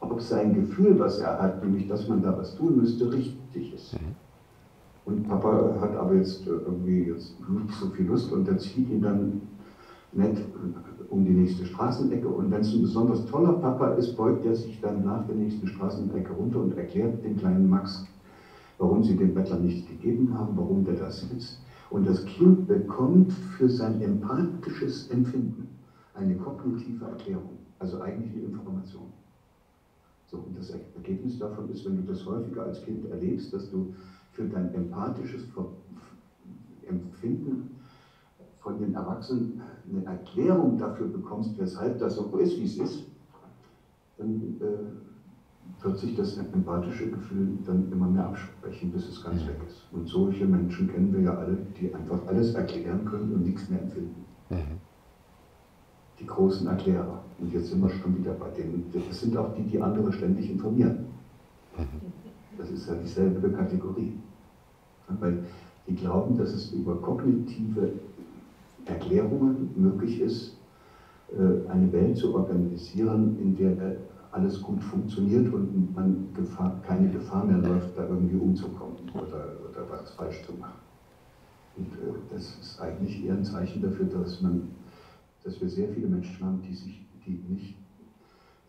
ob 0.00 0.20
sein 0.20 0.52
Gefühl, 0.52 0.98
was 0.98 1.18
er 1.18 1.38
hat, 1.38 1.62
nämlich 1.62 1.86
dass 1.86 2.06
man 2.06 2.20
da 2.20 2.36
was 2.36 2.54
tun 2.54 2.76
müsste, 2.76 3.12
richtig 3.12 3.72
ist. 3.72 3.96
Und 5.06 5.28
Papa 5.28 5.78
hat 5.80 5.94
aber 5.96 6.16
jetzt 6.16 6.46
äh, 6.48 6.50
irgendwie 6.50 7.04
jetzt 7.04 7.34
nicht 7.48 7.72
so 7.72 7.86
viel 7.90 8.06
Lust 8.06 8.32
und 8.32 8.46
der 8.46 8.58
zieht 8.58 8.90
ihn 8.90 9.00
dann 9.00 9.40
nett 10.12 10.36
um 11.08 11.24
die 11.24 11.32
nächste 11.32 11.64
Straßenecke. 11.64 12.26
Und 12.26 12.50
wenn 12.50 12.60
es 12.60 12.74
ein 12.74 12.82
besonders 12.82 13.24
toller 13.26 13.52
Papa 13.52 13.92
ist, 13.94 14.16
beugt 14.16 14.44
er 14.44 14.56
sich 14.56 14.80
dann 14.80 15.04
nach 15.04 15.24
der 15.26 15.36
nächsten 15.36 15.68
Straßenecke 15.68 16.32
runter 16.32 16.60
und 16.60 16.76
erklärt 16.76 17.24
dem 17.24 17.36
kleinen 17.36 17.70
Max, 17.70 18.04
warum 18.78 19.04
sie 19.04 19.16
dem 19.16 19.32
Bettler 19.32 19.60
nichts 19.60 19.88
gegeben 19.88 20.36
haben, 20.36 20.56
warum 20.56 20.84
der 20.84 20.94
da 20.94 21.08
sitzt. 21.08 21.60
Und 21.90 22.04
das 22.04 22.24
Kind 22.24 22.66
bekommt 22.66 23.32
für 23.32 23.68
sein 23.68 24.00
empathisches 24.00 25.08
Empfinden 25.10 25.68
eine 26.14 26.34
kognitive 26.34 27.04
Erklärung, 27.04 27.58
also 27.78 28.00
eigentlich 28.00 28.32
eine 28.32 28.46
Information. 28.46 29.06
So, 30.28 30.38
und 30.38 30.58
das 30.58 30.70
Ergebnis 30.96 31.38
davon 31.38 31.70
ist, 31.70 31.86
wenn 31.86 31.96
du 31.96 32.02
das 32.02 32.26
häufiger 32.26 32.64
als 32.64 32.82
Kind 32.82 33.08
erlebst, 33.08 33.52
dass 33.52 33.70
du 33.70 33.94
für 34.36 34.44
dein 34.44 34.72
empathisches 34.74 35.48
Empfinden 36.86 37.76
von 38.60 38.78
den 38.78 38.94
Erwachsenen 38.94 39.62
eine 39.88 40.04
Erklärung 40.04 40.76
dafür 40.76 41.06
bekommst, 41.06 41.58
weshalb 41.58 41.98
das 41.98 42.16
so 42.16 42.36
ist, 42.36 42.58
wie 42.58 42.64
es 42.64 42.76
ist, 42.76 43.04
dann 44.18 44.56
äh, 44.60 45.84
wird 45.84 45.98
sich 45.98 46.14
das 46.16 46.36
empathische 46.36 47.10
Gefühl 47.10 47.48
dann 47.64 47.90
immer 47.90 48.08
mehr 48.08 48.26
absprechen, 48.26 48.92
bis 48.92 49.08
es 49.08 49.22
ganz 49.22 49.46
weg 49.46 49.56
ist. 49.66 49.86
Und 49.92 50.06
solche 50.06 50.46
Menschen 50.46 50.88
kennen 50.88 51.12
wir 51.12 51.20
ja 51.20 51.34
alle, 51.34 51.58
die 51.78 51.94
einfach 51.94 52.26
alles 52.26 52.54
erklären 52.54 53.04
können 53.04 53.34
und 53.34 53.42
nichts 53.42 53.68
mehr 53.68 53.80
empfinden. 53.80 54.24
Mhm. 54.50 54.80
Die 56.18 56.26
großen 56.26 56.66
Erklärer. 56.66 57.22
Und 57.38 57.52
jetzt 57.52 57.68
sind 57.68 57.80
wir 57.82 57.90
schon 57.90 58.16
wieder 58.16 58.32
bei 58.32 58.48
denen. 58.50 58.90
Das 58.92 59.20
sind 59.20 59.36
auch 59.36 59.54
die, 59.54 59.62
die 59.62 59.80
andere 59.80 60.12
ständig 60.12 60.50
informieren. 60.50 61.06
Mhm. 61.76 62.15
Das 62.58 62.70
ist 62.70 62.88
ja 62.88 62.94
dieselbe 62.94 63.50
Kategorie. 63.50 64.18
Weil 65.20 65.44
die 65.86 65.94
glauben, 65.94 66.36
dass 66.36 66.52
es 66.52 66.72
über 66.72 66.96
kognitive 66.96 67.92
Erklärungen 68.86 69.70
möglich 69.76 70.20
ist, 70.20 70.56
äh, 71.32 71.68
eine 71.70 71.92
Welt 71.92 72.16
zu 72.16 72.34
organisieren, 72.34 73.38
in 73.40 73.56
der 73.56 73.96
alles 74.32 74.60
gut 74.60 74.82
funktioniert 74.82 75.52
und 75.52 75.94
man 75.94 76.28
Gefahr, 76.34 76.80
keine 76.86 77.08
Gefahr 77.10 77.44
mehr 77.44 77.58
läuft, 77.58 77.96
da 77.96 78.06
irgendwie 78.06 78.36
umzukommen 78.36 78.96
oder, 79.14 79.52
oder 79.70 79.90
was 79.90 80.10
falsch 80.10 80.42
zu 80.44 80.52
machen. 80.52 80.78
Und 81.76 81.92
äh, 81.94 82.12
das 82.30 82.58
ist 82.60 82.80
eigentlich 82.80 83.24
eher 83.24 83.34
ein 83.34 83.44
Zeichen 83.44 83.82
dafür, 83.82 84.06
dass, 84.06 84.42
man, 84.42 84.68
dass 85.42 85.60
wir 85.60 85.68
sehr 85.68 85.88
viele 85.88 86.08
Menschen 86.08 86.44
haben, 86.44 86.60
die, 86.62 86.74
sich, 86.74 87.06
die 87.24 87.40
nicht 87.48 87.76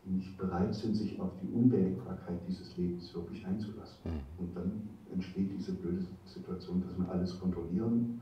nicht 0.10 0.38
bereit 0.38 0.74
sind, 0.74 0.96
sich 0.96 1.20
auf 1.20 1.32
die 1.42 1.48
Unwägbarkeit 1.48 2.40
dieses 2.48 2.76
Lebens 2.78 3.14
wirklich 3.14 3.46
einzulassen. 3.46 3.98
Mhm. 4.04 4.20
Und 4.38 4.56
dann 4.56 4.90
entsteht 5.12 5.52
diese 5.52 5.74
blöde 5.74 6.06
Situation, 6.26 6.82
dass 6.82 6.98
man 6.98 7.10
alles 7.10 7.40
kontrollieren 7.40 8.22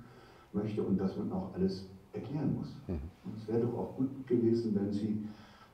möchte 0.54 0.82
und 0.84 0.98
dass 0.98 1.16
man 1.18 1.32
auch 1.32 1.54
alles 1.54 1.88
erklären 2.14 2.56
muss. 2.56 2.76
Mhm. 2.88 3.00
es 3.38 3.48
wäre 3.48 3.62
doch 3.62 3.74
auch 3.78 3.98
gut 3.98 4.26
gewesen, 4.26 4.74
wenn 4.76 4.92
Sie 4.92 5.28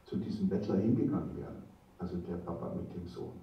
zu 0.06 0.18
diesem 0.18 0.50
Bettler 0.50 0.78
hingegangen 0.78 1.38
wären, 1.38 1.64
also 2.00 2.18
der 2.18 2.38
Papa 2.38 2.74
mit 2.76 2.94
dem 2.94 3.08
Sohn, 3.08 3.34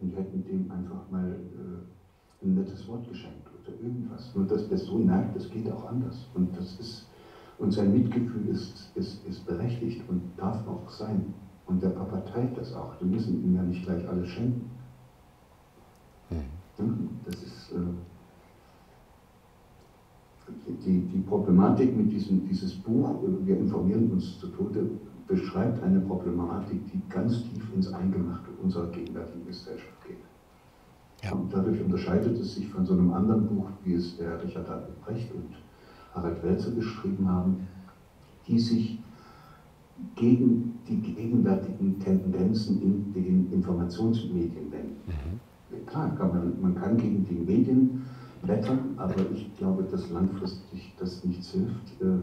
und 0.00 0.14
hätten 0.14 0.44
dem 0.44 0.70
einfach 0.70 1.10
mal 1.10 1.30
äh, 1.30 2.44
ein 2.44 2.54
nettes 2.54 2.86
Wort 2.86 3.08
geschenkt 3.08 3.48
oder 3.62 3.74
irgendwas. 3.80 4.34
Nur 4.34 4.46
dass 4.46 4.68
der 4.68 4.76
Sohn 4.76 5.06
merkt, 5.06 5.34
es 5.36 5.50
geht 5.50 5.70
auch 5.70 5.86
anders. 5.86 6.28
Und 6.34 6.54
das 6.56 6.78
ist 6.78 7.06
und 7.58 7.72
sein 7.72 7.92
Mitgefühl 7.92 8.48
ist, 8.48 8.90
ist, 8.96 9.24
ist 9.26 9.46
berechtigt 9.46 10.02
und 10.08 10.22
darf 10.36 10.66
auch 10.66 10.88
sein. 10.90 11.34
Und 11.66 11.82
der 11.82 11.90
Papa 11.90 12.18
teilt 12.32 12.56
das 12.58 12.74
auch. 12.74 12.92
Wir 13.00 13.08
müssen 13.08 13.42
ihm 13.42 13.54
ja 13.54 13.62
nicht 13.62 13.84
gleich 13.84 14.06
alles 14.08 14.28
schenken. 14.28 14.70
Mhm. 16.30 17.08
Das 17.24 17.36
ist, 17.36 17.72
äh, 17.72 17.76
die, 20.84 21.00
die 21.00 21.20
Problematik 21.20 21.96
mit 21.96 22.12
diesem 22.12 22.46
dieses 22.46 22.74
Buch, 22.74 23.14
wir 23.44 23.58
informieren 23.58 24.10
uns 24.10 24.38
zu 24.38 24.48
Tode, 24.48 24.90
beschreibt 25.26 25.82
eine 25.82 26.00
Problematik, 26.00 26.80
die 26.92 27.00
ganz 27.08 27.42
tief 27.44 27.72
ins 27.74 27.92
Eingemachte 27.92 28.50
unserer 28.62 28.88
gegenwärtigen 28.88 29.46
Gesellschaft 29.46 30.04
geht. 30.06 30.18
Ja. 31.22 31.32
Und 31.32 31.52
dadurch 31.52 31.80
unterscheidet 31.80 32.38
es 32.38 32.54
sich 32.54 32.68
von 32.68 32.84
so 32.84 32.92
einem 32.92 33.12
anderen 33.12 33.46
Buch, 33.46 33.68
wie 33.84 33.94
es 33.94 34.18
der 34.18 34.42
Richard 34.42 34.68
David 34.68 35.00
Brecht 35.02 35.34
und 35.34 35.54
Harald 36.14 36.42
Welzer 36.42 36.72
geschrieben 36.72 37.26
haben, 37.28 37.66
die 38.46 38.58
sich 38.58 38.98
gegen 40.14 40.78
die 40.86 40.96
gegenwärtigen 40.96 41.98
Tendenzen 41.98 42.80
in 42.80 43.12
den 43.12 43.50
Informationsmedien 43.50 44.70
wenden. 44.70 45.00
Mhm. 45.06 45.86
Klar, 45.86 46.14
kann 46.16 46.30
man, 46.30 46.60
man 46.60 46.74
kann 46.74 46.96
gegen 46.96 47.24
die 47.24 47.34
Medien 47.34 48.00
wettern, 48.42 48.94
aber 48.96 49.30
ich 49.32 49.56
glaube, 49.56 49.84
dass 49.84 50.10
langfristig 50.10 50.94
das 50.98 51.24
nichts 51.24 51.50
hilft, 51.52 52.00
äh, 52.00 52.18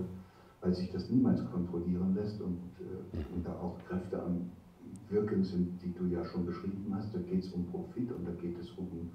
weil 0.62 0.74
sich 0.74 0.90
das 0.92 1.10
niemals 1.10 1.44
kontrollieren 1.50 2.14
lässt 2.16 2.40
und, 2.42 2.60
äh, 2.80 3.34
und 3.34 3.46
da 3.46 3.54
auch 3.54 3.78
Kräfte 3.88 4.22
am 4.22 4.46
Wirken 5.10 5.44
sind, 5.44 5.82
die 5.82 5.94
du 5.94 6.06
ja 6.06 6.24
schon 6.24 6.46
beschrieben 6.46 6.94
hast. 6.96 7.14
Da 7.14 7.20
geht 7.20 7.42
es 7.44 7.50
um 7.50 7.66
Profit 7.66 8.12
und 8.12 8.26
da 8.26 8.32
geht 8.32 8.58
es 8.60 8.70
um 8.72 9.10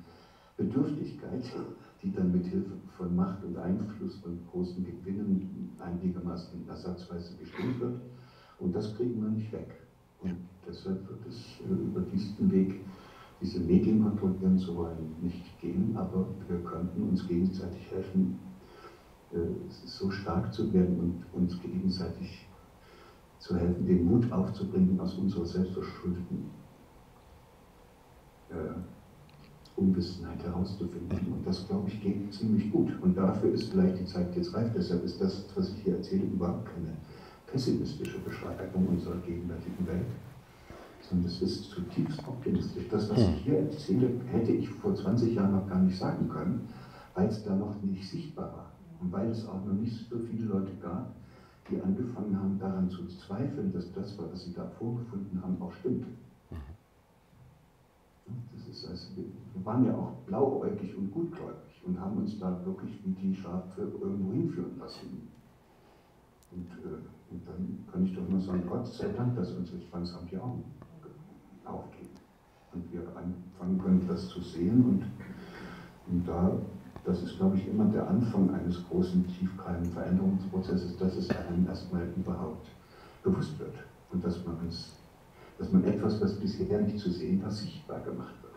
Bedürftigkeit, 0.57 1.43
die 2.03 2.13
dann 2.13 2.33
mit 2.33 2.47
Hilfe 2.47 2.73
von 2.97 3.15
Macht 3.15 3.45
und 3.45 3.59
Einfluss 3.59 4.23
und 4.25 4.47
großen 4.51 4.85
Gewinnen 4.85 5.71
einigermaßen 5.79 6.67
ersatzweise 6.69 7.35
gestimmt 7.37 7.79
wird. 7.81 8.01
Und 8.59 8.75
das 8.75 8.95
kriegen 8.97 9.21
wir 9.23 9.31
nicht 9.31 9.53
weg. 9.53 9.69
Und 10.23 10.37
deshalb 10.67 11.09
wird 11.09 11.27
es 11.29 11.61
äh, 11.61 11.73
über 11.73 12.01
diesen 12.01 12.51
Weg 12.51 12.81
diese 13.41 13.61
Medien 13.61 14.03
kontrollieren 14.03 14.59
zu 14.59 14.75
wollen 14.77 15.15
nicht 15.21 15.61
gehen, 15.61 15.95
aber 15.95 16.27
wir 16.49 16.59
könnten 16.61 17.11
uns 17.11 17.27
gegenseitig 17.29 17.91
helfen, 17.91 18.39
äh, 19.33 19.37
so 19.69 20.11
stark 20.11 20.53
zu 20.55 20.73
werden 20.73 20.99
und 20.99 21.43
uns 21.43 21.61
gegenseitig 21.61 22.47
zu 23.39 23.57
helfen, 23.57 23.87
den 23.87 24.07
Mut 24.07 24.33
aufzubringen, 24.33 24.99
aus 24.99 25.15
unserer 25.15 25.45
selbstverschuldeten 25.45 26.51
äh, 28.51 29.79
Unwissenheit 29.79 30.43
herauszufinden. 30.43 31.33
Und 31.33 31.47
das, 31.47 31.67
glaube 31.69 31.89
ich, 31.89 32.01
geht 32.03 32.33
ziemlich 32.33 32.73
gut. 32.73 32.91
Und 33.03 33.17
dafür 33.17 33.53
ist 33.53 33.71
vielleicht 33.71 34.01
die 34.01 34.07
Zeit 34.07 34.35
jetzt 34.35 34.55
reif. 34.55 34.73
Deshalb 34.75 35.05
ist 35.05 35.21
das, 35.21 35.45
was 35.55 35.71
ich 35.73 35.83
hier 35.83 35.97
erzähle, 35.97 36.25
überhaupt 36.25 36.67
keine 36.67 36.97
pessimistische 37.51 38.19
Beschreibung 38.19 38.87
unserer 38.89 39.17
gegenwärtigen 39.19 39.87
Welt, 39.87 40.07
sondern 41.01 41.27
es 41.27 41.41
ist 41.43 41.71
zutiefst 41.71 42.27
optimistisch. 42.27 42.89
Das, 42.91 43.09
was 43.11 43.19
hm. 43.19 43.35
ich 43.35 43.45
hier 43.45 43.59
erzähle, 43.59 44.11
hätte 44.31 44.53
ich 44.53 44.69
vor 44.69 44.95
20 44.95 45.35
Jahren 45.35 45.53
noch 45.53 45.69
gar 45.69 45.81
nicht 45.81 45.99
sagen 45.99 46.29
können, 46.29 46.69
weil 47.15 47.29
es 47.29 47.45
da 47.45 47.55
noch 47.55 47.81
nicht 47.83 48.09
sichtbar 48.09 48.53
war. 48.53 48.73
Und 49.01 49.13
weil 49.13 49.31
es 49.31 49.47
auch 49.47 49.65
noch 49.65 49.75
nicht 49.75 50.09
so 50.09 50.19
viele 50.19 50.47
Leute 50.47 50.73
gab, 50.83 51.15
die 51.71 51.81
angefangen 51.81 52.39
haben, 52.39 52.59
daran 52.59 52.89
zu 52.91 53.07
zweifeln, 53.07 53.73
dass 53.73 53.93
das, 53.93 54.17
was 54.19 54.45
sie 54.45 54.53
da 54.53 54.67
vorgefunden 54.79 55.41
haben, 55.43 55.61
auch 55.61 55.73
stimmt. 55.73 56.07
Mhm. 56.51 56.57
Das 58.55 58.69
ist 58.69 58.89
also, 58.89 59.09
wir 59.17 59.65
waren 59.65 59.85
ja 59.85 59.95
auch 59.95 60.13
blauäugig 60.27 60.97
und 60.97 61.13
gutgläubig 61.13 61.83
und 61.85 62.01
haben 62.01 62.19
uns 62.19 62.39
da 62.39 62.65
wirklich 62.65 62.99
wie 63.05 63.13
die 63.13 63.35
Schafe 63.35 63.83
irgendwo 63.83 64.33
hinführen 64.33 64.79
lassen. 64.79 65.29
Und, 66.53 66.71
äh, 66.85 66.99
und 67.31 67.47
dann 67.47 67.85
kann 67.91 68.05
ich 68.05 68.15
doch 68.15 68.29
nur 68.29 68.41
sagen, 68.41 68.63
Gott 68.69 68.87
sei 68.87 69.09
Dank, 69.17 69.37
dass 69.37 69.53
uns 69.53 69.71
jetzt 69.73 69.91
langsam 69.93 70.27
die 70.31 70.39
Augen 70.39 70.65
aufgehen. 71.65 72.09
Und 72.73 72.93
wir 72.93 73.01
anfangen 73.09 73.83
können, 73.83 74.07
das 74.09 74.29
zu 74.29 74.41
sehen. 74.41 74.85
Und, 74.85 75.05
und 76.09 76.29
da, 76.29 76.53
das 77.05 77.23
ist, 77.23 77.37
glaube 77.37 77.57
ich, 77.57 77.67
immer 77.69 77.87
der 77.87 78.09
Anfang 78.09 78.53
eines 78.55 78.87
großen, 78.89 79.27
tiefgreifenden 79.27 79.93
Veränderungsprozesses, 79.93 80.97
dass 80.99 81.17
es 81.17 81.31
einem 81.31 81.67
erstmal 81.67 82.07
überhaupt 82.17 82.69
bewusst 83.25 83.59
wird. 83.59 83.75
Und 84.13 84.25
dass 84.25 84.45
man, 84.47 84.57
uns, 84.59 84.93
dass 85.59 85.73
man 85.73 85.85
etwas, 85.85 86.21
was 86.21 86.35
bisher 86.35 86.81
nicht 86.81 86.99
zu 86.99 87.11
sehen 87.11 87.43
war, 87.43 87.51
sichtbar 87.51 88.01
gemacht 88.01 88.35
wird. 88.43 88.55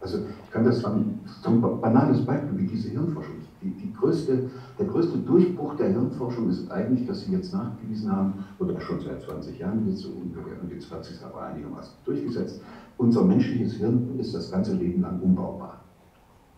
Also 0.00 0.18
ich 0.44 0.50
kann 0.50 0.64
das 0.64 0.80
sagen, 0.80 1.20
so 1.42 1.50
ein 1.50 1.60
banales 1.60 2.24
Beispiel 2.24 2.58
wie 2.58 2.66
diese 2.66 2.90
Hirnforschung. 2.90 3.36
Die, 3.62 3.70
die 3.70 3.92
größte, 3.92 4.50
der 4.78 4.86
größte 4.86 5.18
Durchbruch 5.18 5.76
der 5.76 5.90
Hirnforschung 5.90 6.48
ist 6.48 6.70
eigentlich, 6.70 7.06
dass 7.06 7.22
sie 7.22 7.32
jetzt 7.32 7.52
nachgewiesen 7.52 8.10
haben, 8.10 8.34
oder 8.58 8.80
schon 8.80 9.00
seit 9.00 9.22
20 9.22 9.58
Jahren 9.58 9.88
jetzt 9.88 10.00
so 10.00 10.10
ungefähr, 10.10 10.60
und 10.60 10.70
jetzt 10.70 10.90
hat 10.90 11.04
sich 11.04 11.16
es 11.16 11.24
aber 11.24 11.42
einigermaßen 11.42 11.94
durchgesetzt, 12.04 12.60
unser 12.98 13.24
menschliches 13.24 13.74
Hirn 13.74 14.18
ist 14.18 14.34
das 14.34 14.50
ganze 14.50 14.74
Leben 14.74 15.02
lang 15.02 15.20
umbaubar. 15.20 15.80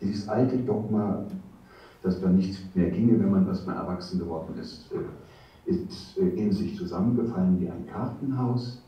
Dieses 0.01 0.29
alte 0.29 0.59
Dogma, 0.59 1.25
dass 2.03 2.21
da 2.21 2.29
nichts 2.29 2.59
mehr 2.75 2.91
ginge, 2.91 3.19
wenn 3.19 3.31
man 3.31 3.47
erstmal 3.47 3.77
erwachsen 3.77 4.19
geworden 4.19 4.55
ist, 4.61 4.91
äh, 4.93 5.71
ist 5.71 6.19
äh, 6.19 6.29
in 6.29 6.53
sich 6.53 6.77
zusammengefallen 6.77 7.61
wie 7.61 7.69
ein 7.69 7.87
Kartenhaus. 7.87 8.83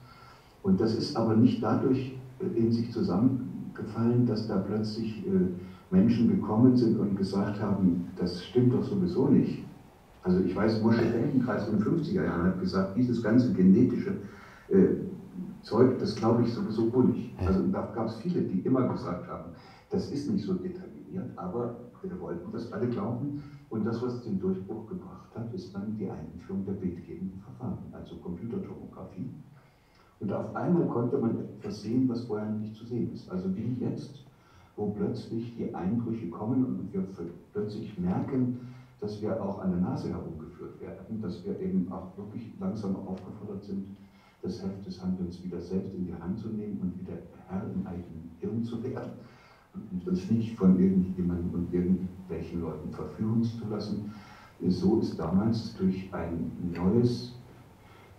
Und 0.62 0.80
das 0.80 0.94
ist 0.94 1.16
aber 1.16 1.36
nicht 1.36 1.62
dadurch 1.62 2.14
äh, 2.40 2.58
in 2.58 2.72
sich 2.72 2.90
zusammengefallen, 2.90 3.56
gefallen, 3.76 4.26
dass 4.26 4.48
da 4.48 4.58
plötzlich 4.58 5.22
Menschen 5.90 6.28
gekommen 6.28 6.76
sind 6.76 6.98
und 6.98 7.16
gesagt 7.16 7.60
haben, 7.60 8.08
das 8.16 8.44
stimmt 8.44 8.74
doch 8.74 8.82
sowieso 8.82 9.28
nicht. 9.28 9.64
Also 10.22 10.40
ich 10.40 10.56
weiß, 10.56 10.82
Mosche 10.82 11.02
Feldenkreis 11.02 11.68
in 11.68 11.78
den 11.78 11.84
50er 11.84 12.24
Jahren 12.24 12.46
hat 12.46 12.60
gesagt, 12.60 12.96
dieses 12.96 13.22
ganze 13.22 13.52
genetische 13.52 14.16
äh, 14.68 14.86
Zeug, 15.62 15.98
das 15.98 16.16
glaube 16.16 16.42
ich 16.42 16.52
sowieso 16.52 16.84
nicht. 17.02 17.30
Also 17.38 17.62
da 17.70 17.92
gab 17.94 18.08
es 18.08 18.16
viele, 18.16 18.42
die 18.42 18.60
immer 18.60 18.88
gesagt 18.88 19.28
haben, 19.28 19.50
das 19.90 20.10
ist 20.10 20.30
nicht 20.30 20.44
so 20.44 20.54
determiniert, 20.54 21.30
aber 21.36 21.76
wir 22.02 22.20
wollten 22.20 22.50
das 22.52 22.72
alle 22.72 22.88
glauben. 22.88 23.42
Und 23.68 23.84
das, 23.84 24.02
was 24.02 24.22
den 24.22 24.38
Durchbruch 24.38 24.88
gebracht 24.88 25.34
hat, 25.34 25.52
ist 25.54 25.74
dann 25.74 25.96
die 25.96 26.08
Einführung 26.08 26.64
der 26.64 26.72
bildgebenden 26.72 27.40
Verfahren, 27.40 27.78
also 27.92 28.16
Computertomographie. 28.16 29.28
Und 30.20 30.32
auf 30.32 30.54
einmal 30.54 30.86
konnte 30.86 31.18
man 31.18 31.40
etwas 31.58 31.82
sehen, 31.82 32.08
was 32.08 32.24
vorher 32.24 32.50
nicht 32.50 32.74
zu 32.74 32.84
sehen 32.84 33.12
ist. 33.12 33.30
Also 33.30 33.54
wie 33.54 33.76
jetzt, 33.80 34.24
wo 34.76 34.90
plötzlich 34.90 35.56
die 35.56 35.74
Einbrüche 35.74 36.28
kommen 36.28 36.64
und 36.64 36.92
wir 36.92 37.06
plötzlich 37.52 37.98
merken, 37.98 38.60
dass 39.00 39.20
wir 39.22 39.42
auch 39.42 39.60
an 39.60 39.70
der 39.70 39.80
Nase 39.80 40.10
herumgeführt 40.10 40.80
werden, 40.80 41.20
dass 41.20 41.44
wir 41.44 41.58
eben 41.60 41.90
auch 41.90 42.16
wirklich 42.16 42.52
langsam 42.60 42.96
aufgefordert 42.96 43.64
sind, 43.64 43.96
das 44.42 44.62
Heft 44.62 44.86
des 44.86 45.02
Handelns 45.02 45.42
wieder 45.42 45.60
selbst 45.60 45.94
in 45.94 46.06
die 46.06 46.14
Hand 46.14 46.38
zu 46.38 46.48
nehmen 46.48 46.78
und 46.80 46.98
wieder 47.00 47.18
Herr 47.48 47.62
im 47.62 47.86
eigenen 47.86 48.30
Hirn 48.38 48.62
zu 48.62 48.82
werden 48.82 49.12
und 49.74 50.06
uns 50.06 50.30
nicht 50.30 50.56
von 50.56 50.78
irgendjemandem 50.78 51.50
und 51.54 51.72
irgendwelchen 51.72 52.60
Leuten 52.60 52.90
verführen 52.90 53.42
zu 53.42 53.68
lassen. 53.68 54.10
So 54.68 54.98
ist 55.00 55.18
damals 55.18 55.76
durch 55.76 56.08
ein 56.12 56.50
neues 56.74 57.34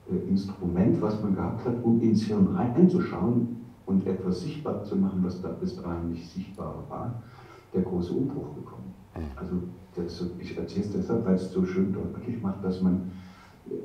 äh, 0.09 0.29
Instrument, 0.29 1.01
was 1.01 1.21
man 1.21 1.33
gehabt 1.33 1.65
hat, 1.65 1.83
um 1.83 1.99
ins 2.01 2.23
Hirn 2.23 2.47
reinzuschauen 2.55 3.66
und 3.87 4.05
etwas 4.05 4.41
sichtbar 4.41 4.83
zu 4.83 4.95
machen, 4.95 5.23
was 5.23 5.41
da 5.41 5.49
bis 5.49 5.81
dahin 5.81 6.11
nicht 6.11 6.29
sichtbar 6.29 6.83
war, 6.89 7.23
der 7.73 7.81
große 7.81 8.13
Umbruch 8.13 8.53
gekommen. 8.53 8.93
Also 9.35 9.55
das, 9.95 10.23
ich 10.37 10.55
erzähle 10.55 10.85
es 10.85 10.91
deshalb, 10.91 11.25
weil 11.25 11.35
es 11.35 11.51
so 11.51 11.65
schön 11.65 11.91
deutlich 11.91 12.41
macht, 12.41 12.63
dass 12.63 12.81
man 12.81 13.11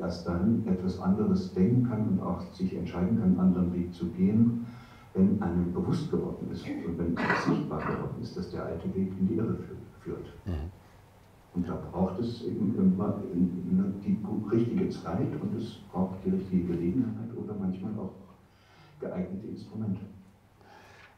erst 0.01 0.29
dann 0.29 0.63
etwas 0.67 1.01
anderes 1.01 1.55
denken 1.55 1.89
kann 1.89 2.09
und 2.09 2.21
auch 2.21 2.43
sich 2.53 2.77
entscheiden 2.77 3.19
kann, 3.19 3.31
einen 3.31 3.41
anderen 3.41 3.73
Weg 3.73 3.95
zu 3.95 4.07
gehen, 4.07 4.67
wenn 5.15 5.41
einem 5.43 5.73
bewusst 5.73 6.11
geworden 6.11 6.49
ist 6.51 6.67
und 6.67 6.99
wenn 6.99 7.17
es 7.17 7.45
sichtbar 7.45 7.81
geworden 7.81 8.21
ist, 8.21 8.37
dass 8.37 8.51
der 8.51 8.67
alte 8.67 8.95
Weg 8.95 9.13
in 9.19 9.29
die 9.29 9.35
Irre 9.35 9.57
führt. 10.01 10.27
Und 11.55 11.69
da 11.69 11.79
braucht 11.91 12.19
es 12.19 12.45
eben 12.45 12.75
immer 12.77 13.15
die 14.05 14.19
richtige 14.51 14.89
Zeit 14.91 15.29
und 15.41 15.57
es 15.57 15.79
braucht 15.93 16.17
die 16.25 16.31
richtige 16.31 16.65
Gelegenheit 16.65 17.29
oder 17.37 17.55
manchmal 17.59 17.93
auch 17.99 18.13
geeignete 19.03 19.47
Instrumente. 19.49 20.01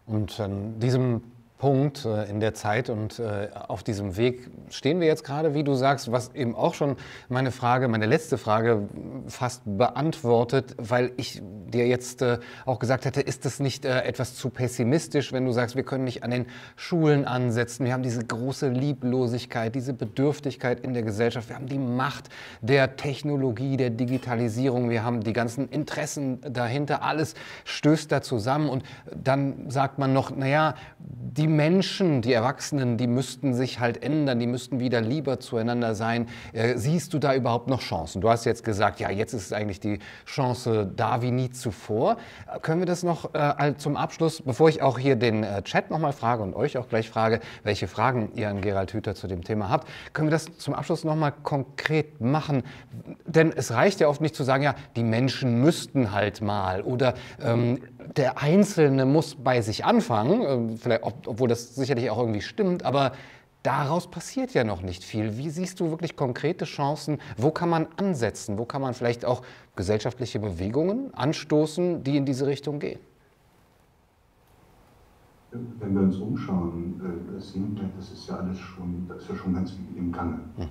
Und 0.06 0.38
an 0.40 0.80
diesem 0.80 1.22
Punkt 1.64 2.04
äh, 2.04 2.28
in 2.28 2.40
der 2.40 2.52
Zeit 2.52 2.90
und 2.90 3.18
äh, 3.18 3.48
auf 3.68 3.82
diesem 3.82 4.18
Weg 4.18 4.50
stehen 4.68 5.00
wir 5.00 5.06
jetzt 5.06 5.24
gerade, 5.24 5.54
wie 5.54 5.64
du 5.64 5.72
sagst, 5.72 6.12
was 6.12 6.34
eben 6.34 6.54
auch 6.54 6.74
schon 6.74 6.96
meine 7.30 7.52
Frage, 7.52 7.88
meine 7.88 8.04
letzte 8.04 8.36
Frage 8.36 8.86
fast 9.28 9.62
beantwortet, 9.64 10.74
weil 10.76 11.12
ich 11.16 11.40
dir 11.42 11.86
jetzt 11.86 12.20
äh, 12.20 12.36
auch 12.66 12.78
gesagt 12.78 13.06
hätte, 13.06 13.22
ist 13.22 13.46
das 13.46 13.60
nicht 13.60 13.86
etwas 13.86 14.34
zu 14.34 14.50
pessimistisch, 14.50 15.32
wenn 15.32 15.46
du 15.46 15.52
sagst, 15.52 15.74
wir 15.74 15.84
können 15.84 16.04
nicht 16.04 16.22
an 16.22 16.32
den 16.32 16.46
Schulen 16.76 17.24
ansetzen, 17.24 17.86
wir 17.86 17.94
haben 17.94 18.02
diese 18.02 18.22
große 18.22 18.68
Lieblosigkeit, 18.68 19.74
diese 19.74 19.94
Bedürftigkeit 19.94 20.80
in 20.80 20.92
der 20.92 21.02
Gesellschaft, 21.02 21.48
wir 21.48 21.56
haben 21.56 21.66
die 21.66 21.78
Macht 21.78 22.28
der 22.60 22.96
Technologie, 22.96 23.78
der 23.78 23.88
Digitalisierung, 23.88 24.90
wir 24.90 25.02
haben 25.02 25.22
die 25.22 25.32
ganzen 25.32 25.70
Interessen 25.70 26.42
dahinter, 26.42 27.02
alles 27.02 27.34
stößt 27.64 28.12
da 28.12 28.20
zusammen. 28.20 28.68
Und 28.68 28.84
dann 29.16 29.70
sagt 29.70 29.98
man 29.98 30.12
noch, 30.12 30.34
naja, 30.36 30.74
die 30.98 31.53
Menschen, 31.56 32.22
die 32.22 32.32
Erwachsenen, 32.32 32.96
die 32.96 33.06
müssten 33.06 33.54
sich 33.54 33.80
halt 33.80 34.02
ändern, 34.02 34.38
die 34.38 34.46
müssten 34.46 34.80
wieder 34.80 35.00
lieber 35.00 35.40
zueinander 35.40 35.94
sein. 35.94 36.28
Äh, 36.52 36.76
siehst 36.76 37.14
du 37.14 37.18
da 37.18 37.34
überhaupt 37.34 37.68
noch 37.68 37.80
Chancen? 37.80 38.20
Du 38.20 38.28
hast 38.28 38.44
jetzt 38.44 38.64
gesagt, 38.64 39.00
ja, 39.00 39.10
jetzt 39.10 39.32
ist 39.32 39.52
eigentlich 39.52 39.80
die 39.80 39.98
Chance 40.26 40.90
da 40.94 41.22
wie 41.22 41.30
nie 41.30 41.50
zuvor. 41.50 42.16
Äh, 42.52 42.60
können 42.60 42.80
wir 42.80 42.86
das 42.86 43.02
noch 43.02 43.34
äh, 43.34 43.74
zum 43.76 43.96
Abschluss, 43.96 44.42
bevor 44.42 44.68
ich 44.68 44.82
auch 44.82 44.98
hier 44.98 45.16
den 45.16 45.44
äh, 45.44 45.62
Chat 45.62 45.90
nochmal 45.90 46.12
frage 46.12 46.42
und 46.42 46.54
euch 46.54 46.76
auch 46.76 46.88
gleich 46.88 47.08
frage, 47.08 47.40
welche 47.62 47.88
Fragen 47.88 48.32
ihr 48.34 48.48
an 48.48 48.60
Gerald 48.60 48.92
Hüther 48.92 49.14
zu 49.14 49.26
dem 49.26 49.44
Thema 49.44 49.68
habt, 49.68 49.88
können 50.12 50.28
wir 50.28 50.32
das 50.32 50.56
zum 50.58 50.74
Abschluss 50.74 51.04
nochmal 51.04 51.32
konkret 51.42 52.20
machen? 52.20 52.62
Denn 53.26 53.52
es 53.54 53.72
reicht 53.72 54.00
ja 54.00 54.08
oft 54.08 54.20
nicht 54.20 54.34
zu 54.34 54.44
sagen, 54.44 54.62
ja, 54.62 54.74
die 54.96 55.04
Menschen 55.04 55.60
müssten 55.60 56.12
halt 56.12 56.40
mal 56.40 56.82
oder 56.82 57.14
ähm, 57.42 57.80
der 58.16 58.38
Einzelne 58.38 59.06
muss 59.06 59.34
bei 59.34 59.60
sich 59.62 59.84
anfangen, 59.84 60.72
äh, 60.72 60.76
vielleicht, 60.76 61.02
obwohl 61.04 61.48
das 61.48 61.74
sicherlich 61.74 62.10
auch 62.10 62.18
irgendwie 62.18 62.42
stimmt, 62.42 62.84
aber 62.84 63.12
daraus 63.62 64.08
passiert 64.08 64.54
ja 64.54 64.62
noch 64.62 64.82
nicht 64.82 65.02
viel. 65.02 65.36
Wie 65.36 65.50
siehst 65.50 65.80
du 65.80 65.90
wirklich 65.90 66.16
konkrete 66.16 66.64
Chancen? 66.64 67.18
Wo 67.36 67.50
kann 67.50 67.68
man 67.68 67.88
ansetzen? 67.96 68.58
Wo 68.58 68.64
kann 68.64 68.82
man 68.82 68.94
vielleicht 68.94 69.24
auch 69.24 69.42
gesellschaftliche 69.74 70.38
Bewegungen 70.38 71.12
anstoßen, 71.14 72.04
die 72.04 72.16
in 72.16 72.26
diese 72.26 72.46
Richtung 72.46 72.78
gehen? 72.78 73.00
Wenn 75.50 75.94
wir 75.94 76.02
uns 76.02 76.16
umschauen, 76.16 77.00
äh, 77.36 77.40
sehen 77.40 77.76
wir, 77.76 77.88
das 77.96 78.10
ist 78.10 78.28
ja 78.28 78.36
alles 78.36 78.58
schon, 78.58 79.06
das 79.08 79.22
ist 79.22 79.30
ja 79.30 79.36
schon 79.36 79.54
ganz 79.54 79.72
im 79.96 80.10
Gange. 80.10 80.40
Mhm. 80.56 80.68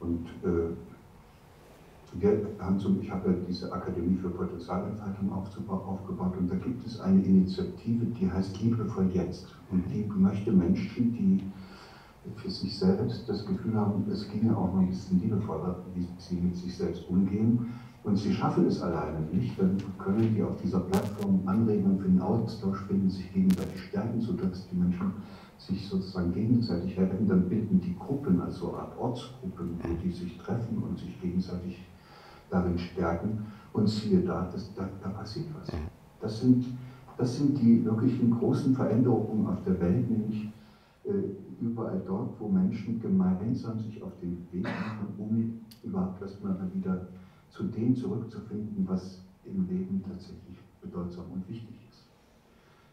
Und 0.00 0.26
äh, 0.44 0.76
wir 2.14 2.46
haben 2.58 2.78
zum, 2.78 3.00
ich 3.02 3.10
habe 3.10 3.30
ja 3.30 3.36
diese 3.46 3.72
Akademie 3.72 4.16
für 4.16 4.30
Potenzialentfaltung 4.30 5.30
aufgebaut 5.32 6.34
und 6.38 6.50
da 6.50 6.56
gibt 6.56 6.86
es 6.86 7.00
eine 7.00 7.22
Initiative, 7.22 8.06
die 8.06 8.30
heißt 8.30 8.60
Liebevoll 8.62 9.10
Jetzt. 9.12 9.46
Und 9.70 9.84
die 9.92 10.04
möchte 10.16 10.50
Menschen, 10.52 11.12
die 11.12 11.42
für 12.36 12.50
sich 12.50 12.78
selbst 12.78 13.28
das 13.28 13.44
Gefühl 13.46 13.74
haben, 13.74 14.04
es 14.10 14.28
ginge 14.30 14.56
auch 14.56 14.72
noch 14.72 14.80
ein 14.80 14.88
bisschen 14.88 15.20
liebevoller, 15.20 15.76
wie 15.94 16.06
sie 16.18 16.36
mit 16.36 16.56
sich 16.56 16.76
selbst 16.76 17.08
umgehen. 17.08 17.66
Und 18.04 18.16
sie 18.16 18.32
schaffen 18.32 18.66
es 18.66 18.80
alleine 18.80 19.20
nicht, 19.32 19.58
dann 19.60 19.76
können 19.98 20.34
die 20.34 20.42
auf 20.42 20.56
dieser 20.62 20.80
Plattform 20.80 21.40
Anregungen 21.46 21.98
für 21.98 22.08
den 22.08 22.20
Austausch 22.20 22.80
finden, 22.86 23.10
sich 23.10 23.32
gegenseitig 23.32 23.82
stärken, 23.82 24.20
sodass 24.20 24.66
die 24.68 24.76
Menschen 24.76 25.12
sich 25.58 25.86
sozusagen 25.86 26.32
gegenseitig 26.32 26.96
helfen. 26.96 27.26
Dann 27.26 27.48
bilden 27.48 27.80
die 27.80 27.96
Gruppen, 27.98 28.40
also 28.40 28.74
Art 28.76 28.96
Ortsgruppen, 28.98 29.78
wo 29.82 29.94
die 30.02 30.12
sich 30.12 30.38
treffen 30.38 30.82
und 30.82 30.98
sich 30.98 31.20
gegenseitig 31.20 31.84
darin 32.50 32.78
stärken. 32.78 33.46
Und 33.72 33.86
siehe 33.86 34.20
da, 34.20 34.48
das, 34.50 34.72
da, 34.74 34.88
da 35.02 35.08
passiert 35.10 35.46
was. 35.58 35.70
Das 36.20 36.40
sind, 36.40 36.64
das 37.16 37.36
sind 37.36 37.58
die 37.58 37.84
wirklichen 37.84 38.30
großen 38.30 38.74
Veränderungen 38.74 39.46
auf 39.46 39.62
der 39.64 39.78
Welt, 39.80 40.10
nämlich 40.10 40.48
äh, 41.04 41.10
überall 41.60 42.00
dort, 42.06 42.40
wo 42.40 42.48
Menschen 42.48 43.00
gemeinsam 43.00 43.78
sich 43.78 44.02
auf 44.02 44.12
den 44.20 44.46
Weg 44.52 44.64
machen, 44.64 45.08
um 45.18 45.60
überhaupt 45.82 46.20
erstmal 46.20 46.56
wieder 46.74 47.08
zu 47.50 47.64
dem 47.64 47.94
zurückzufinden, 47.94 48.86
was 48.86 49.22
im 49.44 49.66
Leben 49.68 50.02
tatsächlich 50.06 50.58
bedeutsam 50.80 51.24
und 51.32 51.48
wichtig 51.48 51.76
ist. 51.88 52.06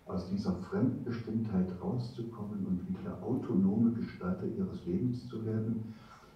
Aus 0.07 0.29
dieser 0.29 0.53
Fremdbestimmtheit 0.53 1.67
rauszukommen 1.81 2.65
und 2.65 2.87
wieder 2.89 3.21
autonome 3.21 3.91
Gestalter 3.91 4.45
ihres 4.45 4.85
Lebens 4.85 5.27
zu 5.27 5.45
werden, 5.45 5.93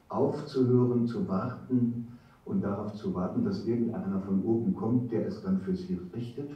aufzuhören, 0.10 1.06
zu 1.06 1.28
warten, 1.28 2.08
und 2.50 2.62
darauf 2.62 2.94
zu 2.94 3.14
warten, 3.14 3.46
dass 3.46 3.66
irgendeiner 3.66 4.20
von 4.22 4.44
oben 4.44 4.74
kommt, 4.76 5.12
der 5.12 5.28
es 5.28 5.42
dann 5.44 5.62
für 5.62 5.76
sie 5.76 6.00
richtet, 6.14 6.50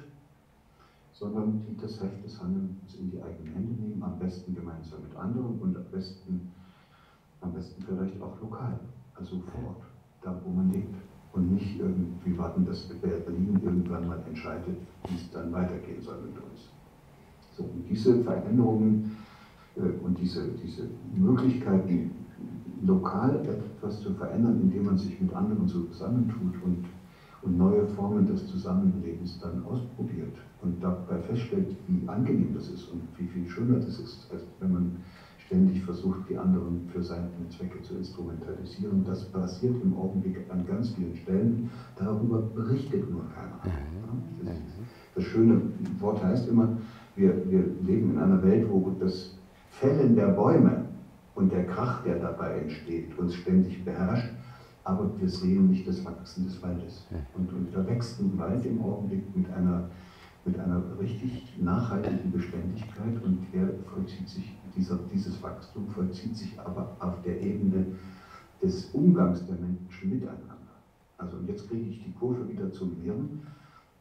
sondern 1.14 1.62
die 1.62 1.78
das 1.78 2.02
Recht 2.02 2.26
des 2.26 2.41
Handelns 2.41 2.96
in 2.96 3.12
die 3.12 3.22
eigenen 3.22 3.54
Hände 3.54 3.82
nehmen, 3.82 4.04
am 4.04 4.18
besten 4.18 4.56
gemeinsam 4.56 5.04
mit 5.04 5.16
anderen 5.16 5.60
und 5.60 5.78
am 5.78 5.86
besten, 5.91 6.52
am 7.41 7.54
besten 7.54 7.84
vielleicht 7.84 8.20
auch 8.22 8.41
lokal, 8.41 8.80
also 9.16 9.39
vor 9.39 9.70
Ort, 9.70 9.84
da 10.24 10.36
wo 10.44 10.50
man 10.50 10.72
lebt. 10.72 10.96
Und 11.34 11.54
nicht 11.54 11.80
irgendwie 11.80 12.38
warten, 12.38 12.66
dass 12.66 12.84
Berlin 12.84 13.60
irgendwann 13.64 14.08
mal 14.08 14.20
entscheidet, 14.28 14.78
wie 15.08 15.16
es 15.16 15.32
dann 15.32 15.52
weitergehen 15.52 16.02
soll 16.02 16.22
mit 16.22 16.36
uns. 16.38 16.70
So, 17.58 17.64
und 17.64 17.86
diese 17.89 18.24
Veränderungen 18.24 19.16
äh, 19.76 19.82
und 20.04 20.20
diese, 20.20 20.50
diese 20.64 20.89
Möglichkeiten, 21.16 22.12
lokal 22.86 23.45
etwas 23.45 24.01
zu 24.01 24.13
verändern, 24.13 24.59
indem 24.61 24.86
man 24.86 24.97
sich 24.97 25.19
mit 25.19 25.34
anderen 25.34 25.67
zusammentut 25.67 26.55
und, 26.63 26.86
und 27.41 27.57
neue 27.57 27.86
Formen 27.88 28.25
des 28.25 28.47
Zusammenlebens 28.47 29.39
dann 29.39 29.63
ausprobiert 29.65 30.36
und 30.61 30.81
dabei 30.84 31.19
feststellt, 31.19 31.75
wie 31.88 32.07
angenehm 32.07 32.53
das 32.53 32.69
ist 32.69 32.89
und 32.89 33.01
wie 33.17 33.27
viel 33.27 33.47
schöner 33.47 33.79
das 33.79 33.99
ist, 33.99 34.29
als 34.31 34.43
wenn 34.59 34.71
man 34.71 34.91
ständig 35.45 35.84
versucht, 35.84 36.29
die 36.29 36.38
anderen 36.38 36.88
für 36.91 37.03
seine 37.03 37.29
Zwecke 37.49 37.81
zu 37.81 37.95
instrumentalisieren. 37.95 39.03
Das 39.05 39.25
passiert 39.25 39.75
im 39.84 39.95
Augenblick 39.97 40.38
an 40.49 40.65
ganz 40.65 40.91
vielen 40.91 41.15
Stellen. 41.15 41.69
Darüber 41.97 42.41
berichtet 42.41 43.09
nur 43.11 43.23
keiner. 43.29 43.59
Mhm. 43.63 44.45
Das, 44.45 44.55
das 45.15 45.23
schöne 45.25 45.61
Wort 45.99 46.23
heißt 46.23 46.47
immer, 46.47 46.69
wir, 47.15 47.49
wir 47.49 47.65
leben 47.86 48.11
in 48.11 48.19
einer 48.19 48.41
Welt, 48.41 48.67
wo 48.69 48.95
das 48.99 49.38
Fällen 49.69 50.15
der 50.15 50.29
Bäume 50.29 50.86
und 51.36 51.51
der 51.51 51.65
Krach, 51.65 52.03
der 52.03 52.19
dabei 52.19 52.59
entsteht, 52.59 53.17
uns 53.17 53.36
ständig 53.36 53.84
beherrscht, 53.84 54.31
aber 54.84 55.09
wir 55.19 55.29
sehen 55.29 55.69
nicht 55.69 55.88
das 55.88 56.03
Wachsen 56.05 56.45
des 56.45 56.61
Waldes. 56.61 57.07
Und, 57.36 57.51
und 57.53 57.73
da 57.73 57.86
wächst 57.88 58.19
ein 58.19 58.38
Wald 58.38 58.65
im 58.65 58.81
Augenblick 58.81 59.36
mit 59.36 59.51
einer, 59.51 59.89
mit 60.45 60.59
einer 60.59 60.81
richtig 60.99 61.53
nachhaltigen 61.59 62.31
Beständigkeit 62.31 63.23
und 63.23 63.47
der 63.53 63.69
vollzieht 63.93 64.27
sich, 64.27 64.55
dieser, 64.75 64.99
dieses 65.11 65.41
Wachstum 65.41 65.88
vollzieht 65.89 66.36
sich 66.36 66.59
aber 66.59 66.95
auf 66.99 67.21
der 67.23 67.41
Ebene 67.41 67.86
des 68.61 68.86
Umgangs 68.93 69.45
der 69.45 69.55
Menschen 69.55 70.09
miteinander. 70.09 70.57
Also 71.17 71.38
jetzt 71.47 71.69
kriege 71.69 71.89
ich 71.89 72.03
die 72.03 72.11
Kurve 72.11 72.47
wieder 72.49 72.71
zum 72.71 72.97
Hirn 73.01 73.41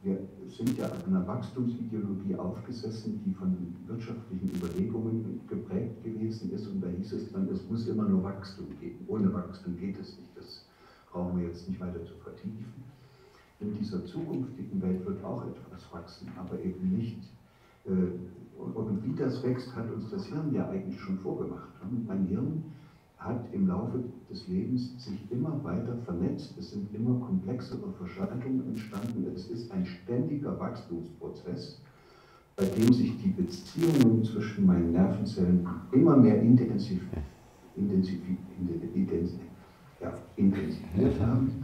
wir 0.02 0.18
sind 0.48 0.76
ja 0.78 0.90
einer 1.06 1.26
Wachstumsideologie 1.26 2.34
aufgesessen, 2.34 3.22
die 3.24 3.32
von 3.32 3.56
wirtschaftlichen 3.86 4.50
Überlegungen 4.50 5.40
geprägt 5.48 6.02
gewesen 6.02 6.52
ist. 6.52 6.66
Und 6.66 6.80
da 6.80 6.88
hieß 6.88 7.12
es 7.12 7.32
dann, 7.32 7.48
es 7.48 7.68
muss 7.70 7.86
immer 7.86 8.08
nur 8.08 8.24
Wachstum 8.24 8.66
geben. 8.80 9.04
Ohne 9.06 9.32
Wachstum 9.32 9.76
geht 9.78 9.98
es 10.00 10.18
nicht. 10.18 10.36
Das 10.36 10.66
brauchen 11.10 11.38
wir 11.38 11.46
jetzt 11.46 11.68
nicht 11.68 11.80
weiter 11.80 12.04
zu 12.04 12.14
vertiefen. 12.14 12.82
In 13.60 13.78
dieser 13.78 14.04
zukünftigen 14.04 14.82
Welt 14.82 15.06
wird 15.06 15.22
auch 15.22 15.44
etwas 15.46 15.92
wachsen, 15.92 16.28
aber 16.36 16.58
eben 16.58 16.96
nicht. 16.96 17.22
Äh, 17.86 17.90
und 18.58 19.04
wie 19.04 19.14
das 19.14 19.42
wächst, 19.44 19.74
hat 19.76 19.90
uns 19.92 20.10
das 20.10 20.26
Hirn 20.26 20.52
ja 20.52 20.68
eigentlich 20.68 21.00
schon 21.00 21.18
vorgemacht. 21.18 21.68
Mein 22.06 22.26
Hirn 22.26 22.64
hat 23.24 23.46
im 23.52 23.68
Laufe 23.68 24.02
des 24.30 24.48
Lebens 24.48 24.92
sich 25.02 25.30
immer 25.30 25.62
weiter 25.62 25.96
vernetzt. 26.04 26.54
Es 26.58 26.72
sind 26.72 26.92
immer 26.94 27.24
komplexere 27.24 27.92
Verschaltungen 27.98 28.66
entstanden. 28.66 29.26
Es 29.34 29.48
ist 29.48 29.70
ein 29.70 29.84
ständiger 29.84 30.58
Wachstumsprozess, 30.58 31.80
bei 32.56 32.64
dem 32.64 32.92
sich 32.92 33.16
die 33.22 33.30
Beziehungen 33.30 34.24
zwischen 34.24 34.66
meinen 34.66 34.92
Nervenzellen 34.92 35.66
immer 35.92 36.16
mehr 36.16 36.40
intensiv, 36.40 37.02
intensiv, 37.76 38.20
intensiv, 38.92 39.40
ja, 40.00 40.12
intensiviert 40.36 41.20
haben. 41.20 41.61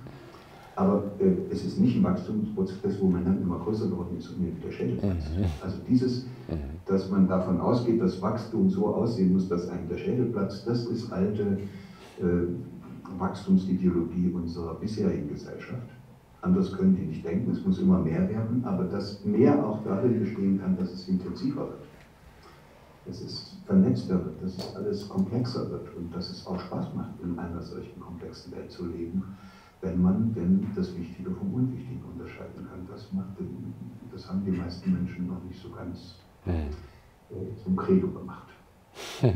Aber 0.78 1.02
äh, 1.18 1.52
es 1.52 1.64
ist 1.64 1.80
nicht 1.80 1.96
ein 1.96 2.04
Wachstumsprozess, 2.04 3.00
wo 3.00 3.08
man 3.08 3.24
dann 3.24 3.42
immer 3.42 3.58
größer 3.58 3.88
geworden 3.88 4.16
ist 4.16 4.28
und 4.28 4.40
mir 4.40 4.56
wieder 4.56 4.70
Schädel 4.70 4.96
platzt. 4.98 5.36
Mhm. 5.36 5.44
Also 5.60 5.78
dieses, 5.88 6.24
mhm. 6.46 6.56
dass 6.86 7.10
man 7.10 7.26
davon 7.26 7.60
ausgeht, 7.60 8.00
dass 8.00 8.22
Wachstum 8.22 8.70
so 8.70 8.86
aussehen 8.94 9.32
muss, 9.32 9.48
dass 9.48 9.68
einem 9.68 9.88
der 9.88 9.98
Schädel 9.98 10.26
platzt, 10.26 10.68
das 10.68 10.86
ist 10.86 11.12
alte 11.12 11.58
äh, 12.20 12.22
Wachstumsideologie 13.18 14.30
unserer 14.30 14.76
bisherigen 14.76 15.28
Gesellschaft. 15.28 15.88
Anders 16.42 16.72
können 16.72 16.94
die 16.94 17.06
nicht 17.06 17.24
denken, 17.24 17.50
es 17.50 17.66
muss 17.66 17.80
immer 17.80 17.98
mehr 17.98 18.28
werden, 18.28 18.62
aber 18.64 18.84
dass 18.84 19.24
mehr 19.24 19.66
auch 19.66 19.82
darin 19.82 20.20
bestehen 20.20 20.60
kann, 20.60 20.76
dass 20.76 20.92
es 20.92 21.08
intensiver 21.08 21.62
wird. 21.62 21.82
Dass 23.04 23.20
es 23.20 23.56
vernetzter 23.66 24.24
wird, 24.24 24.40
dass 24.44 24.56
es 24.56 24.76
alles 24.76 25.08
komplexer 25.08 25.68
wird 25.72 25.88
und 25.96 26.14
dass 26.14 26.30
es 26.30 26.46
auch 26.46 26.60
Spaß 26.60 26.94
macht, 26.94 27.20
in 27.24 27.36
einer 27.36 27.62
solchen 27.62 27.98
komplexen 27.98 28.52
Welt 28.52 28.70
zu 28.70 28.86
leben 28.86 29.24
wenn 29.80 30.02
man 30.02 30.34
denn 30.34 30.66
das 30.74 30.96
Wichtige 30.96 31.30
vom 31.30 31.54
Unwichtigen 31.54 32.02
unterscheiden 32.04 32.66
kann. 32.68 32.86
Das, 32.90 33.12
macht, 33.12 33.28
das 34.12 34.28
haben 34.28 34.44
die 34.44 34.52
meisten 34.52 34.92
Menschen 34.92 35.26
noch 35.28 35.42
nicht 35.44 35.60
so 35.60 35.70
ganz 35.70 36.16
äh, 36.46 37.62
zum 37.62 37.76
Credo 37.76 38.08
gemacht. 38.08 38.48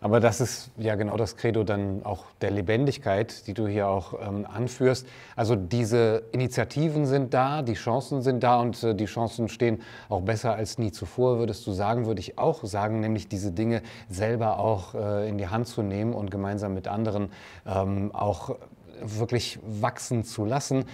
Aber 0.00 0.20
das 0.20 0.40
ist 0.40 0.70
ja 0.76 0.94
genau 0.94 1.16
das 1.16 1.36
Credo 1.36 1.64
dann 1.64 2.04
auch 2.04 2.26
der 2.42 2.50
Lebendigkeit, 2.50 3.46
die 3.46 3.54
du 3.54 3.66
hier 3.66 3.88
auch 3.88 4.14
ähm, 4.20 4.46
anführst. 4.46 5.06
Also 5.34 5.56
diese 5.56 6.24
Initiativen 6.32 7.06
sind 7.06 7.32
da, 7.32 7.62
die 7.62 7.74
Chancen 7.74 8.20
sind 8.20 8.42
da 8.42 8.60
und 8.60 8.82
äh, 8.82 8.94
die 8.94 9.06
Chancen 9.06 9.48
stehen 9.48 9.80
auch 10.10 10.20
besser 10.20 10.54
als 10.54 10.76
nie 10.76 10.92
zuvor, 10.92 11.38
würdest 11.38 11.66
du 11.66 11.72
sagen, 11.72 12.06
würde 12.06 12.20
ich 12.20 12.38
auch 12.38 12.62
sagen, 12.64 13.00
nämlich 13.00 13.28
diese 13.28 13.52
Dinge 13.52 13.82
selber 14.08 14.58
auch 14.58 14.94
äh, 14.94 15.28
in 15.28 15.38
die 15.38 15.48
Hand 15.48 15.66
zu 15.66 15.82
nehmen 15.82 16.12
und 16.12 16.30
gemeinsam 16.30 16.74
mit 16.74 16.88
anderen 16.88 17.30
ähm, 17.66 18.14
auch 18.14 18.56
wirklich 19.02 19.58
wachsen 19.62 20.24
zu 20.24 20.44
lassen. 20.44 20.84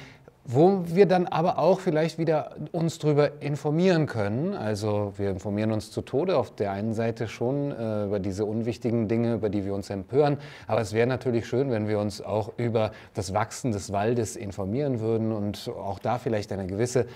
wo 0.44 0.82
wir 0.86 1.06
dann 1.06 1.26
aber 1.26 1.58
auch 1.58 1.78
vielleicht 1.78 2.18
wieder 2.18 2.56
uns 2.72 2.98
darüber 2.98 3.40
informieren 3.40 4.06
können. 4.06 4.54
Also 4.54 5.12
wir 5.16 5.30
informieren 5.30 5.70
uns 5.70 5.92
zu 5.92 6.02
Tode 6.02 6.36
auf 6.36 6.52
der 6.54 6.72
einen 6.72 6.94
Seite 6.94 7.28
schon 7.28 7.70
äh, 7.70 8.06
über 8.06 8.18
diese 8.18 8.44
unwichtigen 8.44 9.06
Dinge, 9.06 9.34
über 9.34 9.50
die 9.50 9.64
wir 9.64 9.72
uns 9.72 9.88
empören. 9.88 10.38
Aber 10.66 10.80
es 10.80 10.92
wäre 10.92 11.06
natürlich 11.06 11.46
schön, 11.46 11.70
wenn 11.70 11.86
wir 11.86 12.00
uns 12.00 12.20
auch 12.20 12.52
über 12.56 12.90
das 13.14 13.34
Wachsen 13.34 13.70
des 13.70 13.92
Waldes 13.92 14.34
informieren 14.34 14.98
würden 14.98 15.30
und 15.30 15.68
auch 15.68 16.00
da 16.00 16.18
vielleicht 16.18 16.50
eine 16.50 16.66
gewisse 16.66 17.06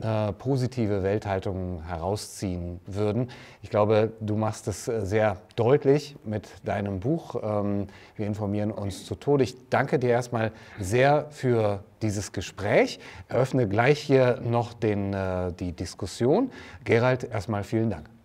äh, 0.00 0.32
positive 0.32 1.02
Welthaltung 1.02 1.82
herausziehen 1.84 2.80
würden. 2.86 3.28
Ich 3.62 3.70
glaube, 3.70 4.12
du 4.20 4.36
machst 4.36 4.68
es 4.68 4.88
äh, 4.88 5.04
sehr 5.04 5.36
deutlich 5.56 6.16
mit 6.24 6.48
deinem 6.64 7.00
Buch. 7.00 7.36
Ähm, 7.42 7.86
wir 8.16 8.26
informieren 8.26 8.70
uns 8.70 9.04
zu 9.04 9.14
Tode. 9.14 9.44
Ich 9.44 9.68
danke 9.68 9.98
dir 9.98 10.10
erstmal 10.10 10.52
sehr 10.78 11.26
für 11.30 11.82
dieses 12.02 12.32
Gespräch. 12.32 13.00
Eröffne 13.28 13.68
gleich 13.68 14.00
hier 14.00 14.40
noch 14.42 14.72
den, 14.72 15.12
äh, 15.12 15.52
die 15.52 15.72
Diskussion. 15.72 16.50
Gerald, 16.84 17.24
erstmal 17.24 17.64
vielen 17.64 17.90
Dank. 17.90 18.19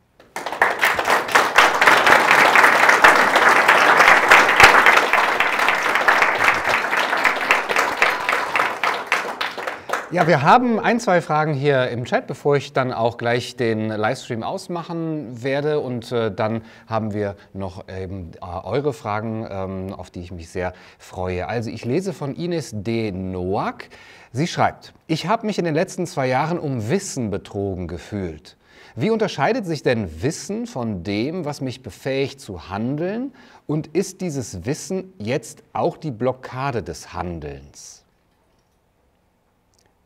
Ja, 10.12 10.28
wir 10.28 10.44
haben 10.44 10.80
ein, 10.80 11.00
zwei 11.00 11.20
Fragen 11.20 11.56
hier 11.56 11.90
im 11.90 12.06
Chat, 12.06 12.28
bevor 12.28 12.58
ich 12.58 12.74
dann 12.74 12.94
auch 12.94 13.18
gleich 13.18 13.56
den 13.56 13.88
Livestream 13.88 14.44
ausmachen 14.44 15.42
werde. 15.42 15.80
Und 15.80 16.12
äh, 16.12 16.32
dann 16.32 16.62
haben 16.86 17.12
wir 17.12 17.36
noch 17.54 17.86
eben 17.90 18.30
äh, 18.36 18.46
eure 18.46 18.94
Fragen, 18.94 19.48
ähm, 19.50 19.94
auf 19.94 20.12
die 20.12 20.20
ich 20.20 20.32
mich 20.32 20.50
sehr 20.50 20.74
freue. 21.00 21.48
Also 21.48 21.72
ich 21.72 21.86
lese 21.86 22.14
von 22.14 22.36
Ines 22.36 22.70
D. 22.72 23.12
Noack. 23.12 23.90
Sie 24.32 24.46
schreibt, 24.46 24.94
ich 25.08 25.26
habe 25.26 25.48
mich 25.48 25.58
in 25.58 25.66
den 25.66 25.74
letzten 25.74 26.06
zwei 26.06 26.28
Jahren 26.28 26.60
um 26.60 26.88
Wissen 26.88 27.32
betrogen 27.32 27.88
gefühlt. 27.88 28.58
Wie 28.96 29.10
unterscheidet 29.10 29.66
sich 29.66 29.82
denn 29.82 30.22
Wissen 30.22 30.68
von 30.68 31.02
dem, 31.04 31.46
was 31.46 31.62
mich 31.62 31.82
befähigt 31.82 32.40
zu 32.40 32.70
handeln? 32.70 33.34
Und 33.66 33.88
ist 33.88 34.22
dieses 34.22 34.68
Wissen 34.68 35.14
jetzt 35.18 35.64
auch 35.74 35.98
die 35.98 36.12
Blockade 36.12 36.84
des 36.84 37.12
Handelns? 37.12 38.05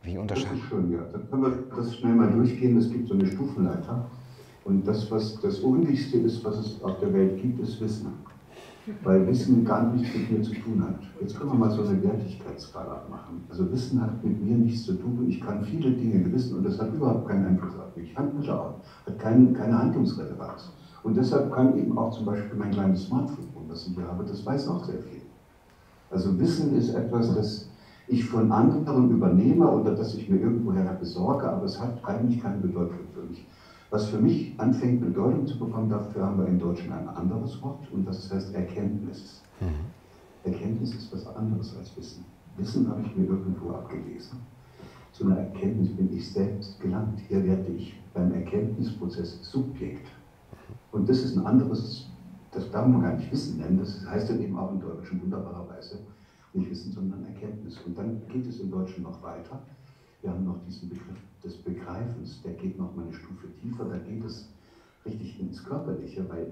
Wie 0.09 0.17
unterscheiden? 0.17 0.49
Das 0.55 0.63
ist 0.63 0.69
schön, 0.69 0.91
ja. 0.91 0.99
Dann 1.11 1.29
können 1.29 1.43
wir 1.43 1.75
das 1.75 1.95
schnell 1.95 2.15
mal 2.15 2.31
durchgehen. 2.31 2.77
Es 2.77 2.89
gibt 2.89 3.07
so 3.07 3.13
eine 3.13 3.27
Stufenleiter. 3.27 4.05
Und 4.65 4.87
das, 4.87 5.09
was 5.11 5.39
das 5.41 5.59
Unwichtigste 5.59 6.17
ist, 6.19 6.43
was 6.43 6.57
es 6.57 6.83
auf 6.83 6.99
der 6.99 7.13
Welt 7.13 7.41
gibt, 7.41 7.59
ist 7.59 7.79
Wissen. 7.79 8.07
Weil 9.03 9.27
Wissen 9.27 9.63
gar 9.63 9.93
nichts 9.93 10.15
mit 10.15 10.31
mir 10.31 10.41
zu 10.41 10.53
tun 10.55 10.83
hat. 10.83 10.99
Jetzt 11.21 11.37
können 11.37 11.51
wir 11.51 11.57
mal 11.59 11.69
so 11.69 11.83
eine 11.83 12.01
Wertigkeitsskala 12.01 13.03
machen. 13.09 13.43
Also 13.49 13.71
Wissen 13.71 14.01
hat 14.01 14.23
mit 14.23 14.43
mir 14.43 14.57
nichts 14.57 14.85
zu 14.85 14.93
tun. 14.93 15.25
Ich 15.27 15.41
kann 15.41 15.63
viele 15.63 15.91
Dinge 15.91 16.31
wissen 16.31 16.57
und 16.57 16.63
das 16.63 16.79
hat 16.79 16.93
überhaupt 16.93 17.27
keinen 17.27 17.45
Einfluss 17.45 17.75
auf 17.75 17.95
mich. 17.95 18.17
Handlische 18.17 18.59
auch. 18.59 18.75
Hat 19.05 19.19
keine, 19.19 19.53
keine 19.53 19.77
Handlungsrelevanz. 19.77 20.71
Und 21.03 21.17
deshalb 21.17 21.53
kann 21.53 21.77
eben 21.77 21.95
auch 21.97 22.11
zum 22.11 22.25
Beispiel 22.25 22.57
mein 22.57 22.71
kleines 22.71 23.05
Smartphone, 23.05 23.45
was 23.67 23.87
ich 23.87 23.95
hier 23.95 24.07
habe, 24.07 24.25
das 24.25 24.43
weiß 24.43 24.67
auch 24.69 24.83
sehr 24.83 24.99
viel. 24.99 25.21
Also 26.09 26.37
Wissen 26.39 26.75
ist 26.75 26.95
etwas, 26.95 27.35
das 27.35 27.69
ich 28.09 28.25
von 28.25 28.51
anderen 28.51 29.11
übernehme 29.11 29.69
oder 29.69 29.95
dass 29.95 30.15
ich 30.15 30.27
mir 30.27 30.37
irgendwoher 30.37 30.93
besorge, 30.93 31.47
aber 31.47 31.65
es 31.65 31.79
hat 31.79 32.03
eigentlich 32.03 32.41
keine 32.41 32.57
Bedeutung 32.57 33.07
für 33.13 33.21
mich. 33.21 33.45
Was 33.91 34.07
für 34.07 34.17
mich 34.17 34.53
anfängt 34.57 35.01
Bedeutung 35.01 35.45
zu 35.45 35.57
bekommen, 35.59 35.89
dafür 35.89 36.25
haben 36.25 36.39
wir 36.39 36.47
im 36.47 36.59
Deutschen 36.59 36.91
ein 36.91 37.07
anderes 37.07 37.61
Wort 37.61 37.87
und 37.91 38.07
das 38.07 38.31
heißt 38.31 38.53
Erkenntnis. 38.55 39.41
Mhm. 39.59 40.51
Erkenntnis 40.51 40.95
ist 40.95 41.13
was 41.13 41.25
anderes 41.35 41.75
als 41.77 41.95
Wissen. 41.97 42.25
Wissen 42.57 42.89
habe 42.89 43.01
ich 43.03 43.15
mir 43.15 43.25
irgendwo 43.25 43.71
abgelesen. 43.71 44.39
Zu 45.11 45.25
einer 45.25 45.37
Erkenntnis 45.37 45.95
bin 45.95 46.11
ich 46.15 46.31
selbst 46.31 46.79
gelangt. 46.79 47.19
Hier 47.27 47.43
werde 47.43 47.67
ich 47.71 47.99
beim 48.13 48.33
Erkenntnisprozess 48.33 49.39
Subjekt. 49.43 50.07
Und 50.91 51.07
das 51.07 51.19
ist 51.19 51.37
ein 51.37 51.45
anderes, 51.45 52.09
das 52.51 52.69
darf 52.71 52.87
man 52.87 53.03
gar 53.03 53.15
nicht 53.15 53.31
Wissen 53.31 53.57
nennen, 53.57 53.79
das 53.79 54.03
heißt 54.07 54.29
dann 54.29 54.41
eben 54.41 54.57
auch 54.57 54.71
im 54.71 54.79
Deutschen 54.79 55.21
wunderbarerweise 55.21 55.99
nicht 56.53 56.69
Wissen, 56.69 56.91
sondern 56.91 57.25
Erkenntnis. 57.25 57.79
Und 57.81 57.97
dann 57.97 58.27
geht 58.27 58.47
es 58.47 58.59
im 58.59 58.71
Deutschen 58.71 59.03
noch 59.03 59.21
weiter. 59.21 59.61
Wir 60.21 60.31
haben 60.31 60.45
noch 60.45 60.63
diesen 60.65 60.89
Begriff 60.89 61.17
des 61.43 61.57
Begreifens, 61.57 62.41
der 62.41 62.53
geht 62.53 62.77
noch 62.77 62.93
mal 62.95 63.05
eine 63.05 63.13
Stufe 63.13 63.47
tiefer, 63.61 63.85
da 63.85 63.97
geht 63.97 64.23
es 64.23 64.49
richtig 65.05 65.39
ins 65.39 65.63
Körperliche, 65.63 66.27
weil 66.27 66.51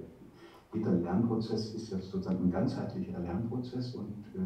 jeder 0.73 0.93
Lernprozess 0.93 1.73
ist 1.73 1.89
ja 1.89 1.97
sozusagen 1.97 2.45
ein 2.45 2.51
ganzheitlicher 2.51 3.19
Lernprozess 3.19 3.93
und 3.95 4.23
äh, 4.35 4.39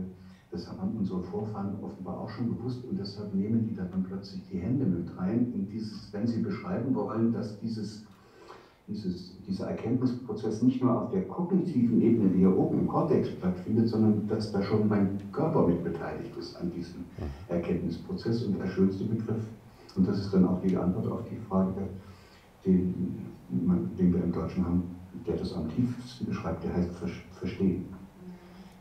das 0.49 0.67
haben 0.67 0.97
unsere 0.97 1.23
Vorfahren 1.23 1.81
offenbar 1.81 2.19
auch 2.19 2.29
schon 2.29 2.49
gewusst 2.49 2.83
und 2.85 2.97
deshalb 2.97 3.33
nehmen 3.33 3.63
die 3.63 3.73
dann 3.73 4.03
plötzlich 4.03 4.41
die 4.49 4.57
Hände 4.57 4.85
mit 4.85 5.15
rein 5.17 5.51
in 5.53 5.67
dieses, 5.69 6.11
wenn 6.11 6.27
sie 6.27 6.41
beschreiben 6.41 6.93
wollen, 6.95 7.31
dass 7.31 7.59
dieses 7.59 8.05
dieses, 8.91 9.33
dieser 9.47 9.67
Erkenntnisprozess 9.67 10.61
nicht 10.61 10.83
nur 10.83 11.01
auf 11.01 11.11
der 11.11 11.23
kognitiven 11.23 12.01
Ebene, 12.01 12.29
die 12.29 12.39
hier 12.39 12.57
oben 12.57 12.79
im 12.79 12.87
Kortex 12.87 13.29
stattfindet, 13.29 13.87
sondern 13.87 14.27
dass 14.27 14.51
da 14.51 14.61
schon 14.61 14.87
mein 14.87 15.19
Körper 15.31 15.67
mit 15.67 15.83
beteiligt 15.83 16.35
ist 16.37 16.55
an 16.57 16.71
diesem 16.71 17.05
Erkenntnisprozess. 17.47 18.43
Und 18.43 18.59
der 18.59 18.67
schönste 18.67 19.03
Begriff, 19.05 19.41
und 19.95 20.07
das 20.07 20.19
ist 20.19 20.33
dann 20.33 20.45
auch 20.45 20.61
die 20.61 20.75
Antwort 20.77 21.11
auf 21.11 21.21
die 21.29 21.37
Frage, 21.49 21.87
den, 22.65 23.25
den 23.49 24.13
wir 24.13 24.23
im 24.23 24.31
Deutschen 24.31 24.65
haben, 24.65 24.83
der 25.25 25.35
das 25.35 25.53
am 25.53 25.67
tiefsten 25.69 26.25
beschreibt, 26.25 26.63
der 26.63 26.73
heißt 26.73 26.91
Verstehen. 27.33 27.85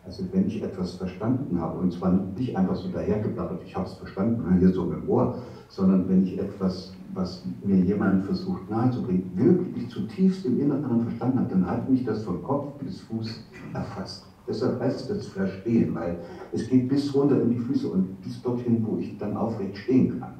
Also 0.04 0.24
wenn 0.32 0.46
ich 0.46 0.62
etwas 0.62 0.94
verstanden 0.94 1.60
habe, 1.60 1.78
und 1.78 1.92
zwar 1.92 2.12
nicht 2.12 2.56
einfach 2.56 2.76
so 2.76 2.88
dahergeblattert, 2.88 3.62
ich 3.64 3.76
habe 3.76 3.86
es 3.86 3.94
verstanden, 3.94 4.58
hier 4.58 4.72
so 4.72 4.90
im 4.90 5.08
Ohr, 5.08 5.38
sondern 5.68 6.08
wenn 6.08 6.24
ich 6.24 6.38
etwas 6.38 6.92
was 7.14 7.42
mir 7.62 7.76
jemand 7.76 8.24
versucht 8.24 8.68
nahezubringen, 8.68 9.30
wirklich 9.34 9.88
zutiefst 9.88 10.44
im 10.46 10.60
Inneren 10.60 11.02
verstanden 11.02 11.40
hat, 11.40 11.52
dann 11.52 11.66
hat 11.66 11.88
mich 11.88 12.04
das 12.04 12.22
von 12.22 12.42
Kopf 12.42 12.72
bis 12.78 13.00
Fuß 13.02 13.44
erfasst. 13.72 14.26
Deshalb 14.46 14.80
heißt 14.80 15.10
das 15.10 15.28
Verstehen, 15.28 15.94
weil 15.94 16.18
es 16.52 16.68
geht 16.68 16.88
bis 16.88 17.14
runter 17.14 17.40
in 17.40 17.50
die 17.50 17.58
Füße 17.58 17.88
und 17.88 18.20
bis 18.20 18.40
dorthin, 18.42 18.84
wo 18.86 18.96
ich 18.96 19.16
dann 19.18 19.36
aufrecht 19.36 19.76
stehen 19.76 20.18
kann. 20.18 20.34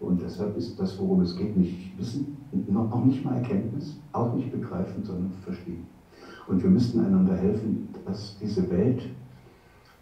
Und 0.00 0.20
deshalb 0.20 0.56
ist 0.56 0.78
das, 0.78 0.98
worum 0.98 1.22
es 1.22 1.34
geht, 1.34 1.56
nicht 1.56 1.98
Wissen, 1.98 2.36
noch 2.66 3.04
nicht 3.04 3.24
mal 3.24 3.36
Erkenntnis, 3.36 3.96
auch 4.12 4.34
nicht 4.34 4.50
begreifen, 4.50 5.02
sondern 5.02 5.30
verstehen. 5.42 5.84
Und 6.46 6.62
wir 6.62 6.70
müssten 6.70 7.00
einander 7.00 7.34
helfen, 7.34 7.88
dass 8.04 8.36
diese 8.38 8.68
Welt 8.70 9.08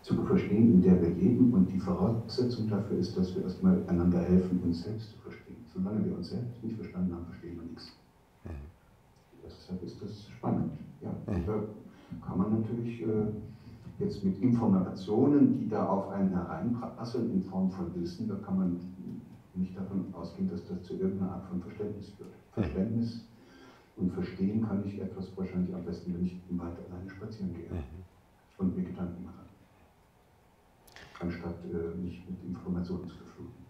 zu 0.02 0.14
verstehen, 0.22 0.74
in 0.74 0.82
der 0.82 1.00
wir 1.00 1.10
leben. 1.10 1.52
Und 1.52 1.70
die 1.72 1.78
Voraussetzung 1.78 2.68
dafür 2.68 2.98
ist, 2.98 3.16
dass 3.16 3.34
wir 3.34 3.42
erstmal 3.42 3.78
einander 3.86 4.20
helfen, 4.20 4.60
uns 4.64 4.82
selbst 4.82 5.10
zu 5.10 5.16
verstehen. 5.18 5.41
Solange 5.74 6.04
wir 6.04 6.16
uns 6.16 6.30
selbst 6.30 6.62
nicht 6.62 6.76
verstanden 6.76 7.14
haben, 7.14 7.26
verstehen 7.26 7.56
wir 7.56 7.68
nichts. 7.68 7.92
Mhm. 8.44 8.50
Deshalb 9.44 9.82
ist 9.82 10.02
das 10.02 10.28
spannend. 10.28 10.72
Ja, 11.00 11.10
mhm. 11.26 11.46
Da 11.46 11.62
kann 12.26 12.38
man 12.38 12.60
natürlich 12.60 13.02
äh, 13.02 13.26
jetzt 13.98 14.22
mit 14.24 14.38
Informationen, 14.40 15.58
die 15.58 15.68
da 15.68 15.86
auf 15.86 16.10
einen 16.10 16.30
hereinprasseln 16.30 17.30
in 17.30 17.42
Form 17.42 17.70
von 17.70 17.94
Wissen, 17.94 18.28
da 18.28 18.34
kann 18.36 18.58
man 18.58 18.80
nicht 19.54 19.76
davon 19.76 20.12
ausgehen, 20.14 20.48
dass 20.48 20.66
das 20.66 20.82
zu 20.82 20.94
irgendeiner 20.94 21.32
Art 21.32 21.44
von 21.46 21.60
Verständnis 21.60 22.10
führt. 22.10 22.30
Mhm. 22.30 22.62
Verständnis 22.62 23.24
und 23.96 24.12
Verstehen 24.12 24.66
kann 24.66 24.86
ich 24.86 25.00
etwas 25.00 25.36
wahrscheinlich 25.36 25.74
am 25.74 25.84
besten, 25.84 26.14
wenn 26.14 26.24
ich 26.24 26.36
im 26.48 26.58
Wald 26.58 26.76
alleine 26.90 27.10
spazieren 27.10 27.54
gehe 27.54 27.68
und 28.58 28.76
mir 28.76 28.84
Gedanken 28.84 29.24
mache, 29.24 29.44
anstatt 31.20 31.56
äh, 31.64 31.96
mich 31.98 32.22
mit 32.28 32.42
Informationen 32.44 33.08
zu 33.08 33.16
verfluten. 33.16 33.61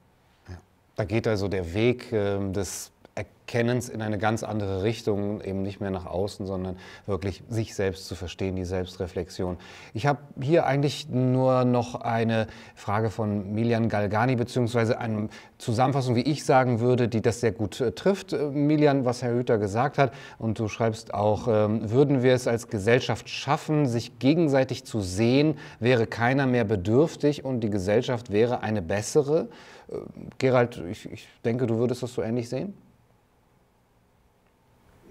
Da 0.97 1.05
geht 1.05 1.27
also 1.27 1.49
der 1.49 1.75
Weg 1.75 2.13
äh, 2.13 2.39
des 2.53 2.93
Erkennens 3.15 3.91
in 3.91 4.01
eine 4.01 4.17
ganz 4.17 4.43
andere 4.43 4.83
Richtung, 4.83 5.43
eben 5.43 5.61
nicht 5.61 5.79
mehr 5.79 5.91
nach 5.91 6.07
außen, 6.07 6.47
sondern 6.47 6.79
wirklich 7.05 7.43
sich 7.51 7.75
selbst 7.75 8.07
zu 8.07 8.15
verstehen, 8.15 8.57
die 8.57 8.65
Selbstreflexion. 8.65 9.59
Ich 9.93 10.07
habe 10.07 10.21
hier 10.41 10.65
eigentlich 10.65 11.11
nur 11.11 11.67
noch 11.67 12.01
eine 12.01 12.47
Frage 12.75 13.11
von 13.11 13.53
Milian 13.53 13.91
Galgani, 13.91 14.37
beziehungsweise 14.37 14.99
eine 14.99 15.29
Zusammenfassung, 15.59 16.17
wie 16.17 16.23
ich 16.23 16.47
sagen 16.47 16.81
würde, 16.81 17.09
die 17.09 17.21
das 17.21 17.41
sehr 17.41 17.53
gut 17.53 17.83
äh, 17.83 17.93
trifft. 17.93 18.33
Äh, 18.33 18.47
Milian, 18.47 19.05
was 19.05 19.23
Herr 19.23 19.35
Hüter 19.35 19.59
gesagt 19.59 19.99
hat, 19.99 20.15
und 20.39 20.59
du 20.59 20.69
schreibst 20.69 21.13
auch, 21.13 21.47
äh, 21.49 21.91
würden 21.91 22.23
wir 22.23 22.33
es 22.33 22.49
als 22.49 22.69
Gesellschaft 22.69 23.29
schaffen, 23.29 23.87
sich 23.87 24.19
gegenseitig 24.19 24.85
zu 24.85 25.03
sehen, 25.03 25.59
wäre 25.79 26.07
keiner 26.07 26.47
mehr 26.47 26.65
bedürftig 26.65 27.45
und 27.45 27.61
die 27.61 27.71
Gesellschaft 27.71 28.33
wäre 28.33 28.63
eine 28.63 28.81
bessere. 28.81 29.49
Äh, 29.93 29.99
Gerald, 30.39 30.83
ich, 30.91 31.11
ich 31.11 31.29
denke, 31.45 31.67
du 31.67 31.77
würdest 31.77 32.03
das 32.03 32.15
so 32.15 32.23
ähnlich 32.23 32.49
sehen? 32.49 32.75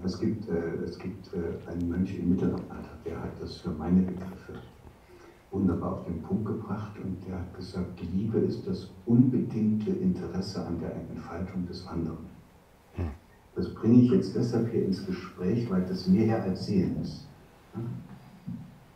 Es 0.03 0.19
gibt, 0.19 0.49
äh, 0.49 0.83
es 0.83 0.97
gibt 0.97 1.27
äh, 1.33 1.69
einen 1.69 1.89
Mönch 1.89 2.17
im 2.17 2.29
Mittelalter, 2.29 2.97
der 3.05 3.21
hat 3.21 3.39
das 3.39 3.57
für 3.57 3.69
meine 3.69 4.01
Begriffe 4.01 4.53
wunderbar 5.51 5.93
auf 5.93 6.05
den 6.05 6.21
Punkt 6.21 6.45
gebracht 6.45 6.93
und 7.03 7.17
der 7.27 7.39
hat 7.39 7.55
gesagt, 7.55 7.99
Liebe 8.13 8.39
ist 8.39 8.65
das 8.65 8.89
unbedingte 9.05 9.91
Interesse 9.91 10.65
an 10.65 10.79
der 10.79 10.95
Entfaltung 10.95 11.67
des 11.67 11.85
anderen. 11.87 12.25
Hm. 12.95 13.09
Das 13.55 13.73
bringe 13.73 14.03
ich 14.03 14.11
jetzt 14.11 14.35
deshalb 14.35 14.71
hier 14.71 14.85
ins 14.85 15.05
Gespräch, 15.05 15.69
weil 15.69 15.81
das 15.83 16.07
mehr 16.07 16.41
als 16.41 16.65
Sehen 16.65 16.95
ist. 17.01 17.27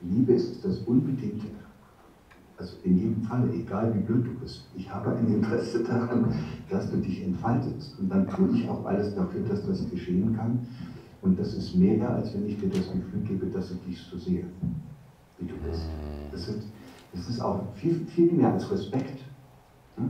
Liebe 0.01 0.33
ist 0.33 0.63
das 0.63 0.79
unbedingte 0.79 1.47
Also 2.57 2.77
in 2.83 2.97
jedem 2.97 3.21
Fall, 3.23 3.49
egal 3.53 3.93
wie 3.93 3.99
blöd 3.99 4.25
du 4.25 4.33
bist. 4.39 4.65
Ich 4.75 4.89
habe 4.89 5.15
ein 5.15 5.27
Interesse 5.27 5.83
daran, 5.83 6.33
dass 6.69 6.89
du 6.89 6.97
dich 6.97 7.23
entfaltest. 7.23 7.99
Und 7.99 8.09
dann 8.09 8.27
tue 8.27 8.49
ich 8.53 8.69
auch 8.69 8.85
alles 8.85 9.13
dafür, 9.13 9.41
dass 9.41 9.67
das 9.67 9.89
geschehen 9.89 10.35
kann. 10.35 10.65
Und 11.21 11.37
das 11.37 11.53
ist 11.53 11.75
mehr, 11.75 12.09
als 12.15 12.33
wenn 12.33 12.47
ich 12.47 12.57
dir 12.59 12.69
das 12.69 12.91
Gefühl 12.91 13.21
gebe, 13.27 13.47
dass 13.47 13.71
ich 13.71 13.81
dich 13.81 13.99
so 13.99 14.17
sehe, 14.17 14.45
wie 15.37 15.45
du 15.45 15.55
bist. 15.67 15.81
Das 16.31 16.47
ist, 16.47 16.67
das 17.11 17.27
ist 17.27 17.41
auch 17.41 17.61
viel, 17.75 18.05
viel 18.05 18.31
mehr 18.31 18.53
als 18.53 18.71
Respekt. 18.71 19.19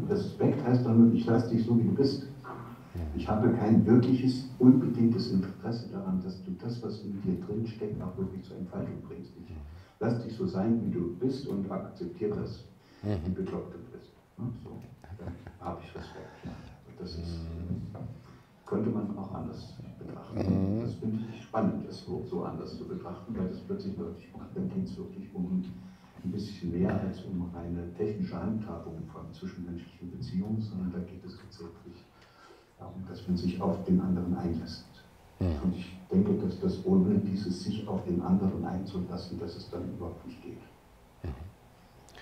Respekt 0.09 0.63
heißt 0.65 0.85
dann 0.85 0.99
nur, 0.99 1.13
ich 1.13 1.25
lasse 1.25 1.49
dich 1.49 1.65
so, 1.65 1.79
wie 1.79 1.83
du 1.83 1.95
bist. 1.95 2.27
Ich 3.15 3.27
habe 3.27 3.49
kein 3.53 3.85
wirkliches, 3.85 4.49
unbedingtes 4.59 5.31
Interesse 5.31 5.87
daran, 5.91 6.21
dass 6.21 6.43
du 6.43 6.51
das, 6.51 6.81
was 6.83 7.01
in 7.01 7.21
dir 7.21 7.39
drin 7.45 7.65
steckt, 7.65 8.01
auch 8.01 8.17
wirklich 8.17 8.43
zur 8.43 8.57
Entfaltung 8.57 9.01
bringst. 9.07 9.31
Ich 9.37 9.55
lass 9.99 10.23
dich 10.23 10.35
so 10.35 10.45
sein, 10.45 10.81
wie 10.85 10.91
du 10.91 11.15
bist 11.15 11.47
und 11.47 11.69
akzeptiere 11.71 12.35
das, 12.41 12.63
wie 13.01 13.31
bekloppt 13.31 13.73
du 13.73 13.79
bist. 13.97 14.11
So, 14.63 14.81
dann 15.19 15.33
habe 15.59 15.81
ich 15.83 15.95
Respekt. 15.95 16.25
Das 16.99 17.11
ist, 17.15 17.39
könnte 18.65 18.89
man 18.89 19.17
auch 19.17 19.33
anders 19.33 19.73
betrachten. 19.99 20.81
Das 20.81 20.93
finde 20.95 21.23
ich 21.33 21.43
spannend, 21.43 21.87
das 21.87 22.05
so, 22.05 22.23
so 22.29 22.43
anders 22.43 22.77
zu 22.77 22.87
betrachten, 22.87 23.35
weil 23.37 23.49
das 23.49 23.59
plötzlich 23.59 23.97
wirklich 23.97 24.33
macht. 24.35 24.55
Dann 24.55 24.69
geht 24.69 24.85
es 24.85 24.97
wirklich 24.97 25.29
um 25.33 25.63
ein 26.23 26.31
bisschen 26.31 26.71
mehr 26.71 26.99
als 27.01 27.23
um 27.23 27.49
eine 27.55 27.93
technische 27.93 28.39
Handhabung 28.41 29.03
von 29.13 29.31
zwischenmenschlichen 29.31 30.11
Beziehungen, 30.11 30.61
sondern 30.61 30.91
da 30.91 30.99
geht 30.99 31.23
es 31.23 31.37
tatsächlich 31.37 32.03
darum, 32.79 33.03
dass 33.07 33.27
man 33.27 33.37
sich 33.37 33.61
auf 33.61 33.83
den 33.85 34.01
anderen 34.01 34.35
einlässt. 34.35 34.94
Ja. 35.39 35.47
Und 35.63 35.75
ich 35.75 35.97
denke, 36.11 36.33
dass 36.33 36.59
das 36.59 36.85
ohne 36.85 37.15
dieses 37.19 37.63
sich 37.63 37.87
auf 37.87 38.03
den 38.03 38.21
anderen 38.21 38.63
einzulassen, 38.65 39.39
dass 39.39 39.55
es 39.55 39.69
dann 39.69 39.83
überhaupt 39.95 40.25
nicht 40.25 40.41
geht. 40.41 40.57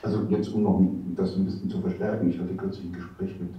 Also 0.01 0.23
jetzt, 0.27 0.53
um 0.53 0.63
noch 0.63 0.81
das 1.15 1.35
ein 1.37 1.45
bisschen 1.45 1.69
zu 1.69 1.79
verstärken, 1.79 2.29
ich 2.29 2.37
hatte 2.37 2.53
kürzlich 2.55 2.87
ein 2.87 2.93
Gespräch 2.93 3.39
mit 3.39 3.53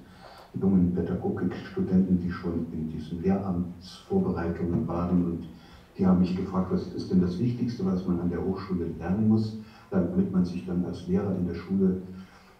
jungen 0.60 0.92
Pädagogikstudenten, 0.92 2.20
die 2.20 2.30
schon 2.30 2.66
in 2.70 2.90
diesen 2.90 3.22
Lehramtsvorbereitungen 3.22 4.86
waren 4.86 5.24
und 5.24 5.48
die 5.96 6.06
haben 6.06 6.20
mich 6.20 6.36
gefragt, 6.36 6.70
was 6.70 6.92
ist 6.92 7.10
denn 7.10 7.20
das 7.20 7.38
Wichtigste, 7.38 7.84
was 7.86 8.06
man 8.06 8.20
an 8.20 8.28
der 8.28 8.44
Hochschule 8.44 8.86
lernen 8.98 9.28
muss, 9.28 9.58
damit 9.90 10.32
man 10.32 10.44
sich 10.44 10.66
dann 10.66 10.84
als 10.84 11.06
Lehrer 11.06 11.34
in 11.34 11.46
der 11.46 11.54
Schule 11.54 12.02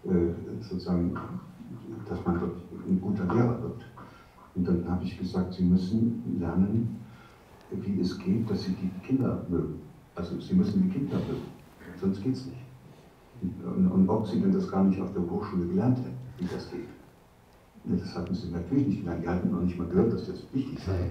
äh, 0.05 0.61
sozusagen, 0.61 1.13
dass 2.07 2.25
man 2.25 2.39
dort 2.39 2.55
ein 2.87 2.99
guter 3.01 3.25
Lehrer 3.25 3.61
wird. 3.61 3.85
Und 4.55 4.67
dann 4.67 4.89
habe 4.89 5.03
ich 5.03 5.17
gesagt, 5.17 5.53
Sie 5.53 5.63
müssen 5.63 6.37
lernen, 6.39 6.97
wie 7.71 7.99
es 7.99 8.17
geht, 8.19 8.49
dass 8.49 8.63
Sie 8.63 8.73
die 8.73 8.89
Kinder 9.05 9.45
mögen. 9.49 9.81
Also 10.15 10.39
Sie 10.39 10.53
müssen 10.53 10.83
die 10.83 10.89
Kinder 10.89 11.17
mögen, 11.17 11.41
sonst 11.99 12.23
geht 12.23 12.35
es 12.35 12.45
nicht. 12.45 12.57
Und, 13.41 13.91
und, 13.91 14.09
ob 14.09 14.25
Sie 14.27 14.39
denn 14.39 14.53
das 14.53 14.71
gar 14.71 14.83
nicht 14.85 14.99
auf 15.01 15.11
der 15.13 15.29
Hochschule 15.29 15.67
gelernt 15.67 15.97
hätten, 15.99 16.15
wie 16.37 16.45
das 16.45 16.71
geht. 16.71 16.87
Das 17.83 18.15
hatten 18.15 18.33
Sie 18.33 18.49
natürlich 18.49 18.87
nicht 18.87 18.99
gelernt. 19.01 19.23
Die 19.23 19.27
hatten 19.27 19.51
noch 19.51 19.61
nicht 19.61 19.77
mal 19.77 19.87
gehört, 19.87 20.13
dass 20.13 20.27
das 20.27 20.41
wichtig 20.53 20.79
sei. 20.79 21.09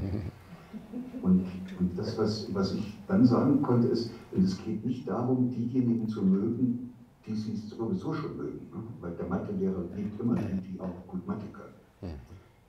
Und, 1.22 1.47
und 1.78 1.99
das, 1.99 2.18
was, 2.18 2.53
was 2.55 2.74
ich 2.74 2.97
dann 3.07 3.24
sagen 3.24 3.62
konnte, 3.62 3.88
ist, 3.88 4.11
es 4.36 4.59
geht 4.64 4.84
nicht 4.84 5.09
darum, 5.09 5.51
diejenigen 5.51 6.09
zu 6.09 6.22
mögen, 6.22 6.92
die 7.26 7.34
sie 7.34 7.55
sowieso 7.57 8.12
schon 8.12 8.36
mögen. 8.36 8.66
Ne? 8.72 8.82
Weil 9.01 9.12
der 9.12 9.26
Mathelehrer 9.26 9.84
liebt 9.95 10.20
immer 10.20 10.34
die, 10.34 10.72
die 10.72 10.80
auch 10.80 11.07
gut 11.07 11.26
Mathe 11.26 11.47
können. 11.53 12.14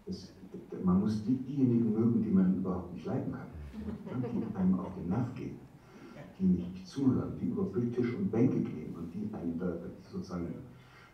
Es, 0.06 0.32
man 0.84 1.00
muss 1.00 1.24
die, 1.24 1.36
diejenigen 1.36 1.94
mögen, 1.94 2.22
die 2.22 2.32
man 2.32 2.56
überhaupt 2.56 2.94
nicht 2.94 3.06
leiden 3.06 3.32
kann, 3.32 3.48
die 4.32 4.56
einem 4.56 4.80
auf 4.80 4.94
den 4.96 5.10
Nerv 5.10 5.34
gehen, 5.36 5.58
die 6.40 6.46
nicht 6.46 6.88
zuhören, 6.88 7.34
die 7.40 7.48
über 7.48 7.68
Tisch 7.94 8.14
und 8.16 8.32
Bänke 8.32 8.60
gehen 8.60 8.96
und 8.96 9.14
die 9.14 9.34
einen 9.34 9.58
da 9.60 9.74
sozusagen 10.02 10.48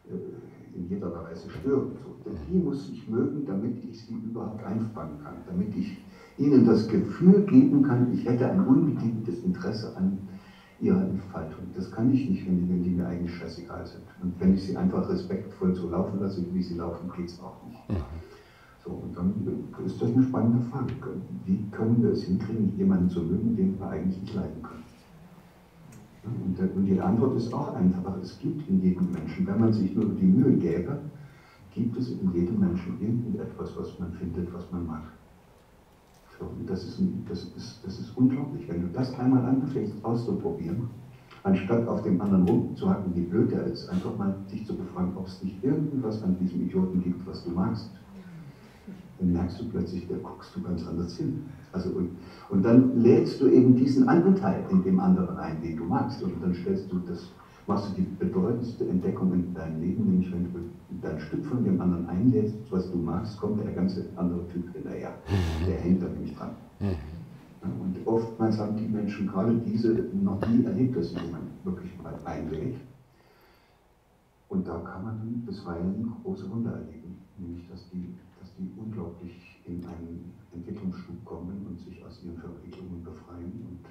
äh, 0.10 0.78
in 0.78 0.88
jeder 0.88 1.14
Weise 1.14 1.50
stören. 1.50 1.92
So, 2.04 2.32
die 2.50 2.58
muss 2.58 2.90
ich 2.90 3.08
mögen, 3.08 3.46
damit 3.46 3.84
ich 3.84 4.06
sie 4.06 4.16
überhaupt 4.16 4.64
einfangen 4.64 5.20
kann, 5.24 5.36
damit 5.46 5.76
ich 5.76 5.98
ihnen 6.38 6.66
das 6.66 6.88
Gefühl 6.88 7.42
geben 7.46 7.84
kann, 7.84 8.12
ich 8.14 8.26
hätte 8.26 8.50
ein 8.50 8.66
unbedingtes 8.66 9.44
Interesse 9.44 9.96
an 9.98 10.18
ihrer 10.80 11.04
Entfaltung. 11.04 11.66
Das 11.76 11.92
kann 11.92 12.12
ich 12.12 12.28
nicht, 12.28 12.48
wenn 12.48 12.58
die, 12.58 12.70
wenn 12.70 12.84
die 12.84 12.90
mir 12.90 13.06
eigentlich 13.06 13.36
scheißegal 13.36 13.86
sind. 13.86 14.04
Und 14.22 14.40
wenn 14.40 14.54
ich 14.54 14.64
sie 14.64 14.76
einfach 14.76 15.08
respektvoll 15.10 15.76
so 15.76 15.90
laufen 15.90 16.20
lasse, 16.20 16.44
wie 16.54 16.64
sie 16.64 16.76
laufen, 16.76 17.12
geht 17.16 17.28
es 17.28 17.40
auch 17.40 17.64
nicht. 17.68 17.80
So, 18.84 18.92
und 18.92 19.16
dann 19.16 19.34
ist 19.86 20.02
das 20.02 20.12
eine 20.12 20.24
spannende 20.24 20.66
Frage. 20.66 20.94
Wie 21.46 21.64
können 21.72 22.02
wir 22.02 22.12
es 22.12 22.24
hinkriegen, 22.24 22.74
jemanden 22.78 23.10
zu 23.10 23.22
mögen, 23.22 23.56
den 23.56 23.80
wir 23.80 23.88
eigentlich 23.88 24.20
nicht 24.22 24.34
leiden 24.34 24.62
können? 24.64 24.84
Und 26.76 26.86
die 26.86 27.00
Antwort 27.00 27.38
ist 27.38 27.54
auch 27.54 27.74
einfach, 27.74 28.18
es 28.22 28.38
gibt 28.40 28.68
in 28.70 28.82
jedem 28.82 29.12
Menschen, 29.12 29.46
wenn 29.48 29.60
man 29.60 29.74
sich 29.74 29.96
nur 29.96 30.06
die 30.06 30.26
Mühe 30.26 30.54
gäbe, 30.58 31.00
gibt 31.74 31.98
es 31.98 32.12
in 32.12 32.32
jedem 32.34 32.60
Menschen 32.60 33.00
irgendetwas, 33.02 33.76
was 33.78 33.98
man 34.00 34.12
findet, 34.14 34.52
was 34.54 34.72
man 34.72 34.86
mag. 34.86 35.04
So, 36.40 36.48
das, 36.68 36.84
ist, 36.84 37.02
das, 37.30 37.44
ist, 37.56 37.82
das 37.86 38.00
ist 38.00 38.18
unglaublich. 38.18 38.68
Wenn 38.68 38.82
du 38.82 38.88
das 38.88 39.18
einmal 39.20 39.46
anfängst 39.46 40.04
auszuprobieren, 40.04 40.90
anstatt 41.44 41.88
auf 41.88 42.02
dem 42.02 42.20
anderen 42.20 42.48
rumzuhacken, 42.48 43.16
wie 43.16 43.22
blöd 43.22 43.52
er 43.54 43.66
ist, 43.66 43.90
einfach 43.90 44.16
mal 44.18 44.36
dich 44.52 44.66
zu 44.66 44.76
befragen, 44.76 45.14
ob 45.16 45.28
es 45.28 45.42
nicht 45.44 45.64
irgendwas 45.64 46.22
an 46.24 46.38
diesem 46.40 46.62
Idioten 46.62 47.02
gibt, 47.02 47.26
was 47.28 47.44
du 47.44 47.52
magst 47.52 47.90
dann 49.22 49.34
merkst 49.34 49.62
du 49.62 49.66
plötzlich, 49.70 50.08
da 50.08 50.16
guckst 50.22 50.56
du 50.56 50.62
ganz 50.62 50.86
anders 50.88 51.16
hin. 51.16 51.46
Also 51.72 51.90
und, 51.92 52.10
und 52.50 52.64
dann 52.64 53.02
lädst 53.02 53.40
du 53.40 53.48
eben 53.48 53.76
diesen 53.76 54.10
Anteil 54.10 54.64
in 54.70 54.84
dem 54.84 55.00
anderen 55.00 55.38
ein, 55.38 55.62
den 55.62 55.78
du 55.78 55.84
magst. 55.84 56.22
Und 56.24 56.42
dann 56.42 56.54
stellst 56.54 56.92
du 56.92 57.00
das, 57.08 57.30
machst 57.68 57.92
du 57.92 58.02
die 58.02 58.08
bedeutendste 58.20 58.88
Entdeckung 58.88 59.32
in 59.34 59.54
deinem 59.54 59.80
Leben, 59.80 60.06
nämlich 60.06 60.32
wenn 60.32 60.52
du 60.52 60.60
dein 61.02 61.20
Stück 61.20 61.46
von 61.46 61.64
dem 61.64 61.80
anderen 61.80 62.10
einlädst, 62.10 62.56
was 62.72 62.90
du 62.92 62.98
magst, 62.98 63.40
kommt 63.40 63.64
der 63.64 63.72
ganze 63.74 64.06
andere 64.16 64.48
Typ 64.50 64.74
hinterher. 64.74 65.14
Der 65.68 65.80
hängt 65.80 66.02
da 66.02 66.08
nämlich 66.08 66.36
dran. 66.36 66.52
Und 67.62 67.96
oftmals 68.06 68.58
haben 68.58 68.76
die 68.76 68.88
Menschen 68.88 69.28
gerade 69.28 69.54
diese 69.54 69.90
noch 70.14 70.42
nie 70.48 70.66
erlebt, 70.66 70.98
dass 70.98 71.12
jemand 71.12 71.44
wirklich 71.64 71.92
mal 72.02 72.16
einlädt. 72.26 72.78
Und 74.50 74.68
da 74.68 74.80
kann 74.80 75.04
man 75.04 75.44
bisweilen 75.46 76.12
große 76.24 76.50
Wunder 76.50 76.72
erleben, 76.72 77.22
nämlich 77.38 77.70
dass 77.70 77.88
die 77.92 78.16
die 78.58 78.72
unglaublich 78.78 79.62
in 79.66 79.86
einen 79.86 80.34
Entwicklungsschub 80.54 81.24
kommen 81.26 81.66
und 81.68 81.80
sich 81.80 82.04
aus 82.04 82.24
ihren 82.24 82.38
Verwicklungen 82.38 83.04
befreien 83.04 83.66
und 83.70 83.86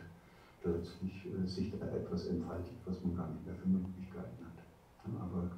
plötzlich 0.63 1.27
äh, 1.27 1.47
sich 1.47 1.73
da 1.79 1.87
etwas 1.87 2.27
entfaltet, 2.27 2.75
was 2.85 3.03
man 3.05 3.17
gar 3.17 3.29
nicht 3.31 3.47
mehr 3.47 3.55
für 3.55 3.69
Möglichkeiten 3.69 4.45
hat. 4.45 5.21
Aber 5.21 5.51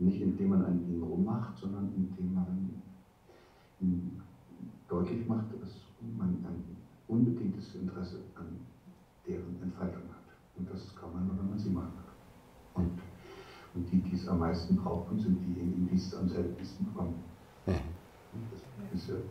nicht 0.00 0.20
indem 0.20 0.50
man 0.50 0.64
an 0.64 0.80
ihnen 0.88 1.02
rummacht, 1.02 1.56
sondern 1.58 1.92
indem 1.94 2.34
man 2.34 2.82
ihnen 3.80 4.20
deutlich 4.88 5.26
macht, 5.26 5.46
dass 5.60 5.80
man 6.16 6.28
ein 6.28 6.76
unbedingtes 7.08 7.74
Interesse 7.74 8.18
an 8.34 8.46
deren 9.26 9.60
Entfaltung 9.62 10.02
hat. 10.10 10.26
Und 10.56 10.68
das 10.70 10.94
kann 10.96 11.12
man 11.12 11.38
wenn 11.38 11.50
man 11.50 11.58
sie 11.58 11.70
mag. 11.70 11.90
Und, 12.74 12.98
und 13.74 13.90
die, 13.90 14.00
die 14.00 14.14
es 14.14 14.28
am 14.28 14.40
meisten 14.40 14.76
brauchen, 14.76 15.18
sind 15.18 15.40
diejenigen, 15.40 15.88
die 15.88 15.96
es 15.96 16.14
am 16.14 16.28
seltensten 16.28 16.86
Diese, 18.92 19.22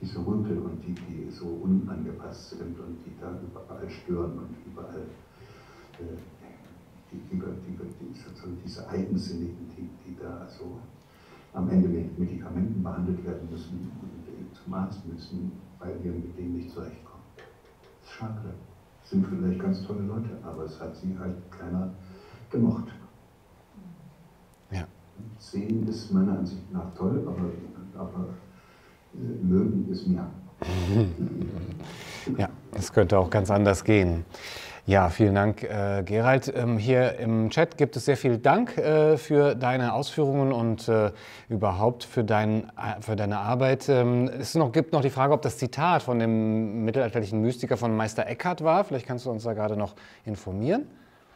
diese 0.00 0.18
Rümpel 0.18 0.58
und 0.58 0.82
die, 0.84 0.94
die 0.94 1.30
so 1.30 1.46
unangepasst 1.46 2.50
sind 2.50 2.78
und 2.78 2.98
die 3.04 3.12
da 3.20 3.30
überall 3.40 3.88
stören 3.88 4.38
und 4.38 4.56
überall 4.66 5.02
äh, 5.98 6.16
die, 7.12 7.18
die, 7.30 7.38
die, 7.38 8.62
diese 8.64 8.88
Eigensinnigen, 8.88 9.68
die, 9.76 9.88
die 10.04 10.16
da 10.20 10.38
also 10.38 10.78
am 11.54 11.70
Ende 11.70 11.88
mit 11.88 12.18
Medikamenten 12.18 12.82
behandelt 12.82 13.24
werden 13.24 13.48
müssen 13.50 13.90
und 14.02 14.56
zum 14.56 14.74
Arzt 14.74 15.06
müssen, 15.06 15.52
weil 15.78 16.02
wir 16.02 16.12
mit 16.12 16.36
denen 16.36 16.56
nicht 16.56 16.70
zurechtkommen. 16.70 17.22
Das 17.36 18.10
ist 18.10 18.16
schade. 18.18 18.54
Sind 19.04 19.26
vielleicht 19.26 19.60
ganz 19.60 19.86
tolle 19.86 20.02
Leute, 20.02 20.30
aber 20.42 20.64
es 20.64 20.80
hat 20.80 20.96
sie 20.96 21.16
halt 21.18 21.36
keiner 21.50 21.94
gemocht. 22.50 22.88
Ja. 24.70 24.86
Sehen 25.38 25.86
ist 25.86 26.12
meiner 26.12 26.38
Ansicht 26.38 26.72
nach 26.72 26.92
toll, 26.94 27.22
aber 27.26 27.50
aber 27.98 28.26
äh, 29.14 29.44
mögen 29.44 29.88
ist 29.90 30.06
mehr. 30.06 30.26
Ja, 32.38 32.48
es 32.76 32.92
könnte 32.92 33.20
auch 33.20 33.30
ganz 33.30 33.52
anders 33.52 33.84
gehen. 33.84 34.24
Ja, 34.86 35.10
vielen 35.10 35.34
Dank, 35.34 35.64
äh, 35.64 36.04
Gerald. 36.04 36.52
Ähm, 36.54 36.78
hier 36.78 37.18
im 37.18 37.50
Chat 37.50 37.76
gibt 37.76 37.96
es 37.96 38.04
sehr 38.04 38.16
viel 38.16 38.38
Dank 38.38 38.78
äh, 38.78 39.16
für 39.16 39.56
deine 39.56 39.92
Ausführungen 39.92 40.52
und 40.52 40.88
äh, 40.88 41.10
überhaupt 41.48 42.04
für, 42.04 42.22
dein, 42.22 42.68
äh, 42.76 43.00
für 43.00 43.16
deine 43.16 43.38
Arbeit. 43.38 43.88
Ähm, 43.88 44.30
es 44.38 44.54
noch, 44.54 44.70
gibt 44.70 44.92
noch 44.92 45.02
die 45.02 45.10
Frage, 45.10 45.32
ob 45.32 45.42
das 45.42 45.58
Zitat 45.58 46.04
von 46.04 46.20
dem 46.20 46.84
mittelalterlichen 46.84 47.40
Mystiker 47.40 47.76
von 47.76 47.96
Meister 47.96 48.26
Eckhart 48.28 48.62
war. 48.62 48.84
Vielleicht 48.84 49.06
kannst 49.06 49.26
du 49.26 49.30
uns 49.30 49.42
da 49.42 49.54
gerade 49.54 49.76
noch 49.76 49.96
informieren. 50.24 50.86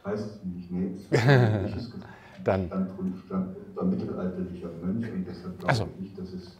Weiß 0.03 0.19
es 0.21 0.39
nicht, 0.45 0.71
nee. 0.71 0.91
Dann. 2.43 2.67
Stand, 2.67 2.89
stand, 3.25 3.55
war 3.75 3.83
mittelalterlicher 3.85 4.69
Mönch 4.83 5.11
und 5.11 5.25
deshalb 5.27 5.59
glaube 5.59 5.75
so. 5.75 5.87
ich 5.95 6.01
nicht, 6.01 6.19
dass 6.19 6.33
es 6.33 6.57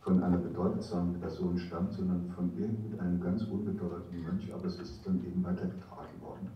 von 0.00 0.22
einer 0.22 0.38
bedeutsamen 0.38 1.20
Person 1.20 1.58
stammt, 1.58 1.92
sondern 1.92 2.30
von 2.34 2.50
irgendeinem 2.58 3.20
ganz 3.20 3.42
unbedeutenden 3.44 4.22
Mönch, 4.22 4.52
aber 4.54 4.66
es 4.66 4.78
ist 4.80 5.00
dann 5.04 5.20
eben 5.24 5.44
weitergetragen 5.44 6.20
worden. 6.22 6.48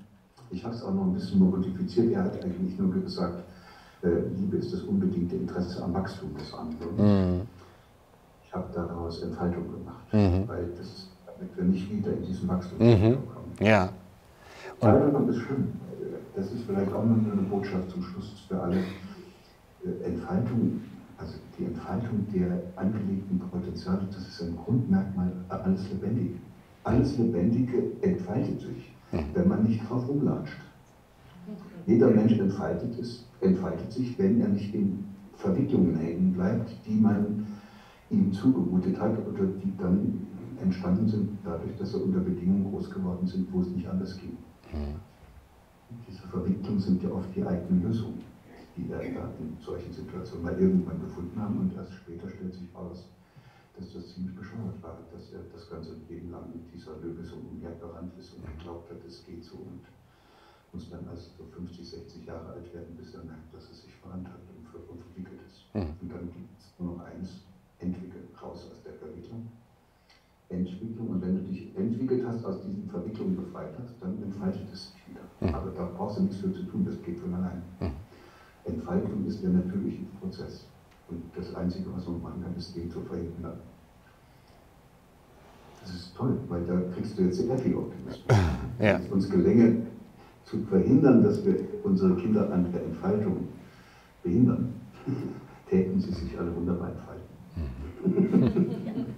Ich 0.50 0.64
habe 0.64 0.74
es 0.74 0.82
auch 0.82 0.94
noch 0.94 1.04
ein 1.04 1.14
bisschen 1.14 1.38
modifiziert. 1.38 2.12
Er 2.12 2.24
hat 2.24 2.42
eigentlich 2.44 2.78
nur 2.78 2.92
gesagt, 2.92 3.44
Äh, 4.02 4.26
Liebe 4.36 4.56
ist 4.56 4.72
das 4.72 4.82
unbedingte 4.82 5.36
Interesse 5.36 5.80
am 5.80 5.94
Wachstum 5.94 6.34
des 6.36 6.52
anderen. 6.52 6.96
Mhm. 6.96 7.40
Ich 8.44 8.52
habe 8.52 8.66
daraus 8.74 9.22
Entfaltung 9.22 9.70
gemacht, 9.70 10.12
mhm. 10.12 10.48
weil 10.48 10.72
das 10.76 11.08
damit 11.26 11.56
wir 11.56 11.64
nicht 11.64 11.90
wieder 11.90 12.12
in 12.12 12.22
diesen 12.24 12.48
Wachstum 12.48 12.78
mhm. 12.78 13.18
kommen. 13.32 13.52
Ja. 13.60 13.90
Und 14.80 15.28
ist 15.28 15.40
schön. 15.42 15.72
Das 16.34 16.50
ist 16.50 16.64
vielleicht 16.64 16.92
auch 16.92 17.04
noch 17.04 17.16
eine 17.16 17.42
Botschaft 17.42 17.90
zum 17.90 18.02
Schluss 18.02 18.44
für 18.48 18.60
alle. 18.60 18.78
Äh, 19.84 20.04
Entfaltung, 20.04 20.80
also 21.18 21.34
die 21.58 21.64
Entfaltung 21.64 22.26
der 22.32 22.62
angelegten 22.76 23.38
Potenziale, 23.38 24.06
das 24.10 24.28
ist 24.28 24.42
ein 24.42 24.56
Grundmerkmal 24.56 25.32
alles 25.48 25.90
Lebendige. 25.90 26.36
Alles 26.84 27.18
Lebendige 27.18 27.92
entfaltet 28.00 28.60
sich, 28.60 28.94
mhm. 29.12 29.24
wenn 29.34 29.48
man 29.48 29.64
nicht 29.64 29.88
drauf 29.88 30.08
rumlatscht. 30.08 30.58
Jeder 31.86 32.10
Mensch 32.10 32.38
entfaltet, 32.38 32.96
ist, 32.98 33.26
entfaltet 33.40 33.92
sich, 33.92 34.18
wenn 34.18 34.40
er 34.40 34.48
nicht 34.48 34.74
in 34.74 35.04
Verwicklungen 35.36 35.96
hängen 35.96 36.32
bleibt, 36.32 36.70
die 36.86 36.94
man 36.94 37.46
ihm 38.10 38.32
zugemutet 38.32 38.98
hat 39.00 39.18
oder 39.26 39.46
die 39.46 39.72
dann 39.78 40.26
entstanden 40.62 41.08
sind, 41.08 41.30
dadurch, 41.44 41.76
dass 41.76 41.94
er 41.94 42.04
unter 42.04 42.20
Bedingungen 42.20 42.70
groß 42.70 42.90
geworden 42.90 43.26
sind, 43.26 43.52
wo 43.52 43.60
es 43.60 43.68
nicht 43.68 43.88
anders 43.88 44.16
ging. 44.18 44.36
Diese 46.08 46.22
Verwicklungen 46.28 46.80
sind 46.80 47.02
ja 47.02 47.10
oft 47.10 47.34
die 47.34 47.44
eigenen 47.44 47.82
Lösungen, 47.82 48.24
die 48.76 48.88
wir 48.88 49.00
in 49.00 49.56
solchen 49.60 49.92
Situationen 49.92 50.44
mal 50.44 50.58
irgendwann 50.58 51.00
gefunden 51.00 51.40
haben 51.40 51.58
und 51.58 51.76
erst 51.76 51.94
später 51.94 52.28
stellt 52.28 52.54
sich 52.54 52.68
raus, 52.74 53.08
dass 53.76 53.92
das 53.92 54.14
ziemlich 54.14 54.36
bescheuert 54.36 54.82
war, 54.82 54.98
dass 55.12 55.32
er 55.32 55.40
das 55.52 55.68
ganze 55.68 55.96
Leben 56.08 56.30
lang 56.30 56.48
mit 56.52 56.62
dieser 56.72 56.96
Lösung 57.00 57.40
umhergerannt 57.50 58.12
ist 58.18 58.34
und 58.34 58.46
geglaubt 58.46 58.90
hat, 58.90 58.98
es 59.06 59.24
geht 59.24 59.44
so 59.44 59.56
und 59.56 59.80
muss 60.72 60.90
dann 60.90 61.06
erst 61.10 61.36
so 61.36 61.44
50, 61.44 61.86
60 61.86 62.26
Jahre 62.26 62.52
alt 62.52 62.72
werden, 62.72 62.96
bis 62.96 63.14
er 63.14 63.24
merkt, 63.24 63.52
dass 63.52 63.70
es 63.70 63.82
sich 63.82 63.94
verhandelt 63.96 64.34
und 64.56 64.66
verwickelt 64.68 65.40
ist. 65.46 65.68
Mhm. 65.74 65.92
Und 66.00 66.08
dann 66.12 66.32
gibt 66.32 66.58
es 66.58 66.72
nur 66.78 66.96
noch 66.96 67.04
eins, 67.04 67.44
entwickeln, 67.78 68.28
raus 68.40 68.68
aus 68.70 68.82
der 68.82 68.94
Verwicklung. 68.94 69.48
Entwicklung 70.48 71.10
und 71.10 71.22
wenn 71.22 71.34
du 71.34 71.42
dich 71.52 71.74
entwickelt 71.76 72.24
hast, 72.26 72.44
aus 72.44 72.62
diesen 72.62 72.88
Verwicklungen 72.88 73.36
befreit 73.36 73.72
hast, 73.78 73.94
dann 74.00 74.22
entfaltet 74.22 74.70
es 74.72 74.92
sich 74.92 75.01
wieder. 75.12 75.22
Mhm. 75.40 75.54
Aber 75.54 75.70
da 75.70 75.88
brauchst 75.96 76.18
du 76.18 76.22
nichts 76.22 76.38
für 76.38 76.52
zu 76.52 76.64
tun, 76.64 76.84
das 76.84 77.00
geht 77.02 77.20
von 77.20 77.32
allein. 77.34 77.62
Mhm. 77.80 77.92
Entfaltung 78.64 79.24
ist 79.26 79.42
der 79.42 79.50
natürliche 79.50 80.04
Prozess. 80.20 80.66
Und 81.08 81.22
das 81.36 81.54
Einzige, 81.54 81.86
was 81.94 82.06
man 82.06 82.22
machen 82.22 82.42
kann, 82.42 82.56
ist, 82.56 82.74
den 82.74 82.90
zu 82.90 83.02
verhindern. 83.02 83.58
Das 85.82 85.94
ist 85.94 86.16
toll, 86.16 86.38
weil 86.48 86.64
da 86.64 86.80
kriegst 86.94 87.18
du 87.18 87.22
jetzt 87.22 87.38
sehr 87.38 87.58
viel 87.58 87.74
Optimismus. 87.74 88.24
Ja. 88.78 88.94
Wenn 88.94 89.02
es 89.04 89.12
uns 89.12 89.28
gelänge, 89.30 89.86
zu 90.44 90.58
verhindern, 90.64 91.22
dass 91.22 91.44
wir 91.44 91.56
unsere 91.84 92.16
Kinder 92.16 92.50
an 92.52 92.72
der 92.72 92.82
Entfaltung 92.82 93.48
behindern, 94.22 94.72
täten 95.70 96.00
sie 96.00 96.10
sich 96.10 96.38
alle 96.38 96.56
wunderbar 96.56 96.90
entfalten. 96.90 97.22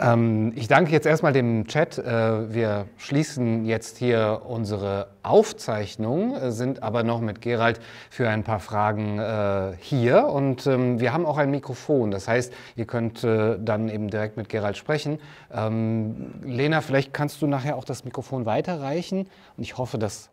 Ähm, 0.00 0.52
ich 0.54 0.68
danke 0.68 0.92
jetzt 0.92 1.06
erstmal 1.06 1.32
dem 1.32 1.66
Chat. 1.66 1.98
Äh, 1.98 2.52
wir 2.52 2.86
schließen 2.96 3.64
jetzt 3.64 3.98
hier 3.98 4.42
unsere 4.46 5.08
Aufzeichnung, 5.22 6.34
äh, 6.36 6.52
sind 6.52 6.82
aber 6.82 7.02
noch 7.02 7.20
mit 7.20 7.40
Gerald 7.40 7.80
für 8.10 8.28
ein 8.28 8.44
paar 8.44 8.60
Fragen 8.60 9.18
äh, 9.18 9.72
hier. 9.80 10.26
Und 10.26 10.66
ähm, 10.66 11.00
wir 11.00 11.12
haben 11.12 11.26
auch 11.26 11.38
ein 11.38 11.50
Mikrofon. 11.50 12.10
Das 12.10 12.28
heißt, 12.28 12.52
ihr 12.76 12.86
könnt 12.86 13.24
äh, 13.24 13.58
dann 13.58 13.88
eben 13.88 14.08
direkt 14.08 14.36
mit 14.36 14.48
Gerald 14.48 14.76
sprechen. 14.76 15.18
Ähm, 15.52 16.34
Lena, 16.42 16.80
vielleicht 16.80 17.14
kannst 17.14 17.42
du 17.42 17.46
nachher 17.46 17.76
auch 17.76 17.84
das 17.84 18.04
Mikrofon 18.04 18.46
weiterreichen. 18.46 19.28
Und 19.56 19.62
ich 19.62 19.78
hoffe, 19.78 19.98
dass. 19.98 20.30